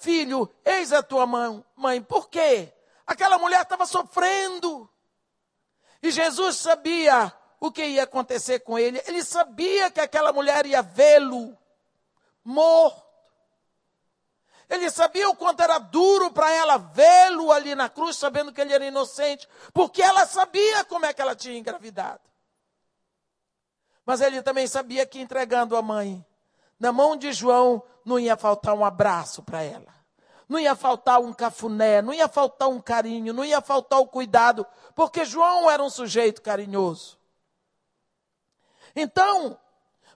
Filho, 0.02 0.52
eis 0.64 0.92
a 0.92 1.00
tua 1.00 1.26
mãe. 1.26 1.64
mãe. 1.76 2.02
Por 2.02 2.28
quê? 2.28 2.72
Aquela 3.12 3.38
mulher 3.38 3.60
estava 3.62 3.84
sofrendo. 3.84 4.88
E 6.02 6.10
Jesus 6.10 6.56
sabia 6.56 7.32
o 7.60 7.70
que 7.70 7.84
ia 7.84 8.04
acontecer 8.04 8.60
com 8.60 8.78
ele. 8.78 9.02
Ele 9.06 9.22
sabia 9.22 9.90
que 9.90 10.00
aquela 10.00 10.32
mulher 10.32 10.64
ia 10.64 10.80
vê-lo 10.80 11.56
morto. 12.42 13.02
Ele 14.68 14.90
sabia 14.90 15.28
o 15.28 15.36
quanto 15.36 15.62
era 15.62 15.78
duro 15.78 16.32
para 16.32 16.50
ela 16.50 16.78
vê-lo 16.78 17.52
ali 17.52 17.74
na 17.74 17.90
cruz, 17.90 18.16
sabendo 18.16 18.50
que 18.50 18.60
ele 18.60 18.72
era 18.72 18.86
inocente, 18.86 19.46
porque 19.74 20.02
ela 20.02 20.26
sabia 20.26 20.82
como 20.86 21.04
é 21.04 21.12
que 21.12 21.20
ela 21.20 21.36
tinha 21.36 21.58
engravidado. 21.58 22.22
Mas 24.06 24.22
ele 24.22 24.42
também 24.42 24.66
sabia 24.66 25.04
que 25.04 25.20
entregando 25.20 25.76
a 25.76 25.82
mãe 25.82 26.24
na 26.80 26.90
mão 26.90 27.14
de 27.14 27.30
João 27.32 27.82
não 28.04 28.18
ia 28.18 28.36
faltar 28.38 28.74
um 28.74 28.84
abraço 28.84 29.42
para 29.42 29.62
ela. 29.62 30.01
Não 30.52 30.60
ia 30.60 30.76
faltar 30.76 31.18
um 31.18 31.32
cafuné, 31.32 32.02
não 32.02 32.12
ia 32.12 32.28
faltar 32.28 32.68
um 32.68 32.78
carinho, 32.78 33.32
não 33.32 33.42
ia 33.42 33.62
faltar 33.62 33.98
o 34.00 34.06
cuidado, 34.06 34.66
porque 34.94 35.24
João 35.24 35.70
era 35.70 35.82
um 35.82 35.88
sujeito 35.88 36.42
carinhoso. 36.42 37.18
Então, 38.94 39.58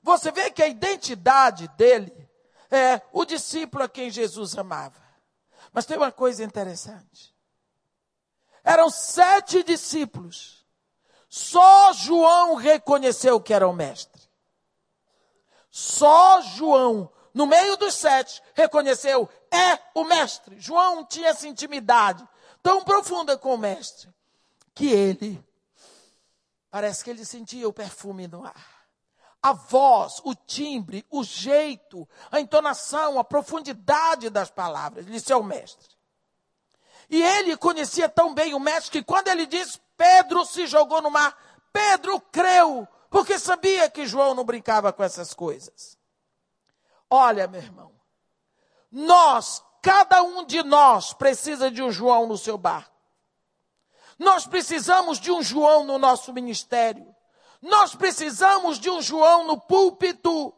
você 0.03 0.30
vê 0.30 0.51
que 0.51 0.62
a 0.62 0.68
identidade 0.68 1.68
dele 1.68 2.12
é 2.70 3.01
o 3.14 3.24
discípulo 3.24 3.84
a 3.84 3.89
quem 3.89 4.11
Jesus 4.11 4.59
amava. 4.59 5.01
Mas 5.72 5.87
tem 5.87 5.97
uma 5.97 6.12
coisa 6.12 6.45
interessante. 6.45 7.34
Eram 8.62 8.91
sete 8.91 9.62
discípulos. 9.62 10.66
Só 11.30 11.95
João 11.95 12.57
reconheceu 12.57 13.41
que 13.41 13.55
era 13.55 13.66
o 13.66 13.72
mestre. 13.72 14.20
Só 15.70 16.43
João, 16.43 17.11
no 17.37 17.47
meio 17.47 17.76
dos 17.76 17.93
sete, 17.93 18.43
reconheceu: 18.55 19.28
é 19.53 19.78
o 19.95 20.05
mestre. 20.05 20.59
João 20.59 21.05
tinha 21.05 21.28
essa 21.28 21.47
intimidade 21.47 22.26
tão 22.62 22.82
profunda 22.82 23.37
com 23.37 23.55
o 23.55 23.59
mestre 23.59 24.09
que 24.74 24.87
ele, 24.87 25.45
parece 26.70 27.05
que 27.05 27.11
ele 27.11 27.26
sentia 27.26 27.68
o 27.68 27.72
perfume 27.72 28.26
no 28.26 28.43
ar 28.43 28.76
a 29.43 29.53
voz, 29.53 30.20
o 30.24 30.34
timbre, 30.34 31.07
o 31.09 31.22
jeito, 31.22 32.09
a 32.32 32.41
entonação, 32.41 33.16
a 33.16 33.22
profundidade 33.22 34.28
das 34.28 34.51
palavras. 34.51 35.07
Disse 35.07 35.32
é 35.32 35.37
o 35.37 35.45
mestre. 35.45 35.95
E 37.09 37.22
ele 37.22 37.57
conhecia 37.57 38.09
tão 38.09 38.34
bem 38.34 38.55
o 38.55 38.59
mestre 38.59 38.91
que 38.91 39.05
quando 39.05 39.28
ele 39.28 39.47
disse 39.47 39.78
Pedro 39.97 40.45
se 40.45 40.66
jogou 40.66 41.01
no 41.01 41.12
mar, 41.12 41.37
Pedro 41.72 42.20
creu, 42.32 42.89
porque 43.09 43.39
sabia 43.39 43.89
que 43.89 44.05
João 44.05 44.34
não 44.34 44.45
brincava 44.45 44.93
com 44.93 45.05
essas 45.05 45.32
coisas. 45.32 45.97
Olha, 47.11 47.46
meu 47.46 47.61
irmão, 47.61 47.92
nós, 48.90 49.62
cada 49.82 50.22
um 50.22 50.44
de 50.44 50.62
nós 50.62 51.12
precisa 51.12 51.70
de 51.70 51.82
um 51.82 51.90
João 51.90 52.26
no 52.26 52.36
seu 52.36 52.59
barco. 52.59 52.94
Nós 54.18 54.46
precisamos 54.46 55.20
de 55.20 55.30
um 55.30 55.42
João 55.42 55.84
no 55.84 55.98
nosso 55.98 56.32
ministério. 56.32 57.14
Nós 57.61 57.94
precisamos 57.94 58.78
de 58.78 58.90
um 58.90 59.00
João 59.00 59.44
no 59.44 59.61
púlpito, 59.61 60.54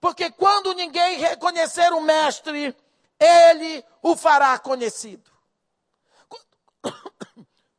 porque 0.00 0.30
quando 0.30 0.74
ninguém 0.74 1.18
reconhecer 1.18 1.92
o 1.92 2.00
mestre, 2.00 2.76
ele 3.18 3.84
o 4.02 4.16
fará 4.16 4.58
conhecido. 4.58 5.30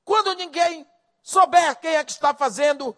Quando 0.03 0.35
ninguém 0.35 0.87
souber 1.21 1.75
quem 1.79 1.95
é 1.95 2.03
que 2.03 2.11
está 2.11 2.33
fazendo, 2.33 2.95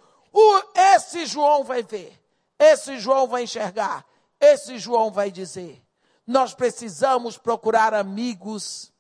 esse 0.76 1.26
João 1.26 1.64
vai 1.64 1.82
ver, 1.82 2.20
esse 2.58 3.00
João 3.00 3.28
vai 3.28 3.44
enxergar, 3.44 4.06
esse 4.40 4.78
João 4.78 5.12
vai 5.12 5.32
dizer. 5.32 5.84
Nós 6.26 6.54
precisamos 6.54 7.38
procurar 7.38 7.94
amigos 7.94 8.94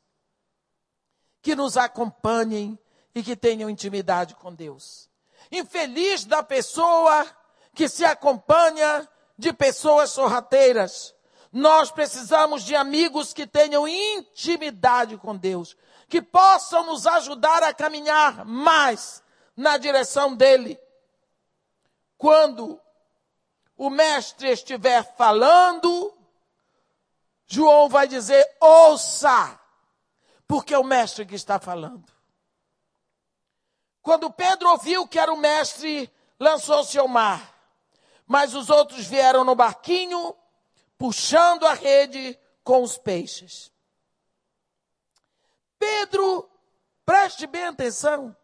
que 1.41 1.55
nos 1.55 1.77
acompanhem 1.77 2.77
e 3.13 3.23
que 3.23 3.35
tenham 3.35 3.69
intimidade 3.69 4.35
com 4.35 4.53
Deus. 4.53 5.09
Infeliz 5.51 6.25
da 6.25 6.43
pessoa 6.43 7.25
que 7.73 7.87
se 7.87 8.03
acompanha 8.03 9.07
de 9.37 9.53
pessoas 9.53 10.11
sorrateiras. 10.11 11.15
Nós 11.51 11.89
precisamos 11.89 12.63
de 12.63 12.75
amigos 12.75 13.33
que 13.33 13.47
tenham 13.47 13.87
intimidade 13.87 15.17
com 15.17 15.35
Deus, 15.35 15.75
que 16.07 16.21
possam 16.21 16.85
nos 16.85 17.07
ajudar 17.07 17.63
a 17.63 17.73
caminhar 17.73 18.45
mais 18.45 19.23
na 19.55 19.77
direção 19.77 20.35
dele. 20.35 20.79
Quando 22.17 22.79
o 23.79 23.89
mestre 23.89 24.49
estiver 24.49 25.15
falando, 25.15 26.13
João 27.47 27.87
vai 27.87 28.09
dizer: 28.09 28.45
ouça, 28.59 29.57
porque 30.45 30.73
é 30.73 30.77
o 30.77 30.83
mestre 30.83 31.25
que 31.25 31.33
está 31.33 31.57
falando. 31.57 32.11
Quando 34.01 34.29
Pedro 34.29 34.69
ouviu 34.71 35.07
que 35.07 35.17
era 35.17 35.31
o 35.31 35.37
mestre, 35.37 36.11
lançou-se 36.37 36.99
ao 36.99 37.07
mar. 37.07 37.55
Mas 38.27 38.53
os 38.53 38.69
outros 38.69 39.07
vieram 39.07 39.45
no 39.45 39.55
barquinho, 39.55 40.35
puxando 40.97 41.65
a 41.65 41.73
rede 41.73 42.37
com 42.65 42.83
os 42.83 42.97
peixes. 42.97 43.71
Pedro, 45.79 46.49
preste 47.05 47.47
bem 47.47 47.67
atenção. 47.67 48.35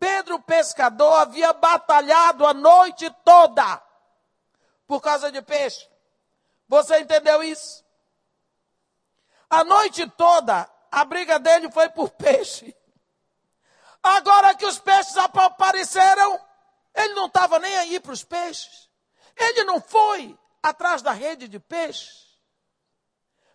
Pedro, 0.00 0.40
pescador, 0.40 1.20
havia 1.20 1.52
batalhado 1.52 2.44
a 2.44 2.52
noite 2.52 3.08
toda 3.24 3.89
por 4.90 5.00
causa 5.00 5.30
de 5.30 5.40
peixe. 5.40 5.88
Você 6.66 6.98
entendeu 6.98 7.44
isso? 7.44 7.84
A 9.48 9.62
noite 9.62 10.04
toda, 10.10 10.68
a 10.90 11.04
briga 11.04 11.38
dele 11.38 11.70
foi 11.70 11.88
por 11.90 12.10
peixe. 12.10 12.76
Agora 14.02 14.52
que 14.56 14.66
os 14.66 14.80
peixes 14.80 15.16
apareceram, 15.16 16.44
ele 16.92 17.14
não 17.14 17.26
estava 17.26 17.60
nem 17.60 17.76
aí 17.76 18.00
para 18.00 18.10
os 18.10 18.24
peixes. 18.24 18.90
Ele 19.36 19.62
não 19.62 19.80
foi 19.80 20.36
atrás 20.60 21.02
da 21.02 21.12
rede 21.12 21.46
de 21.46 21.60
peixe. 21.60 22.10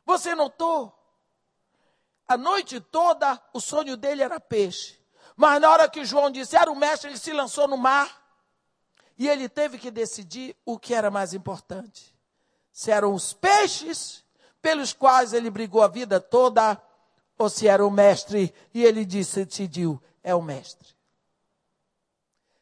Você 0.05 0.33
notou? 0.35 0.97
A 2.29 2.37
noite 2.37 2.79
toda 2.79 3.43
o 3.51 3.59
sonho 3.59 3.97
dele 3.97 4.23
era 4.23 4.39
peixe. 4.39 4.97
Mas 5.35 5.59
na 5.59 5.69
hora 5.69 5.89
que 5.89 6.05
João 6.05 6.31
disse 6.31 6.55
era 6.55 6.71
o 6.71 6.75
mestre, 6.77 7.09
ele 7.09 7.17
se 7.17 7.33
lançou 7.33 7.67
no 7.67 7.75
mar. 7.75 8.24
E 9.17 9.27
ele 9.27 9.47
teve 9.47 9.77
que 9.77 9.89
decidir 9.89 10.55
o 10.65 10.77
que 10.77 10.93
era 10.93 11.09
mais 11.09 11.33
importante. 11.33 12.13
Se 12.71 12.91
eram 12.91 13.13
os 13.13 13.33
peixes 13.33 14.23
pelos 14.61 14.93
quais 14.93 15.31
ele 15.31 15.49
brigou 15.49 15.81
a 15.81 15.87
vida 15.87 16.19
toda, 16.19 16.81
ou 17.37 17.49
se 17.49 17.67
era 17.67 17.85
o 17.85 17.91
mestre, 17.91 18.53
e 18.73 18.83
ele 18.83 19.05
disse, 19.05 19.45
decidiu, 19.45 20.01
é 20.25 20.33
o 20.33 20.41
Mestre. 20.41 20.89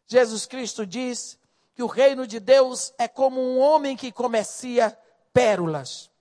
Jesus 0.06 0.46
Cristo 0.46 0.86
diz 0.86 1.40
que 1.74 1.82
o 1.82 1.88
reino 1.88 2.28
de 2.28 2.40
Deus 2.40 2.94
é 2.98 3.08
como 3.08 3.40
um 3.40 3.58
homem 3.58 3.96
que 3.96 4.12
comercia 4.12 4.96
pérolas. 5.32 6.12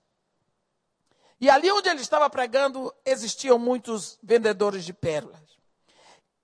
E 1.41 1.51
ali 1.51 1.71
onde 1.73 1.89
ele 1.89 2.01
estava 2.01 2.31
pregando, 2.31 2.95
existiam 3.05 3.59
muitos 3.59 4.19
vendedores 4.23 4.85
de 4.85 4.93
pérolas. 4.93 5.59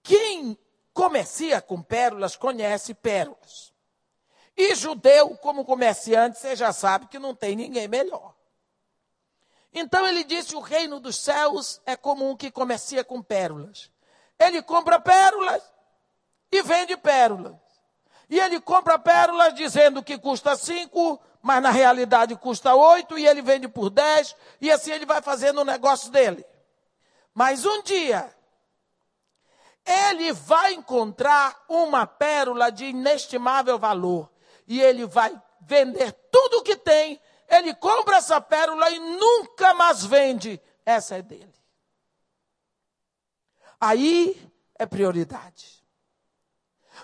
Quem 0.02 0.58
comercia 0.92 1.62
com 1.62 1.80
pérolas, 1.80 2.34
conhece 2.34 2.92
pérolas. 2.92 3.72
E 4.58 4.74
judeu, 4.74 5.36
como 5.36 5.64
comerciante, 5.64 6.36
você 6.36 6.56
já 6.56 6.72
sabe 6.72 7.06
que 7.06 7.16
não 7.16 7.32
tem 7.32 7.54
ninguém 7.54 7.86
melhor. 7.86 8.34
Então 9.72 10.04
ele 10.04 10.24
disse: 10.24 10.56
o 10.56 10.60
reino 10.60 10.98
dos 10.98 11.16
céus 11.16 11.80
é 11.86 11.94
como 11.94 12.28
um 12.28 12.36
que 12.36 12.50
comercia 12.50 13.04
com 13.04 13.22
pérolas. 13.22 13.88
Ele 14.36 14.60
compra 14.60 14.98
pérolas 14.98 15.62
e 16.50 16.60
vende 16.60 16.96
pérolas. 16.96 17.54
E 18.28 18.40
ele 18.40 18.60
compra 18.60 18.98
pérolas 18.98 19.54
dizendo 19.54 20.02
que 20.02 20.18
custa 20.18 20.56
cinco, 20.56 21.20
mas 21.40 21.62
na 21.62 21.70
realidade 21.70 22.34
custa 22.34 22.74
oito, 22.74 23.16
e 23.16 23.28
ele 23.28 23.40
vende 23.40 23.68
por 23.68 23.88
dez, 23.88 24.34
e 24.60 24.72
assim 24.72 24.90
ele 24.90 25.06
vai 25.06 25.22
fazendo 25.22 25.60
o 25.60 25.64
negócio 25.64 26.10
dele. 26.10 26.44
Mas 27.32 27.64
um 27.64 27.80
dia, 27.82 28.28
ele 29.86 30.32
vai 30.32 30.74
encontrar 30.74 31.64
uma 31.68 32.06
pérola 32.06 32.70
de 32.70 32.86
inestimável 32.86 33.78
valor, 33.78 34.28
e 34.68 34.80
ele 34.80 35.06
vai 35.06 35.34
vender 35.62 36.12
tudo 36.30 36.58
o 36.58 36.62
que 36.62 36.76
tem, 36.76 37.18
ele 37.48 37.74
compra 37.74 38.18
essa 38.18 38.38
pérola 38.40 38.90
e 38.90 38.98
nunca 38.98 39.72
mais 39.72 40.04
vende. 40.04 40.60
Essa 40.84 41.16
é 41.16 41.22
dele. 41.22 41.54
Aí 43.80 44.38
é 44.74 44.84
prioridade. 44.84 45.82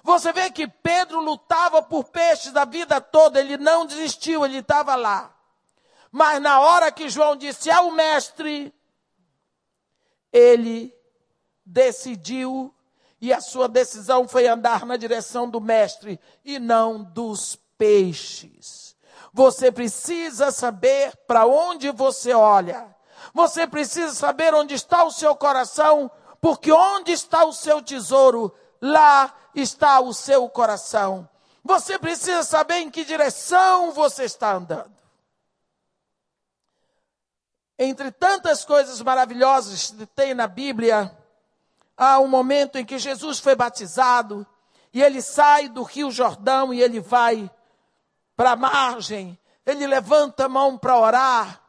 Você 0.03 0.33
vê 0.33 0.51
que 0.51 0.69
Pedro 0.69 1.21
lutava 1.21 1.83
por 1.83 2.05
peixes 2.05 2.55
a 2.55 2.65
vida 2.65 3.01
toda, 3.01 3.41
ele 3.41 3.57
não 3.57 3.87
desistiu, 3.87 4.45
ele 4.45 4.59
estava 4.59 4.95
lá. 4.95 5.35
Mas 6.11 6.41
na 6.43 6.61
hora 6.61 6.93
que 6.93 7.09
João 7.09 7.37
disse 7.37 7.71
ao 7.71 7.91
mestre, 7.91 8.75
ele 10.33 10.95
decidiu 11.65 12.75
e 13.21 13.33
a 13.33 13.41
sua 13.41 13.69
decisão 13.69 14.29
foi 14.29 14.47
andar 14.47 14.85
na 14.85 14.97
direção 14.97 15.49
do 15.49 15.61
mestre 15.61 16.21
e 16.45 16.59
não 16.59 17.03
dos 17.03 17.57
peixes. 17.79 18.97
Você 19.33 19.73
precisa 19.73 20.51
saber 20.51 21.17
para 21.27 21.47
onde 21.47 21.91
você 21.91 22.33
olha. 22.33 22.95
Você 23.33 23.67
precisa 23.67 24.15
saber 24.15 24.55
onde 24.55 24.75
está 24.75 25.05
o 25.05 25.11
seu 25.11 25.35
coração, 25.35 26.11
porque 26.41 26.71
onde 26.71 27.13
está 27.13 27.45
o 27.45 27.53
seu 27.53 27.83
tesouro, 27.83 28.55
lá 28.81 29.35
está 29.55 30.01
o 30.01 30.13
seu 30.13 30.49
coração. 30.49 31.29
Você 31.65 31.99
precisa 31.99 32.43
saber 32.43 32.77
em 32.77 32.91
que 32.91 33.05
direção 33.05 33.91
você 33.91 34.25
está 34.25 34.53
andando. 34.53 34.95
Entre 37.79 38.13
tantas 38.13 38.65
coisas 38.65 39.01
maravilhosas 39.01 39.91
que 39.91 40.07
tem 40.07 40.35
na 40.35 40.47
Bíblia, 40.47 41.11
há 41.97 42.19
um 42.21 42.29
momento 42.29 42.77
em 42.77 42.85
que 42.85 42.99
Jesus 42.99 43.39
foi 43.39 43.55
batizado 43.55 44.47
e 44.93 45.03
ele 45.03 45.21
sai 45.21 45.69
do 45.69 45.83
Rio 45.83 46.11
Jordão 46.11 46.73
e 46.73 46.81
ele 46.81 47.01
vai 47.01 47.51
para 48.37 48.53
a 48.53 48.57
margem, 48.57 49.39
ele 49.65 49.87
levanta 49.87 50.47
a 50.47 50.49
mão 50.49 50.77
para 50.77 50.99
orar 50.99 51.65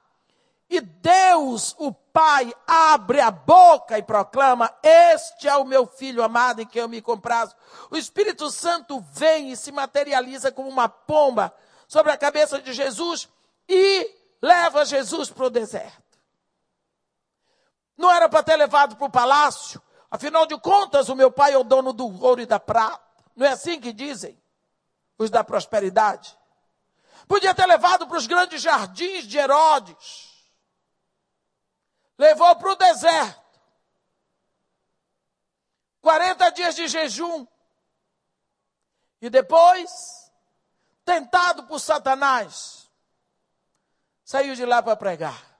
e 0.69 0.82
Deus, 0.82 1.76
o 1.78 1.93
Pai, 1.93 2.53
abre 2.65 3.19
a 3.19 3.30
boca 3.30 3.97
e 3.97 4.03
proclama: 4.03 4.73
Este 4.82 5.47
é 5.47 5.55
o 5.55 5.65
meu 5.65 5.86
filho 5.86 6.23
amado 6.23 6.61
em 6.61 6.65
quem 6.65 6.82
eu 6.82 6.89
me 6.89 7.01
comprazo. 7.01 7.55
O 7.91 7.97
Espírito 7.97 8.49
Santo 8.49 8.99
vem 9.11 9.51
e 9.51 9.57
se 9.57 9.71
materializa 9.71 10.51
como 10.51 10.69
uma 10.69 10.89
pomba 10.89 11.53
sobre 11.88 12.11
a 12.11 12.17
cabeça 12.17 12.61
de 12.61 12.73
Jesus 12.73 13.30
e 13.67 14.09
leva 14.41 14.86
Jesus 14.86 15.30
para 15.30 15.45
o 15.45 15.49
deserto. 15.49 16.03
Não 17.97 18.11
era 18.11 18.28
para 18.28 18.43
ter 18.43 18.55
levado 18.55 18.95
para 18.95 19.07
o 19.07 19.11
palácio, 19.11 19.82
afinal 20.10 20.45
de 20.45 20.58
contas, 20.60 21.10
o 21.10 21.16
meu 21.16 21.32
pai 21.32 21.53
é 21.53 21.58
o 21.58 21.64
dono 21.64 21.93
do 21.93 22.06
ouro 22.24 22.41
e 22.41 22.45
da 22.45 22.60
prata. 22.60 23.03
Não 23.36 23.45
é 23.45 23.49
assim 23.51 23.80
que 23.80 23.91
dizem 23.91 24.41
os 25.18 25.30
da 25.30 25.43
prosperidade? 25.43 26.38
Podia 27.28 27.53
ter 27.53 27.66
levado 27.66 28.08
para 28.08 28.18
os 28.18 28.28
grandes 28.28 28.62
jardins 28.62 29.26
de 29.26 29.38
Herodes 29.38 30.36
levou 32.18 32.56
para 32.56 32.72
o 32.72 32.76
deserto. 32.76 33.45
40 36.01 36.49
dias 36.51 36.76
de 36.76 36.88
jejum. 36.88 37.47
E 39.22 39.30
depois, 39.30 40.32
tentado 41.03 41.64
por 41.64 41.80
Satanás, 41.80 42.89
saiu 44.24 44.56
de 44.56 44.66
lá 44.66 44.84
para 44.84 44.95
pregar. 44.95 45.55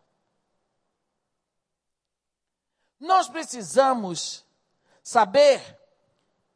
Nós 3.06 3.30
precisamos 3.30 4.44
saber 5.04 5.62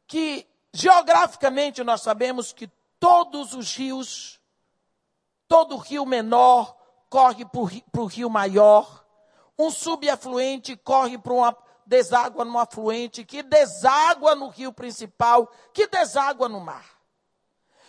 que, 0.04 0.44
geograficamente, 0.72 1.84
nós 1.84 2.02
sabemos 2.02 2.52
que 2.52 2.68
todos 2.98 3.54
os 3.54 3.72
rios, 3.76 4.40
todo 5.46 5.76
rio 5.76 6.04
menor 6.04 6.76
corre 7.08 7.44
para 7.44 8.00
o 8.02 8.06
rio 8.06 8.28
maior, 8.28 9.06
um 9.56 9.70
subafluente 9.70 10.76
corre 10.76 11.16
para 11.16 11.32
uma 11.32 11.56
deságua 11.86 12.44
no 12.44 12.58
afluente, 12.58 13.24
que 13.24 13.44
deságua 13.44 14.34
no 14.34 14.48
rio 14.48 14.72
principal, 14.72 15.48
que 15.72 15.86
deságua 15.86 16.48
no 16.48 16.58
mar. 16.58 16.84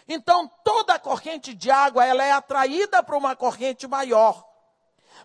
Então, 0.07 0.47
toda 0.64 0.99
corrente 0.99 1.55
de 1.55 1.72
água, 1.72 2.05
ela 2.05 2.24
é 2.24 2.32
atraída 2.32 3.01
para 3.01 3.18
uma 3.18 3.36
corrente 3.36 3.88
maior. 3.88 4.47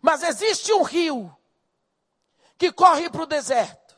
Mas 0.01 0.23
existe 0.23 0.73
um 0.73 0.83
rio 0.83 1.36
que 2.59 2.73
corre 2.73 3.11
para 3.11 3.23
o 3.23 3.27
deserto. 3.27 3.97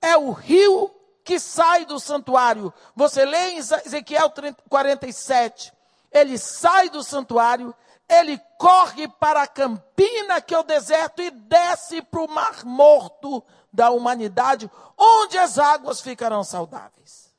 É 0.00 0.16
o 0.16 0.32
rio 0.32 0.94
que 1.24 1.38
sai 1.38 1.84
do 1.84 2.00
santuário. 2.00 2.72
Você 2.96 3.24
lê 3.24 3.50
em 3.50 3.58
Ezequiel 3.58 4.32
47. 4.68 5.72
Ele 6.10 6.36
sai 6.36 6.90
do 6.90 7.02
santuário 7.02 7.74
ele 8.12 8.38
corre 8.58 9.08
para 9.08 9.42
a 9.42 9.46
campina, 9.46 10.40
que 10.40 10.54
é 10.54 10.58
o 10.58 10.62
deserto, 10.62 11.22
e 11.22 11.30
desce 11.30 12.02
para 12.02 12.20
o 12.20 12.28
mar 12.28 12.64
morto 12.64 13.42
da 13.72 13.90
humanidade, 13.90 14.70
onde 14.98 15.38
as 15.38 15.58
águas 15.58 16.00
ficarão 16.00 16.44
saudáveis. 16.44 17.32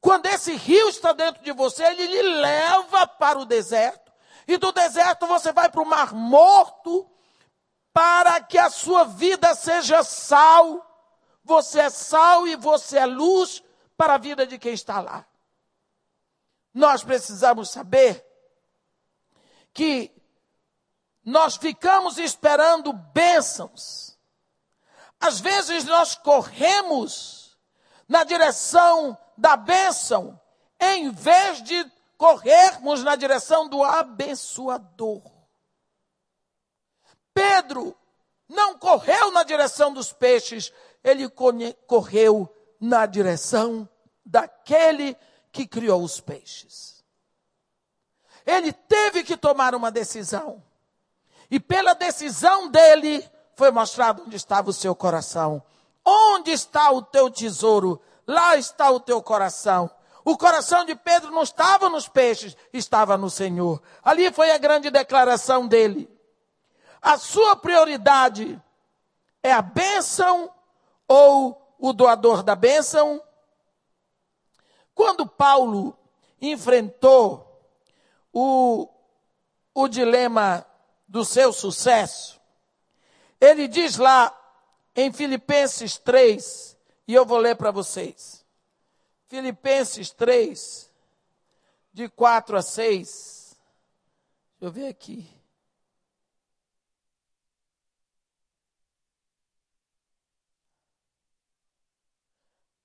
Quando 0.00 0.26
esse 0.26 0.54
rio 0.54 0.88
está 0.88 1.12
dentro 1.12 1.42
de 1.42 1.52
você, 1.52 1.84
ele 1.84 2.06
lhe 2.06 2.22
leva 2.22 3.06
para 3.06 3.38
o 3.38 3.44
deserto, 3.44 4.10
e 4.46 4.56
do 4.56 4.72
deserto 4.72 5.26
você 5.26 5.52
vai 5.52 5.68
para 5.68 5.82
o 5.82 5.86
mar 5.86 6.14
morto, 6.14 7.06
para 7.98 8.40
que 8.40 8.56
a 8.56 8.70
sua 8.70 9.02
vida 9.02 9.56
seja 9.56 10.04
sal. 10.04 10.86
Você 11.42 11.80
é 11.80 11.90
sal 11.90 12.46
e 12.46 12.54
você 12.54 12.98
é 12.98 13.04
luz 13.04 13.60
para 13.96 14.14
a 14.14 14.18
vida 14.18 14.46
de 14.46 14.56
quem 14.56 14.72
está 14.72 15.00
lá. 15.00 15.26
Nós 16.72 17.02
precisamos 17.02 17.70
saber 17.70 18.24
que 19.74 20.14
nós 21.24 21.56
ficamos 21.56 22.18
esperando 22.18 22.92
bênçãos. 22.92 24.16
Às 25.18 25.40
vezes 25.40 25.82
nós 25.82 26.14
corremos 26.14 27.58
na 28.06 28.22
direção 28.22 29.18
da 29.36 29.56
bênção, 29.56 30.40
em 30.78 31.10
vez 31.10 31.64
de 31.64 31.84
corrermos 32.16 33.02
na 33.02 33.16
direção 33.16 33.68
do 33.68 33.82
abençoador. 33.82 35.37
Pedro 37.38 37.96
não 38.48 38.76
correu 38.76 39.30
na 39.30 39.44
direção 39.44 39.92
dos 39.92 40.12
peixes, 40.12 40.72
ele 41.04 41.28
correu 41.86 42.52
na 42.80 43.06
direção 43.06 43.88
daquele 44.26 45.16
que 45.52 45.64
criou 45.64 46.02
os 46.02 46.18
peixes. 46.18 47.04
Ele 48.44 48.72
teve 48.72 49.22
que 49.22 49.36
tomar 49.36 49.72
uma 49.72 49.88
decisão. 49.88 50.60
E 51.48 51.60
pela 51.60 51.94
decisão 51.94 52.68
dele, 52.68 53.24
foi 53.54 53.70
mostrado 53.70 54.24
onde 54.26 54.34
estava 54.34 54.70
o 54.70 54.72
seu 54.72 54.94
coração. 54.96 55.62
Onde 56.04 56.50
está 56.50 56.90
o 56.90 57.02
teu 57.02 57.30
tesouro? 57.30 58.00
Lá 58.26 58.56
está 58.56 58.90
o 58.90 58.98
teu 58.98 59.22
coração. 59.22 59.88
O 60.24 60.36
coração 60.36 60.84
de 60.84 60.96
Pedro 60.96 61.30
não 61.30 61.44
estava 61.44 61.88
nos 61.88 62.08
peixes, 62.08 62.56
estava 62.72 63.16
no 63.16 63.30
Senhor. 63.30 63.80
Ali 64.02 64.32
foi 64.32 64.50
a 64.50 64.58
grande 64.58 64.90
declaração 64.90 65.68
dele. 65.68 66.17
A 67.00 67.16
sua 67.16 67.56
prioridade 67.56 68.60
é 69.42 69.52
a 69.52 69.62
bênção 69.62 70.52
ou 71.06 71.76
o 71.78 71.92
doador 71.92 72.42
da 72.42 72.54
bênção? 72.54 73.22
Quando 74.94 75.26
Paulo 75.26 75.96
enfrentou 76.40 77.48
o, 78.32 78.88
o 79.74 79.88
dilema 79.88 80.66
do 81.06 81.24
seu 81.24 81.52
sucesso. 81.52 82.40
Ele 83.40 83.66
diz 83.66 83.96
lá 83.96 84.34
em 84.94 85.12
Filipenses 85.12 85.96
3, 85.96 86.76
e 87.06 87.14
eu 87.14 87.24
vou 87.24 87.38
ler 87.38 87.56
para 87.56 87.70
vocês. 87.70 88.44
Filipenses 89.26 90.10
3, 90.10 90.90
de 91.92 92.08
4 92.08 92.56
a 92.56 92.62
6. 92.62 93.56
Deixa 94.60 94.64
eu 94.66 94.70
ver 94.72 94.88
aqui. 94.88 95.37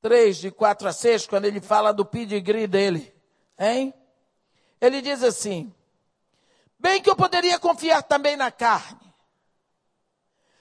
Três, 0.03 0.35
de 0.35 0.51
quatro 0.51 0.85
a 0.85 0.91
seis, 0.91 1.25
quando 1.25 1.45
ele 1.45 1.61
fala 1.61 1.93
do 1.93 2.03
pedigree 2.03 2.67
dele. 2.67 3.15
Hein? 3.57 3.93
Ele 4.81 5.01
diz 5.01 5.23
assim: 5.23 5.73
Bem 6.77 7.01
que 7.01 7.09
eu 7.09 7.15
poderia 7.15 7.57
confiar 7.57 8.03
também 8.03 8.35
na 8.35 8.51
carne. 8.51 8.99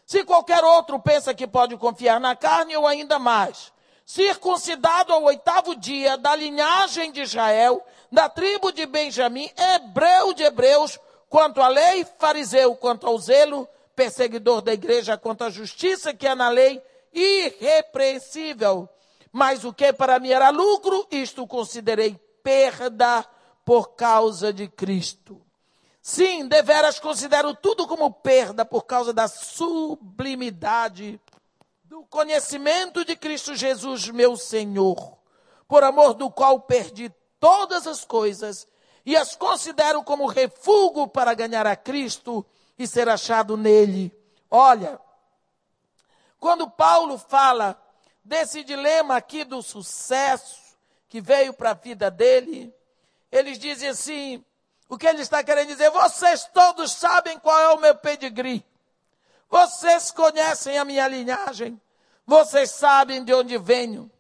Se 0.07 0.23
qualquer 0.23 0.63
outro 0.63 0.97
pensa 1.01 1.35
que 1.35 1.45
pode 1.45 1.77
confiar 1.77 2.21
na 2.21 2.37
carne, 2.37 2.73
eu 2.73 2.87
ainda 2.87 3.19
mais. 3.19 3.73
Circuncidado 4.07 5.13
ao 5.13 5.25
oitavo 5.25 5.75
dia, 5.75 6.17
da 6.17 6.37
linhagem 6.37 7.11
de 7.11 7.23
Israel, 7.23 7.85
da 8.13 8.29
tribo 8.29 8.71
de 8.71 8.87
Benjamim, 8.87 9.51
hebreu 9.59 10.33
de 10.35 10.45
hebreus, 10.45 11.01
quanto 11.29 11.61
à 11.61 11.67
lei, 11.67 12.07
fariseu, 12.17 12.77
quanto 12.77 13.09
ao 13.09 13.19
zelo, 13.19 13.69
perseguidor 13.97 14.63
da 14.63 14.73
igreja, 14.73 15.19
quanto 15.19 15.43
à 15.43 15.51
justiça 15.51 16.15
que 16.15 16.29
é 16.29 16.35
na 16.37 16.49
lei, 16.49 16.81
irrepreensível. 17.13 18.89
Mas 19.33 19.65
o 19.65 19.73
que 19.73 19.93
para 19.93 20.19
mim 20.19 20.31
era 20.31 20.51
lucro, 20.51 21.07
isto 21.11 21.47
considerei 21.47 22.15
perda 22.43 23.27
por 23.65 23.95
causa 23.95 24.53
de 24.53 24.69
Cristo. 24.69 25.41
Sim, 26.03 26.47
deveras 26.49 26.99
considero 26.99 27.55
tudo 27.55 27.87
como 27.87 28.13
perda 28.13 28.65
por 28.65 28.83
causa 28.83 29.13
da 29.13 29.29
sublimidade 29.29 31.21
do 31.85 32.05
conhecimento 32.07 33.05
de 33.05 33.17
Cristo 33.17 33.55
Jesus, 33.55 34.09
meu 34.09 34.37
Senhor, 34.37 35.17
por 35.69 35.85
amor 35.85 36.15
do 36.15 36.31
qual 36.31 36.61
perdi 36.61 37.09
todas 37.39 37.87
as 37.87 38.05
coisas 38.05 38.67
e 39.07 39.17
as 39.17 39.37
considero 39.37 40.03
como 40.03 40.27
refúgio 40.27 41.07
para 41.07 41.35
ganhar 41.35 41.67
a 41.67 41.77
Cristo 41.77 42.45
e 42.79 42.87
ser 42.87 43.09
achado 43.09 43.57
nele. 43.57 44.13
Olha, 44.51 45.01
quando 46.39 46.69
Paulo 46.69 47.17
fala 47.17 47.81
desse 48.25 48.63
dilema 48.63 49.17
aqui 49.17 49.45
do 49.45 49.63
sucesso 49.63 50.77
que 51.09 51.21
veio 51.21 51.53
para 51.53 51.71
a 51.71 51.75
vida 51.75 52.11
dele, 52.11 52.75
eles 53.31 53.59
dizem 53.59 53.89
assim: 53.89 54.45
o 54.89 54.99
que 54.99 55.07
ele 55.07 55.23
está 55.23 55.43
querendo 55.43 55.69
dizer? 55.69 55.91
Vocês 55.91 56.45
todos 56.53 56.93
sabem 56.93 57.39
qual 57.39 57.59
é 57.59 57.69
o 57.75 57.81
meu 57.81 57.95
pedigree. 57.95 58.65
Vocês 59.49 60.11
conhecem 60.11 60.79
a 60.79 60.85
minha 60.85 61.07
linhagem. 61.09 61.81
Vocês 62.27 62.71
sabem 62.71 63.25
de 63.25 63.35
onde 63.35 63.59
venho. 63.59 64.11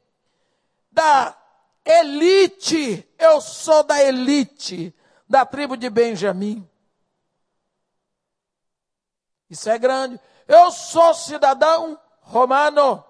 Da 0.90 1.36
elite. 1.84 3.08
Eu 3.18 3.40
sou 3.40 3.82
da 3.82 4.02
elite 4.02 4.94
da 5.28 5.46
tribo 5.46 5.76
de 5.78 5.88
Benjamim. 5.88 6.68
Isso 9.48 9.70
é 9.70 9.78
grande. 9.78 10.20
Eu 10.46 10.70
sou 10.70 11.14
cidadão 11.14 11.98
romano. 12.20 13.02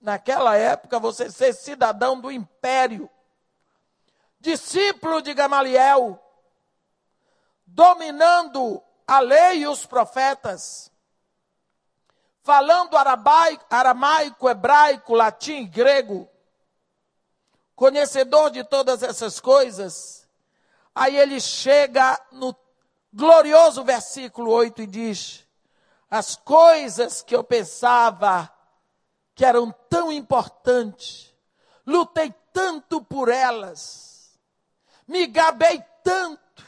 Naquela 0.00 0.56
época, 0.56 0.98
você 0.98 1.30
ser 1.30 1.52
cidadão 1.52 2.20
do 2.20 2.30
império, 2.30 3.10
discípulo 4.38 5.20
de 5.20 5.34
Gamaliel, 5.34 6.22
dominando 7.66 8.82
a 9.06 9.18
lei 9.18 9.62
e 9.62 9.66
os 9.66 9.84
profetas, 9.84 10.90
falando 12.42 12.96
arabaico, 12.96 13.64
aramaico, 13.68 14.48
hebraico, 14.48 15.14
latim, 15.14 15.66
grego, 15.66 16.28
conhecedor 17.74 18.50
de 18.50 18.62
todas 18.64 19.02
essas 19.02 19.40
coisas, 19.40 20.28
aí 20.94 21.16
ele 21.16 21.40
chega 21.40 22.20
no 22.32 22.56
glorioso 23.12 23.84
versículo 23.84 24.50
8 24.50 24.82
e 24.82 24.86
diz: 24.86 25.46
As 26.10 26.36
coisas 26.36 27.22
que 27.22 27.34
eu 27.34 27.42
pensava 27.42 28.52
que 29.38 29.44
eram 29.44 29.70
tão 29.88 30.10
importantes, 30.10 31.32
lutei 31.86 32.34
tanto 32.52 33.00
por 33.00 33.28
elas, 33.28 34.36
me 35.06 35.28
gabei 35.28 35.80
tanto, 36.02 36.64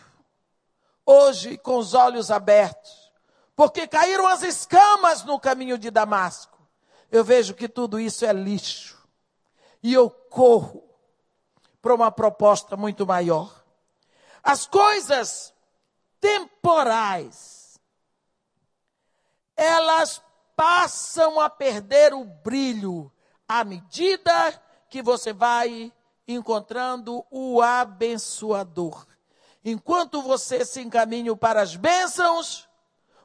hoje 1.05 1.59
com 1.59 1.79
os 1.79 1.95
olhos 1.95 2.31
abertos, 2.31 3.13
porque 3.57 3.89
caíram 3.89 4.25
as 4.29 4.45
escamas 4.45 5.25
no 5.25 5.41
caminho 5.41 5.77
de 5.77 5.91
Damasco. 5.91 6.65
Eu 7.11 7.25
vejo 7.25 7.55
que 7.55 7.69
tudo 7.69 7.99
isso 7.99 8.25
é 8.25 8.33
lixo. 8.33 9.05
E 9.83 9.93
eu 9.93 10.09
corro 10.09 10.89
para 11.83 11.93
uma 11.93 12.13
proposta 12.13 12.77
muito 12.77 13.05
maior. 13.05 13.65
As 14.45 14.65
coisas 14.65 15.53
temporais, 16.21 17.81
elas 19.57 20.23
passam 20.61 21.41
a 21.41 21.49
perder 21.49 22.13
o 22.13 22.23
brilho 22.23 23.11
à 23.49 23.65
medida 23.65 24.63
que 24.91 25.01
você 25.01 25.33
vai 25.33 25.91
encontrando 26.29 27.25
o 27.31 27.63
abençoador. 27.63 29.07
Enquanto 29.65 30.21
você 30.21 30.63
se 30.67 30.83
encaminha 30.83 31.35
para 31.35 31.63
as 31.63 31.77
bênçãos, 31.77 32.69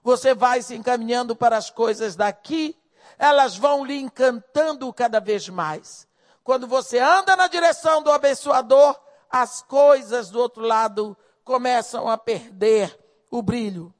você 0.01 0.33
vai 0.33 0.61
se 0.61 0.75
encaminhando 0.75 1.35
para 1.35 1.57
as 1.57 1.69
coisas 1.69 2.15
daqui, 2.15 2.73
elas 3.19 3.57
vão 3.57 3.83
lhe 3.83 3.99
encantando 3.99 4.93
cada 4.93 5.19
vez 5.19 5.49
mais. 5.49 6.07
Quando 6.41 6.65
você 6.65 6.99
anda 6.99 7.35
na 7.35 7.47
direção 7.47 8.01
do 8.01 8.13
abençoador, 8.13 8.97
as 9.29 9.61
coisas 9.61 10.29
do 10.29 10.39
outro 10.39 10.63
lado 10.63 11.17
começam 11.43 12.07
a 12.07 12.17
perder 12.17 12.97
o 13.29 13.41
brilho. 13.41 13.93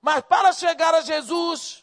Mas 0.00 0.22
para 0.22 0.52
chegar 0.52 0.94
a 0.94 1.00
Jesus, 1.00 1.82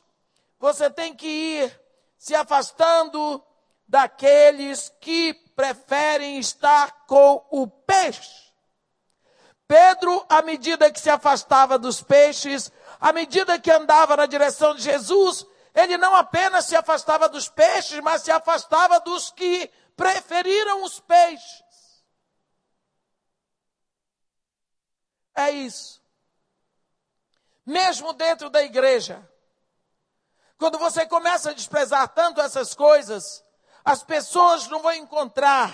você 0.59 0.89
tem 0.89 1.15
que 1.15 1.27
ir 1.27 1.81
se 2.17 2.35
afastando 2.35 3.43
daqueles 3.87 4.89
que 4.99 5.33
preferem 5.55 6.37
estar 6.37 7.05
com 7.07 7.43
o 7.49 7.67
peixe. 7.67 8.49
Pedro, 9.67 10.25
à 10.27 10.41
medida 10.41 10.91
que 10.91 10.99
se 10.99 11.09
afastava 11.09 11.77
dos 11.77 12.01
peixes, 12.01 12.71
à 12.99 13.13
medida 13.13 13.59
que 13.59 13.71
andava 13.71 14.17
na 14.17 14.25
direção 14.25 14.75
de 14.75 14.81
Jesus, 14.81 15.45
ele 15.73 15.97
não 15.97 16.15
apenas 16.15 16.65
se 16.65 16.75
afastava 16.75 17.29
dos 17.29 17.47
peixes, 17.47 17.99
mas 18.01 18.23
se 18.23 18.31
afastava 18.31 18.99
dos 18.99 19.31
que 19.31 19.71
preferiram 19.95 20.83
os 20.83 20.99
peixes. 20.99 21.63
É 25.35 25.51
isso. 25.51 26.01
Mesmo 27.65 28.11
dentro 28.13 28.49
da 28.49 28.63
igreja, 28.63 29.29
quando 30.59 30.77
você 30.77 31.05
começa 31.05 31.51
a 31.51 31.53
desprezar 31.53 32.09
tanto 32.09 32.41
essas 32.41 32.75
coisas, 32.75 33.43
as 33.83 34.03
pessoas 34.03 34.67
não 34.67 34.81
vão 34.81 34.91
encontrar 34.91 35.73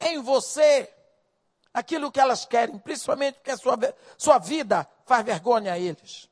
em 0.00 0.22
você 0.22 0.88
aquilo 1.74 2.12
que 2.12 2.20
elas 2.20 2.44
querem, 2.44 2.78
principalmente 2.78 3.34
porque 3.34 3.50
a 3.50 3.56
sua, 3.56 3.76
sua 4.16 4.38
vida 4.38 4.88
faz 5.04 5.24
vergonha 5.24 5.72
a 5.72 5.78
eles. 5.78 6.30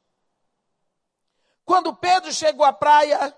Quando 1.65 1.97
Pedro 1.97 2.33
chegou 2.33 2.65
à 2.65 2.73
praia, 2.73 3.37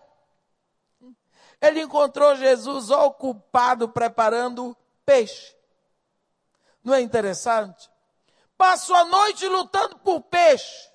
ele 1.58 1.80
encontrou 1.80 2.36
Jesus 2.36 2.90
ocupado 2.90 3.88
preparando 3.88 4.76
peixe. 5.06 5.56
Não 6.84 6.92
é 6.92 7.00
interessante? 7.00 7.90
Passou 8.54 8.96
a 8.96 9.06
noite 9.06 9.48
lutando 9.48 9.96
por 10.00 10.20
peixe. 10.20 10.91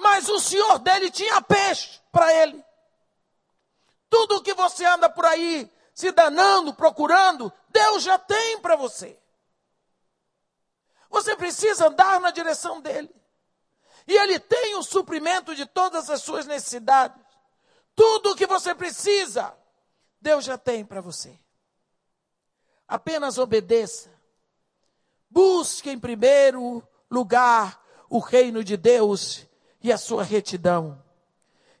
Mas 0.00 0.28
o 0.28 0.40
senhor 0.40 0.78
dele 0.78 1.10
tinha 1.10 1.40
peixe 1.42 2.00
para 2.10 2.32
ele. 2.32 2.64
Tudo 4.08 4.42
que 4.42 4.54
você 4.54 4.84
anda 4.84 5.08
por 5.08 5.24
aí 5.24 5.70
se 5.94 6.10
danando, 6.10 6.74
procurando, 6.74 7.52
Deus 7.68 8.02
já 8.02 8.18
tem 8.18 8.58
para 8.60 8.74
você. 8.74 9.18
Você 11.10 11.36
precisa 11.36 11.88
andar 11.88 12.20
na 12.20 12.30
direção 12.30 12.80
dele. 12.80 13.14
E 14.06 14.16
ele 14.16 14.40
tem 14.40 14.74
o 14.76 14.82
suprimento 14.82 15.54
de 15.54 15.66
todas 15.66 16.08
as 16.08 16.22
suas 16.22 16.46
necessidades. 16.46 17.20
Tudo 17.94 18.30
o 18.32 18.36
que 18.36 18.46
você 18.46 18.74
precisa, 18.74 19.54
Deus 20.20 20.44
já 20.44 20.56
tem 20.56 20.84
para 20.84 21.00
você. 21.00 21.38
Apenas 22.88 23.36
obedeça. 23.36 24.10
Busque 25.28 25.90
em 25.90 25.98
primeiro 25.98 26.82
lugar 27.10 27.80
o 28.08 28.18
reino 28.18 28.64
de 28.64 28.76
Deus 28.76 29.46
e 29.82 29.92
a 29.92 29.98
sua 29.98 30.22
retidão. 30.22 31.02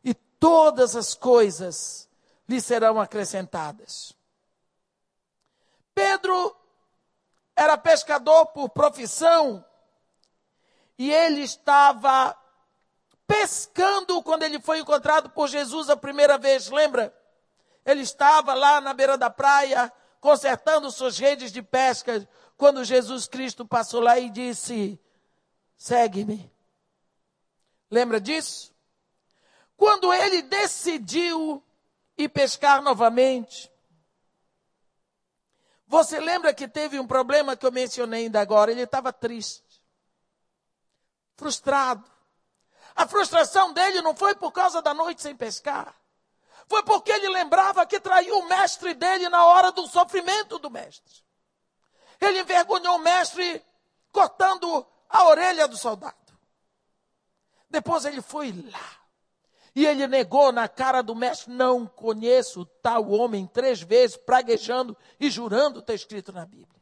E 0.02 0.14
todas 0.14 0.96
as 0.96 1.14
coisas 1.14 2.08
lhe 2.48 2.60
serão 2.60 3.00
acrescentadas. 3.00 4.12
Pedro 5.94 6.56
era 7.54 7.76
pescador 7.76 8.46
por 8.46 8.70
profissão 8.70 9.64
e 10.98 11.12
ele 11.12 11.42
estava 11.42 12.36
pescando 13.26 14.22
quando 14.22 14.42
ele 14.42 14.60
foi 14.60 14.80
encontrado 14.80 15.30
por 15.30 15.48
Jesus 15.48 15.88
a 15.88 15.96
primeira 15.96 16.36
vez, 16.36 16.68
lembra? 16.68 17.14
Ele 17.86 18.02
estava 18.02 18.54
lá 18.54 18.80
na 18.80 18.92
beira 18.92 19.16
da 19.16 19.30
praia, 19.30 19.92
consertando 20.20 20.90
suas 20.90 21.18
redes 21.18 21.52
de 21.52 21.62
pesca, 21.62 22.28
quando 22.56 22.84
Jesus 22.84 23.26
Cristo 23.26 23.64
passou 23.64 24.00
lá 24.00 24.18
e 24.18 24.28
disse: 24.28 25.00
Segue-me. 25.76 26.52
Lembra 27.90 28.20
disso? 28.20 28.72
Quando 29.76 30.12
ele 30.12 30.42
decidiu 30.42 31.62
ir 32.16 32.28
pescar 32.28 32.82
novamente, 32.82 33.70
você 35.86 36.20
lembra 36.20 36.54
que 36.54 36.68
teve 36.68 37.00
um 37.00 37.06
problema 37.06 37.56
que 37.56 37.66
eu 37.66 37.72
mencionei 37.72 38.24
ainda 38.24 38.40
agora? 38.40 38.70
Ele 38.70 38.82
estava 38.82 39.12
triste, 39.12 39.82
frustrado. 41.36 42.08
A 42.94 43.08
frustração 43.08 43.72
dele 43.72 44.00
não 44.00 44.14
foi 44.14 44.34
por 44.36 44.52
causa 44.52 44.80
da 44.80 44.94
noite 44.94 45.22
sem 45.22 45.34
pescar. 45.34 45.92
Foi 46.68 46.84
porque 46.84 47.10
ele 47.10 47.28
lembrava 47.30 47.84
que 47.86 47.98
traiu 47.98 48.38
o 48.38 48.48
mestre 48.48 48.94
dele 48.94 49.28
na 49.28 49.44
hora 49.44 49.72
do 49.72 49.88
sofrimento 49.88 50.60
do 50.60 50.70
mestre. 50.70 51.24
Ele 52.20 52.40
envergonhou 52.40 52.94
o 52.94 53.00
mestre 53.00 53.64
cortando 54.12 54.86
a 55.08 55.24
orelha 55.24 55.66
do 55.66 55.76
soldado. 55.76 56.19
Depois 57.70 58.04
ele 58.04 58.20
foi 58.20 58.52
lá. 58.70 59.00
E 59.74 59.86
ele 59.86 60.06
negou 60.08 60.50
na 60.50 60.68
cara 60.68 61.02
do 61.02 61.14
mestre: 61.14 61.52
Não 61.52 61.86
conheço 61.86 62.66
tal 62.82 63.08
homem, 63.10 63.46
três 63.46 63.80
vezes, 63.80 64.16
praguejando 64.16 64.96
e 65.18 65.30
jurando, 65.30 65.78
está 65.78 65.94
escrito 65.94 66.32
na 66.32 66.44
Bíblia. 66.44 66.80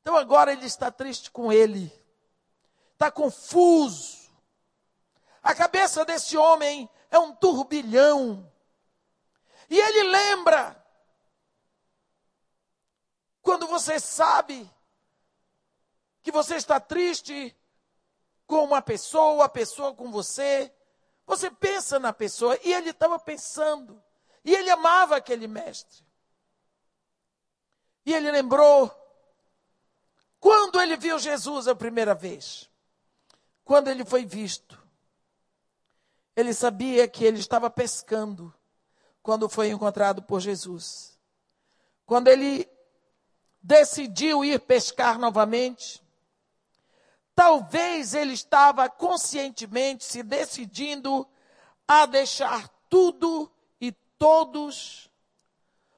Então 0.00 0.16
agora 0.16 0.52
ele 0.52 0.66
está 0.66 0.90
triste 0.90 1.30
com 1.30 1.52
ele, 1.52 1.92
está 2.92 3.10
confuso. 3.10 4.22
A 5.42 5.54
cabeça 5.54 6.04
desse 6.04 6.36
homem 6.36 6.88
é 7.10 7.18
um 7.18 7.34
turbilhão. 7.34 8.48
E 9.68 9.78
ele 9.78 10.04
lembra, 10.04 10.84
quando 13.40 13.66
você 13.66 13.98
sabe 13.98 14.70
que 16.22 16.30
você 16.30 16.54
está 16.54 16.78
triste 16.78 17.56
com 18.52 18.64
uma 18.64 18.82
pessoa, 18.82 19.46
a 19.46 19.48
pessoa 19.48 19.94
com 19.94 20.12
você, 20.12 20.70
você 21.26 21.50
pensa 21.50 21.98
na 21.98 22.12
pessoa, 22.12 22.58
e 22.62 22.70
ele 22.70 22.90
estava 22.90 23.18
pensando, 23.18 23.98
e 24.44 24.54
ele 24.54 24.68
amava 24.68 25.16
aquele 25.16 25.48
mestre. 25.48 26.04
E 28.04 28.12
ele 28.12 28.30
lembrou 28.30 28.94
quando 30.38 30.78
ele 30.82 30.98
viu 30.98 31.18
Jesus 31.18 31.66
a 31.66 31.74
primeira 31.74 32.14
vez, 32.14 32.68
quando 33.64 33.88
ele 33.88 34.04
foi 34.04 34.26
visto, 34.26 34.78
Ele 36.36 36.52
sabia 36.52 37.08
que 37.08 37.24
ele 37.24 37.38
estava 37.38 37.70
pescando 37.70 38.52
quando 39.22 39.48
foi 39.48 39.70
encontrado 39.70 40.22
por 40.22 40.40
Jesus. 40.40 41.18
Quando 42.04 42.28
ele 42.28 42.68
decidiu 43.62 44.44
ir 44.44 44.60
pescar 44.60 45.18
novamente, 45.18 46.02
talvez 47.34 48.14
ele 48.14 48.32
estava 48.32 48.88
conscientemente 48.88 50.04
se 50.04 50.22
decidindo 50.22 51.26
a 51.86 52.06
deixar 52.06 52.68
tudo 52.88 53.50
e 53.80 53.92
todos 54.18 55.10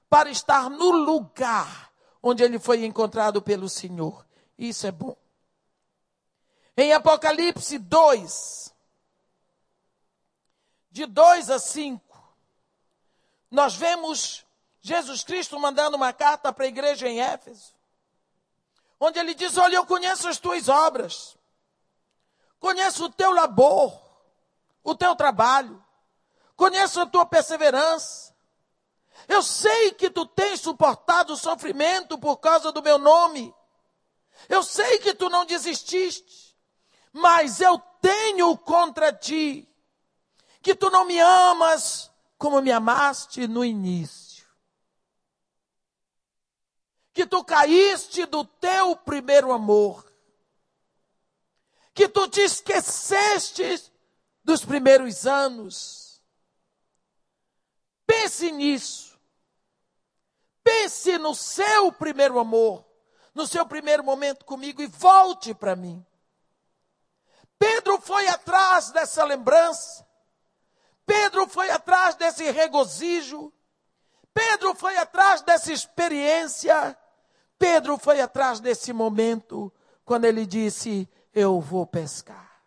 para 0.08 0.30
estar 0.30 0.70
no 0.70 0.90
lugar 0.90 1.92
onde 2.22 2.42
ele 2.42 2.58
foi 2.58 2.84
encontrado 2.84 3.42
pelo 3.42 3.68
Senhor. 3.68 4.24
Isso 4.58 4.86
é 4.86 4.92
bom. 4.92 5.16
Em 6.76 6.92
Apocalipse 6.92 7.78
2, 7.78 8.74
de 10.90 11.06
2 11.06 11.50
a 11.50 11.58
5, 11.58 12.02
nós 13.50 13.74
vemos 13.74 14.44
Jesus 14.80 15.22
Cristo 15.22 15.58
mandando 15.58 15.96
uma 15.96 16.12
carta 16.12 16.52
para 16.52 16.64
a 16.64 16.68
igreja 16.68 17.08
em 17.08 17.20
Éfeso, 17.20 17.73
onde 18.98 19.18
ele 19.18 19.34
diz: 19.34 19.56
Olha, 19.56 19.76
eu 19.76 19.86
conheço 19.86 20.28
as 20.28 20.38
tuas 20.38 20.68
obras, 20.68 21.36
conheço 22.58 23.04
o 23.06 23.12
teu 23.12 23.32
labor, 23.32 23.98
o 24.82 24.94
teu 24.94 25.14
trabalho, 25.14 25.82
conheço 26.56 27.00
a 27.00 27.06
tua 27.06 27.26
perseverança. 27.26 28.34
Eu 29.28 29.42
sei 29.42 29.92
que 29.92 30.10
tu 30.10 30.26
tens 30.26 30.60
suportado 30.60 31.32
o 31.32 31.36
sofrimento 31.36 32.18
por 32.18 32.38
causa 32.38 32.72
do 32.72 32.82
meu 32.82 32.98
nome. 32.98 33.54
Eu 34.48 34.62
sei 34.62 34.98
que 34.98 35.14
tu 35.14 35.30
não 35.30 35.44
desististe, 35.44 36.56
mas 37.12 37.60
eu 37.60 37.78
tenho 38.00 38.56
contra 38.58 39.12
ti 39.12 39.68
que 40.60 40.74
tu 40.74 40.90
não 40.90 41.04
me 41.04 41.20
amas 41.20 42.10
como 42.36 42.60
me 42.60 42.72
amaste 42.72 43.46
no 43.46 43.64
início. 43.64 44.33
Que 47.14 47.24
tu 47.24 47.42
caíste 47.42 48.26
do 48.26 48.44
teu 48.44 48.94
primeiro 48.96 49.52
amor. 49.52 50.04
Que 51.94 52.08
tu 52.08 52.28
te 52.28 52.40
esqueceste 52.40 53.90
dos 54.42 54.64
primeiros 54.64 55.26
anos. 55.26 56.20
Pense 58.04 58.52
nisso. 58.52 59.18
Pense 60.62 61.18
no 61.18 61.34
seu 61.34 61.92
primeiro 61.92 62.38
amor, 62.38 62.84
no 63.34 63.46
seu 63.46 63.66
primeiro 63.66 64.02
momento 64.02 64.44
comigo 64.44 64.82
e 64.82 64.86
volte 64.86 65.54
para 65.54 65.76
mim. 65.76 66.04
Pedro 67.58 68.00
foi 68.00 68.26
atrás 68.28 68.90
dessa 68.90 69.24
lembrança. 69.24 70.06
Pedro 71.06 71.46
foi 71.46 71.70
atrás 71.70 72.14
desse 72.14 72.50
regozijo. 72.50 73.52
Pedro 74.32 74.74
foi 74.74 74.96
atrás 74.96 75.42
dessa 75.42 75.72
experiência. 75.72 76.96
Pedro 77.58 77.98
foi 77.98 78.20
atrás 78.20 78.60
desse 78.60 78.92
momento 78.92 79.72
quando 80.04 80.24
ele 80.24 80.46
disse: 80.46 81.08
Eu 81.32 81.60
vou 81.60 81.86
pescar. 81.86 82.62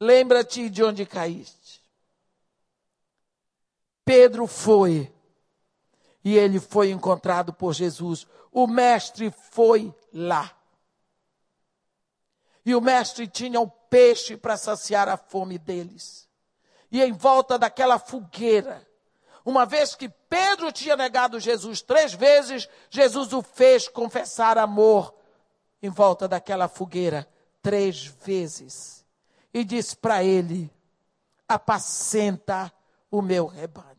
Lembra-te 0.00 0.70
de 0.70 0.82
onde 0.82 1.04
caíste. 1.04 1.82
Pedro 4.04 4.46
foi 4.46 5.12
e 6.24 6.36
ele 6.36 6.60
foi 6.60 6.90
encontrado 6.90 7.52
por 7.52 7.72
Jesus. 7.72 8.26
O 8.52 8.66
mestre 8.66 9.30
foi 9.30 9.94
lá. 10.12 10.54
E 12.64 12.74
o 12.74 12.80
mestre 12.80 13.26
tinha 13.26 13.60
o 13.60 13.68
peixe 13.68 14.36
para 14.36 14.56
saciar 14.56 15.08
a 15.08 15.16
fome 15.16 15.58
deles. 15.58 16.28
E 16.90 17.02
em 17.02 17.12
volta 17.12 17.58
daquela 17.58 17.98
fogueira, 17.98 18.86
uma 19.44 19.64
vez 19.64 19.94
que 19.94 20.08
Pedro 20.28 20.70
tinha 20.70 20.96
negado 20.96 21.40
Jesus 21.40 21.80
três 21.80 22.12
vezes, 22.12 22.68
Jesus 22.90 23.32
o 23.32 23.42
fez 23.42 23.88
confessar 23.88 24.58
amor 24.58 25.14
em 25.82 25.88
volta 25.88 26.28
daquela 26.28 26.68
fogueira 26.68 27.26
três 27.62 28.04
vezes. 28.04 29.04
E 29.52 29.64
disse 29.64 29.96
para 29.96 30.22
ele: 30.22 30.70
apacenta 31.48 32.72
o 33.10 33.22
meu 33.22 33.46
rebanho. 33.46 33.96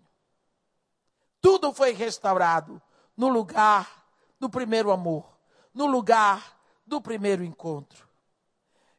Tudo 1.42 1.74
foi 1.74 1.94
restaurado 1.94 2.82
no 3.18 3.28
lugar 3.28 4.06
do 4.40 4.50
primeiro 4.50 4.92
amor, 4.92 5.26
no 5.74 5.86
lugar 5.88 6.60
do 6.86 7.02
primeiro 7.02 7.44
encontro. 7.44 8.08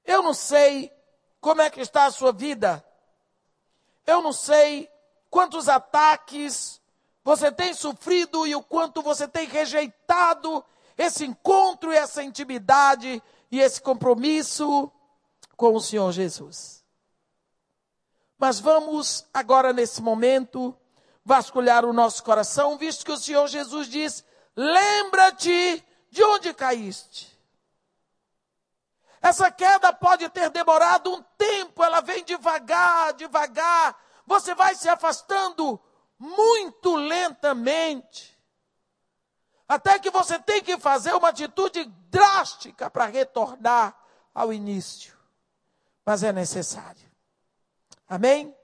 Eu 0.04 0.22
não 0.22 0.34
sei 0.34 0.92
como 1.40 1.62
é 1.62 1.70
que 1.70 1.80
está 1.80 2.06
a 2.06 2.10
sua 2.10 2.32
vida. 2.32 2.84
Eu 4.06 4.20
não 4.20 4.32
sei 4.32 4.90
quantos 5.28 5.68
ataques 5.68 6.79
você 7.30 7.52
tem 7.52 7.72
sofrido 7.72 8.44
e 8.44 8.56
o 8.56 8.62
quanto 8.62 9.02
você 9.02 9.28
tem 9.28 9.46
rejeitado 9.46 10.64
esse 10.98 11.24
encontro 11.24 11.92
e 11.92 11.96
essa 11.96 12.24
intimidade 12.24 13.22
e 13.52 13.60
esse 13.60 13.80
compromisso 13.80 14.90
com 15.56 15.72
o 15.72 15.80
Senhor 15.80 16.10
Jesus. 16.10 16.84
Mas 18.36 18.58
vamos 18.58 19.24
agora 19.32 19.72
nesse 19.72 20.02
momento 20.02 20.76
vasculhar 21.24 21.84
o 21.84 21.92
nosso 21.92 22.24
coração, 22.24 22.76
visto 22.76 23.04
que 23.04 23.12
o 23.12 23.16
Senhor 23.16 23.46
Jesus 23.46 23.86
diz: 23.86 24.24
lembra-te 24.56 25.86
de 26.10 26.24
onde 26.24 26.52
caíste. 26.52 27.38
Essa 29.22 29.52
queda 29.52 29.92
pode 29.92 30.28
ter 30.30 30.50
demorado 30.50 31.14
um 31.14 31.22
tempo, 31.38 31.84
ela 31.84 32.00
vem 32.00 32.24
devagar, 32.24 33.12
devagar. 33.12 33.96
Você 34.26 34.52
vai 34.52 34.74
se 34.74 34.88
afastando 34.88 35.80
muito 36.20 36.94
lentamente. 36.96 38.38
Até 39.66 39.98
que 39.98 40.10
você 40.10 40.38
tem 40.38 40.62
que 40.62 40.78
fazer 40.78 41.14
uma 41.14 41.30
atitude 41.30 41.84
drástica 42.10 42.90
para 42.90 43.06
retornar 43.06 43.98
ao 44.34 44.52
início. 44.52 45.16
Mas 46.04 46.22
é 46.22 46.30
necessário. 46.30 47.10
Amém? 48.06 48.54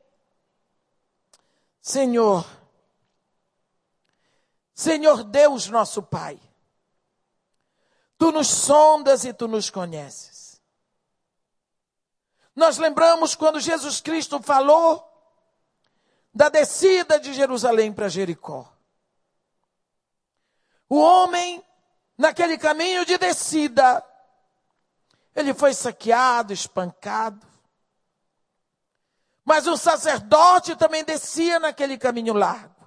Senhor, 1.80 2.44
Senhor 4.74 5.24
Deus 5.24 5.68
nosso 5.68 6.02
Pai, 6.02 6.38
Tu 8.18 8.32
nos 8.32 8.48
sondas 8.48 9.24
e 9.24 9.32
Tu 9.32 9.46
nos 9.46 9.70
conheces. 9.70 10.60
Nós 12.54 12.76
lembramos 12.78 13.34
quando 13.34 13.60
Jesus 13.60 14.00
Cristo 14.00 14.42
falou 14.42 15.15
da 16.36 16.50
descida 16.50 17.18
de 17.18 17.32
Jerusalém 17.32 17.90
para 17.90 18.10
Jericó. 18.10 18.70
O 20.86 21.00
homem, 21.00 21.64
naquele 22.16 22.58
caminho 22.58 23.06
de 23.06 23.16
descida, 23.16 24.04
ele 25.34 25.54
foi 25.54 25.72
saqueado, 25.72 26.52
espancado. 26.52 27.46
Mas 29.46 29.66
o 29.66 29.78
sacerdote 29.78 30.76
também 30.76 31.02
descia 31.02 31.58
naquele 31.58 31.96
caminho 31.96 32.34
largo. 32.34 32.86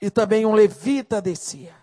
E 0.00 0.10
também 0.10 0.46
um 0.46 0.54
levita 0.54 1.20
descia. 1.20 1.76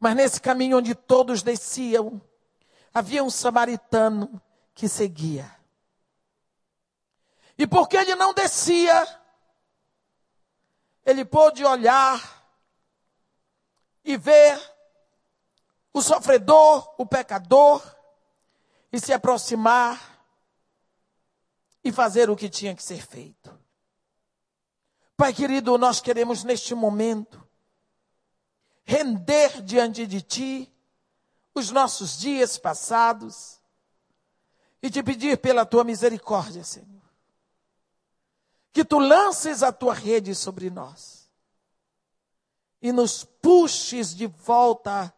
Mas 0.00 0.16
nesse 0.16 0.40
caminho 0.40 0.78
onde 0.78 0.96
todos 0.96 1.40
desciam, 1.40 2.20
havia 2.92 3.22
um 3.22 3.30
samaritano 3.30 4.42
que 4.74 4.88
seguia. 4.88 5.59
E 7.60 7.66
porque 7.66 7.94
ele 7.94 8.14
não 8.14 8.32
descia, 8.32 9.06
ele 11.04 11.26
pôde 11.26 11.62
olhar 11.62 12.42
e 14.02 14.16
ver 14.16 14.58
o 15.92 16.00
sofredor, 16.00 16.94
o 16.96 17.04
pecador, 17.04 17.82
e 18.90 18.98
se 18.98 19.12
aproximar 19.12 20.24
e 21.84 21.92
fazer 21.92 22.30
o 22.30 22.36
que 22.36 22.48
tinha 22.48 22.74
que 22.74 22.82
ser 22.82 23.06
feito. 23.06 23.54
Pai 25.14 25.34
querido, 25.34 25.76
nós 25.76 26.00
queremos 26.00 26.42
neste 26.42 26.74
momento 26.74 27.46
render 28.84 29.60
diante 29.60 30.06
de 30.06 30.22
Ti 30.22 30.74
os 31.54 31.70
nossos 31.70 32.18
dias 32.18 32.56
passados 32.56 33.60
e 34.82 34.88
te 34.88 35.02
pedir 35.02 35.36
pela 35.36 35.66
tua 35.66 35.84
misericórdia, 35.84 36.64
Senhor. 36.64 36.99
Que 38.72 38.84
tu 38.84 38.98
lances 38.98 39.62
a 39.62 39.72
tua 39.72 39.94
rede 39.94 40.34
sobre 40.34 40.70
nós 40.70 41.20
e 42.80 42.92
nos 42.92 43.24
puxes 43.24 44.14
de 44.14 44.26
volta 44.26 45.12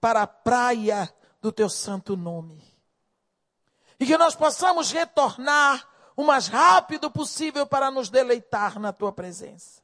para 0.00 0.22
a 0.22 0.26
praia 0.26 1.12
do 1.40 1.52
teu 1.52 1.68
santo 1.68 2.16
nome. 2.16 2.62
E 4.00 4.06
que 4.06 4.18
nós 4.18 4.34
possamos 4.34 4.90
retornar 4.90 5.88
o 6.16 6.24
mais 6.24 6.48
rápido 6.48 7.10
possível 7.10 7.66
para 7.66 7.90
nos 7.90 8.10
deleitar 8.10 8.78
na 8.78 8.92
tua 8.92 9.12
presença. 9.12 9.80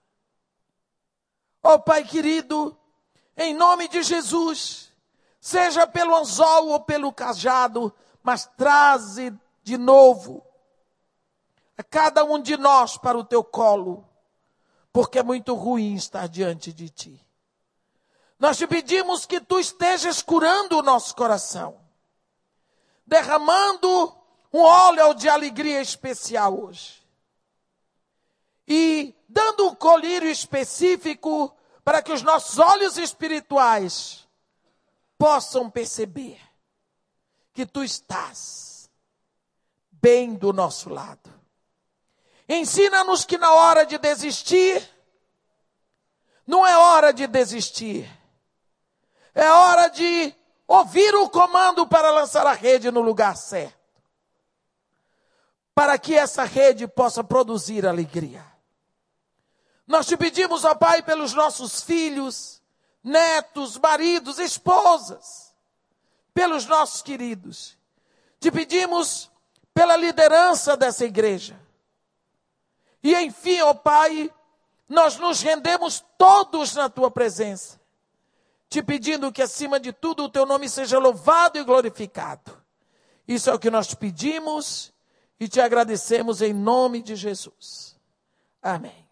Ó 1.62 1.74
oh, 1.74 1.78
Pai 1.78 2.04
querido, 2.04 2.76
em 3.36 3.54
nome 3.54 3.88
de 3.88 4.02
Jesus, 4.02 4.92
seja 5.40 5.86
pelo 5.86 6.16
anzol 6.16 6.68
ou 6.68 6.80
pelo 6.80 7.12
cajado, 7.12 7.94
mas 8.22 8.46
traze 8.56 9.32
de 9.62 9.78
novo 9.78 10.44
a 11.78 11.82
cada 11.84 12.24
um 12.24 12.42
de 12.42 12.56
nós 12.56 12.98
para 12.98 13.16
o 13.16 13.22
teu 13.22 13.44
colo, 13.44 14.04
porque 14.92 15.20
é 15.20 15.22
muito 15.22 15.54
ruim 15.54 15.94
estar 15.94 16.28
diante 16.28 16.72
de 16.72 16.90
ti. 16.90 17.24
Nós 18.36 18.58
te 18.58 18.66
pedimos 18.66 19.24
que 19.24 19.40
tu 19.40 19.60
estejas 19.60 20.20
curando 20.20 20.76
o 20.76 20.82
nosso 20.82 21.14
coração, 21.14 21.80
derramando 23.06 24.12
um 24.52 24.60
óleo 24.60 25.14
de 25.14 25.28
alegria 25.28 25.80
especial 25.80 26.60
hoje. 26.60 27.06
E 28.66 29.14
dando 29.28 29.68
um 29.68 29.74
colírio 29.74 30.28
específico 30.28 31.56
para 31.84 32.02
que 32.02 32.12
os 32.12 32.22
nossos 32.22 32.58
olhos 32.58 32.98
espirituais 32.98 34.26
possam 35.16 35.70
perceber 35.70 36.40
que 37.52 37.64
tu 37.64 37.82
estás 37.84 38.90
bem 39.90 40.34
do 40.34 40.52
nosso 40.52 40.90
lado. 40.90 41.37
Ensina-nos 42.48 43.24
que 43.24 43.36
na 43.36 43.52
hora 43.52 43.84
de 43.84 43.98
desistir, 43.98 44.88
não 46.46 46.66
é 46.66 46.76
hora 46.78 47.12
de 47.12 47.26
desistir, 47.26 48.10
é 49.34 49.50
hora 49.52 49.88
de 49.88 50.34
ouvir 50.66 51.14
o 51.14 51.28
comando 51.28 51.86
para 51.86 52.10
lançar 52.10 52.46
a 52.46 52.52
rede 52.52 52.90
no 52.90 53.02
lugar 53.02 53.36
certo, 53.36 53.76
para 55.74 55.98
que 55.98 56.14
essa 56.16 56.44
rede 56.44 56.88
possa 56.88 57.22
produzir 57.22 57.86
alegria. 57.86 58.44
Nós 59.86 60.06
te 60.06 60.16
pedimos, 60.16 60.64
ó 60.64 60.74
Pai, 60.74 61.02
pelos 61.02 61.34
nossos 61.34 61.82
filhos, 61.82 62.62
netos, 63.04 63.76
maridos, 63.78 64.38
esposas, 64.38 65.54
pelos 66.32 66.66
nossos 66.66 67.02
queridos. 67.02 67.76
Te 68.40 68.50
pedimos 68.50 69.30
pela 69.74 69.96
liderança 69.96 70.76
dessa 70.76 71.04
igreja. 71.04 71.67
E 73.08 73.14
enfim, 73.22 73.62
ó 73.62 73.72
Pai, 73.72 74.30
nós 74.86 75.16
nos 75.16 75.40
rendemos 75.40 76.04
todos 76.18 76.74
na 76.74 76.90
tua 76.90 77.10
presença, 77.10 77.80
te 78.68 78.82
pedindo 78.82 79.32
que 79.32 79.40
acima 79.40 79.80
de 79.80 79.94
tudo 79.94 80.24
o 80.24 80.28
teu 80.28 80.44
nome 80.44 80.68
seja 80.68 80.98
louvado 80.98 81.58
e 81.58 81.64
glorificado. 81.64 82.62
Isso 83.26 83.48
é 83.48 83.54
o 83.54 83.58
que 83.58 83.70
nós 83.70 83.86
te 83.86 83.96
pedimos 83.96 84.92
e 85.40 85.48
te 85.48 85.58
agradecemos 85.58 86.42
em 86.42 86.52
nome 86.52 87.00
de 87.00 87.16
Jesus. 87.16 87.96
Amém. 88.60 89.07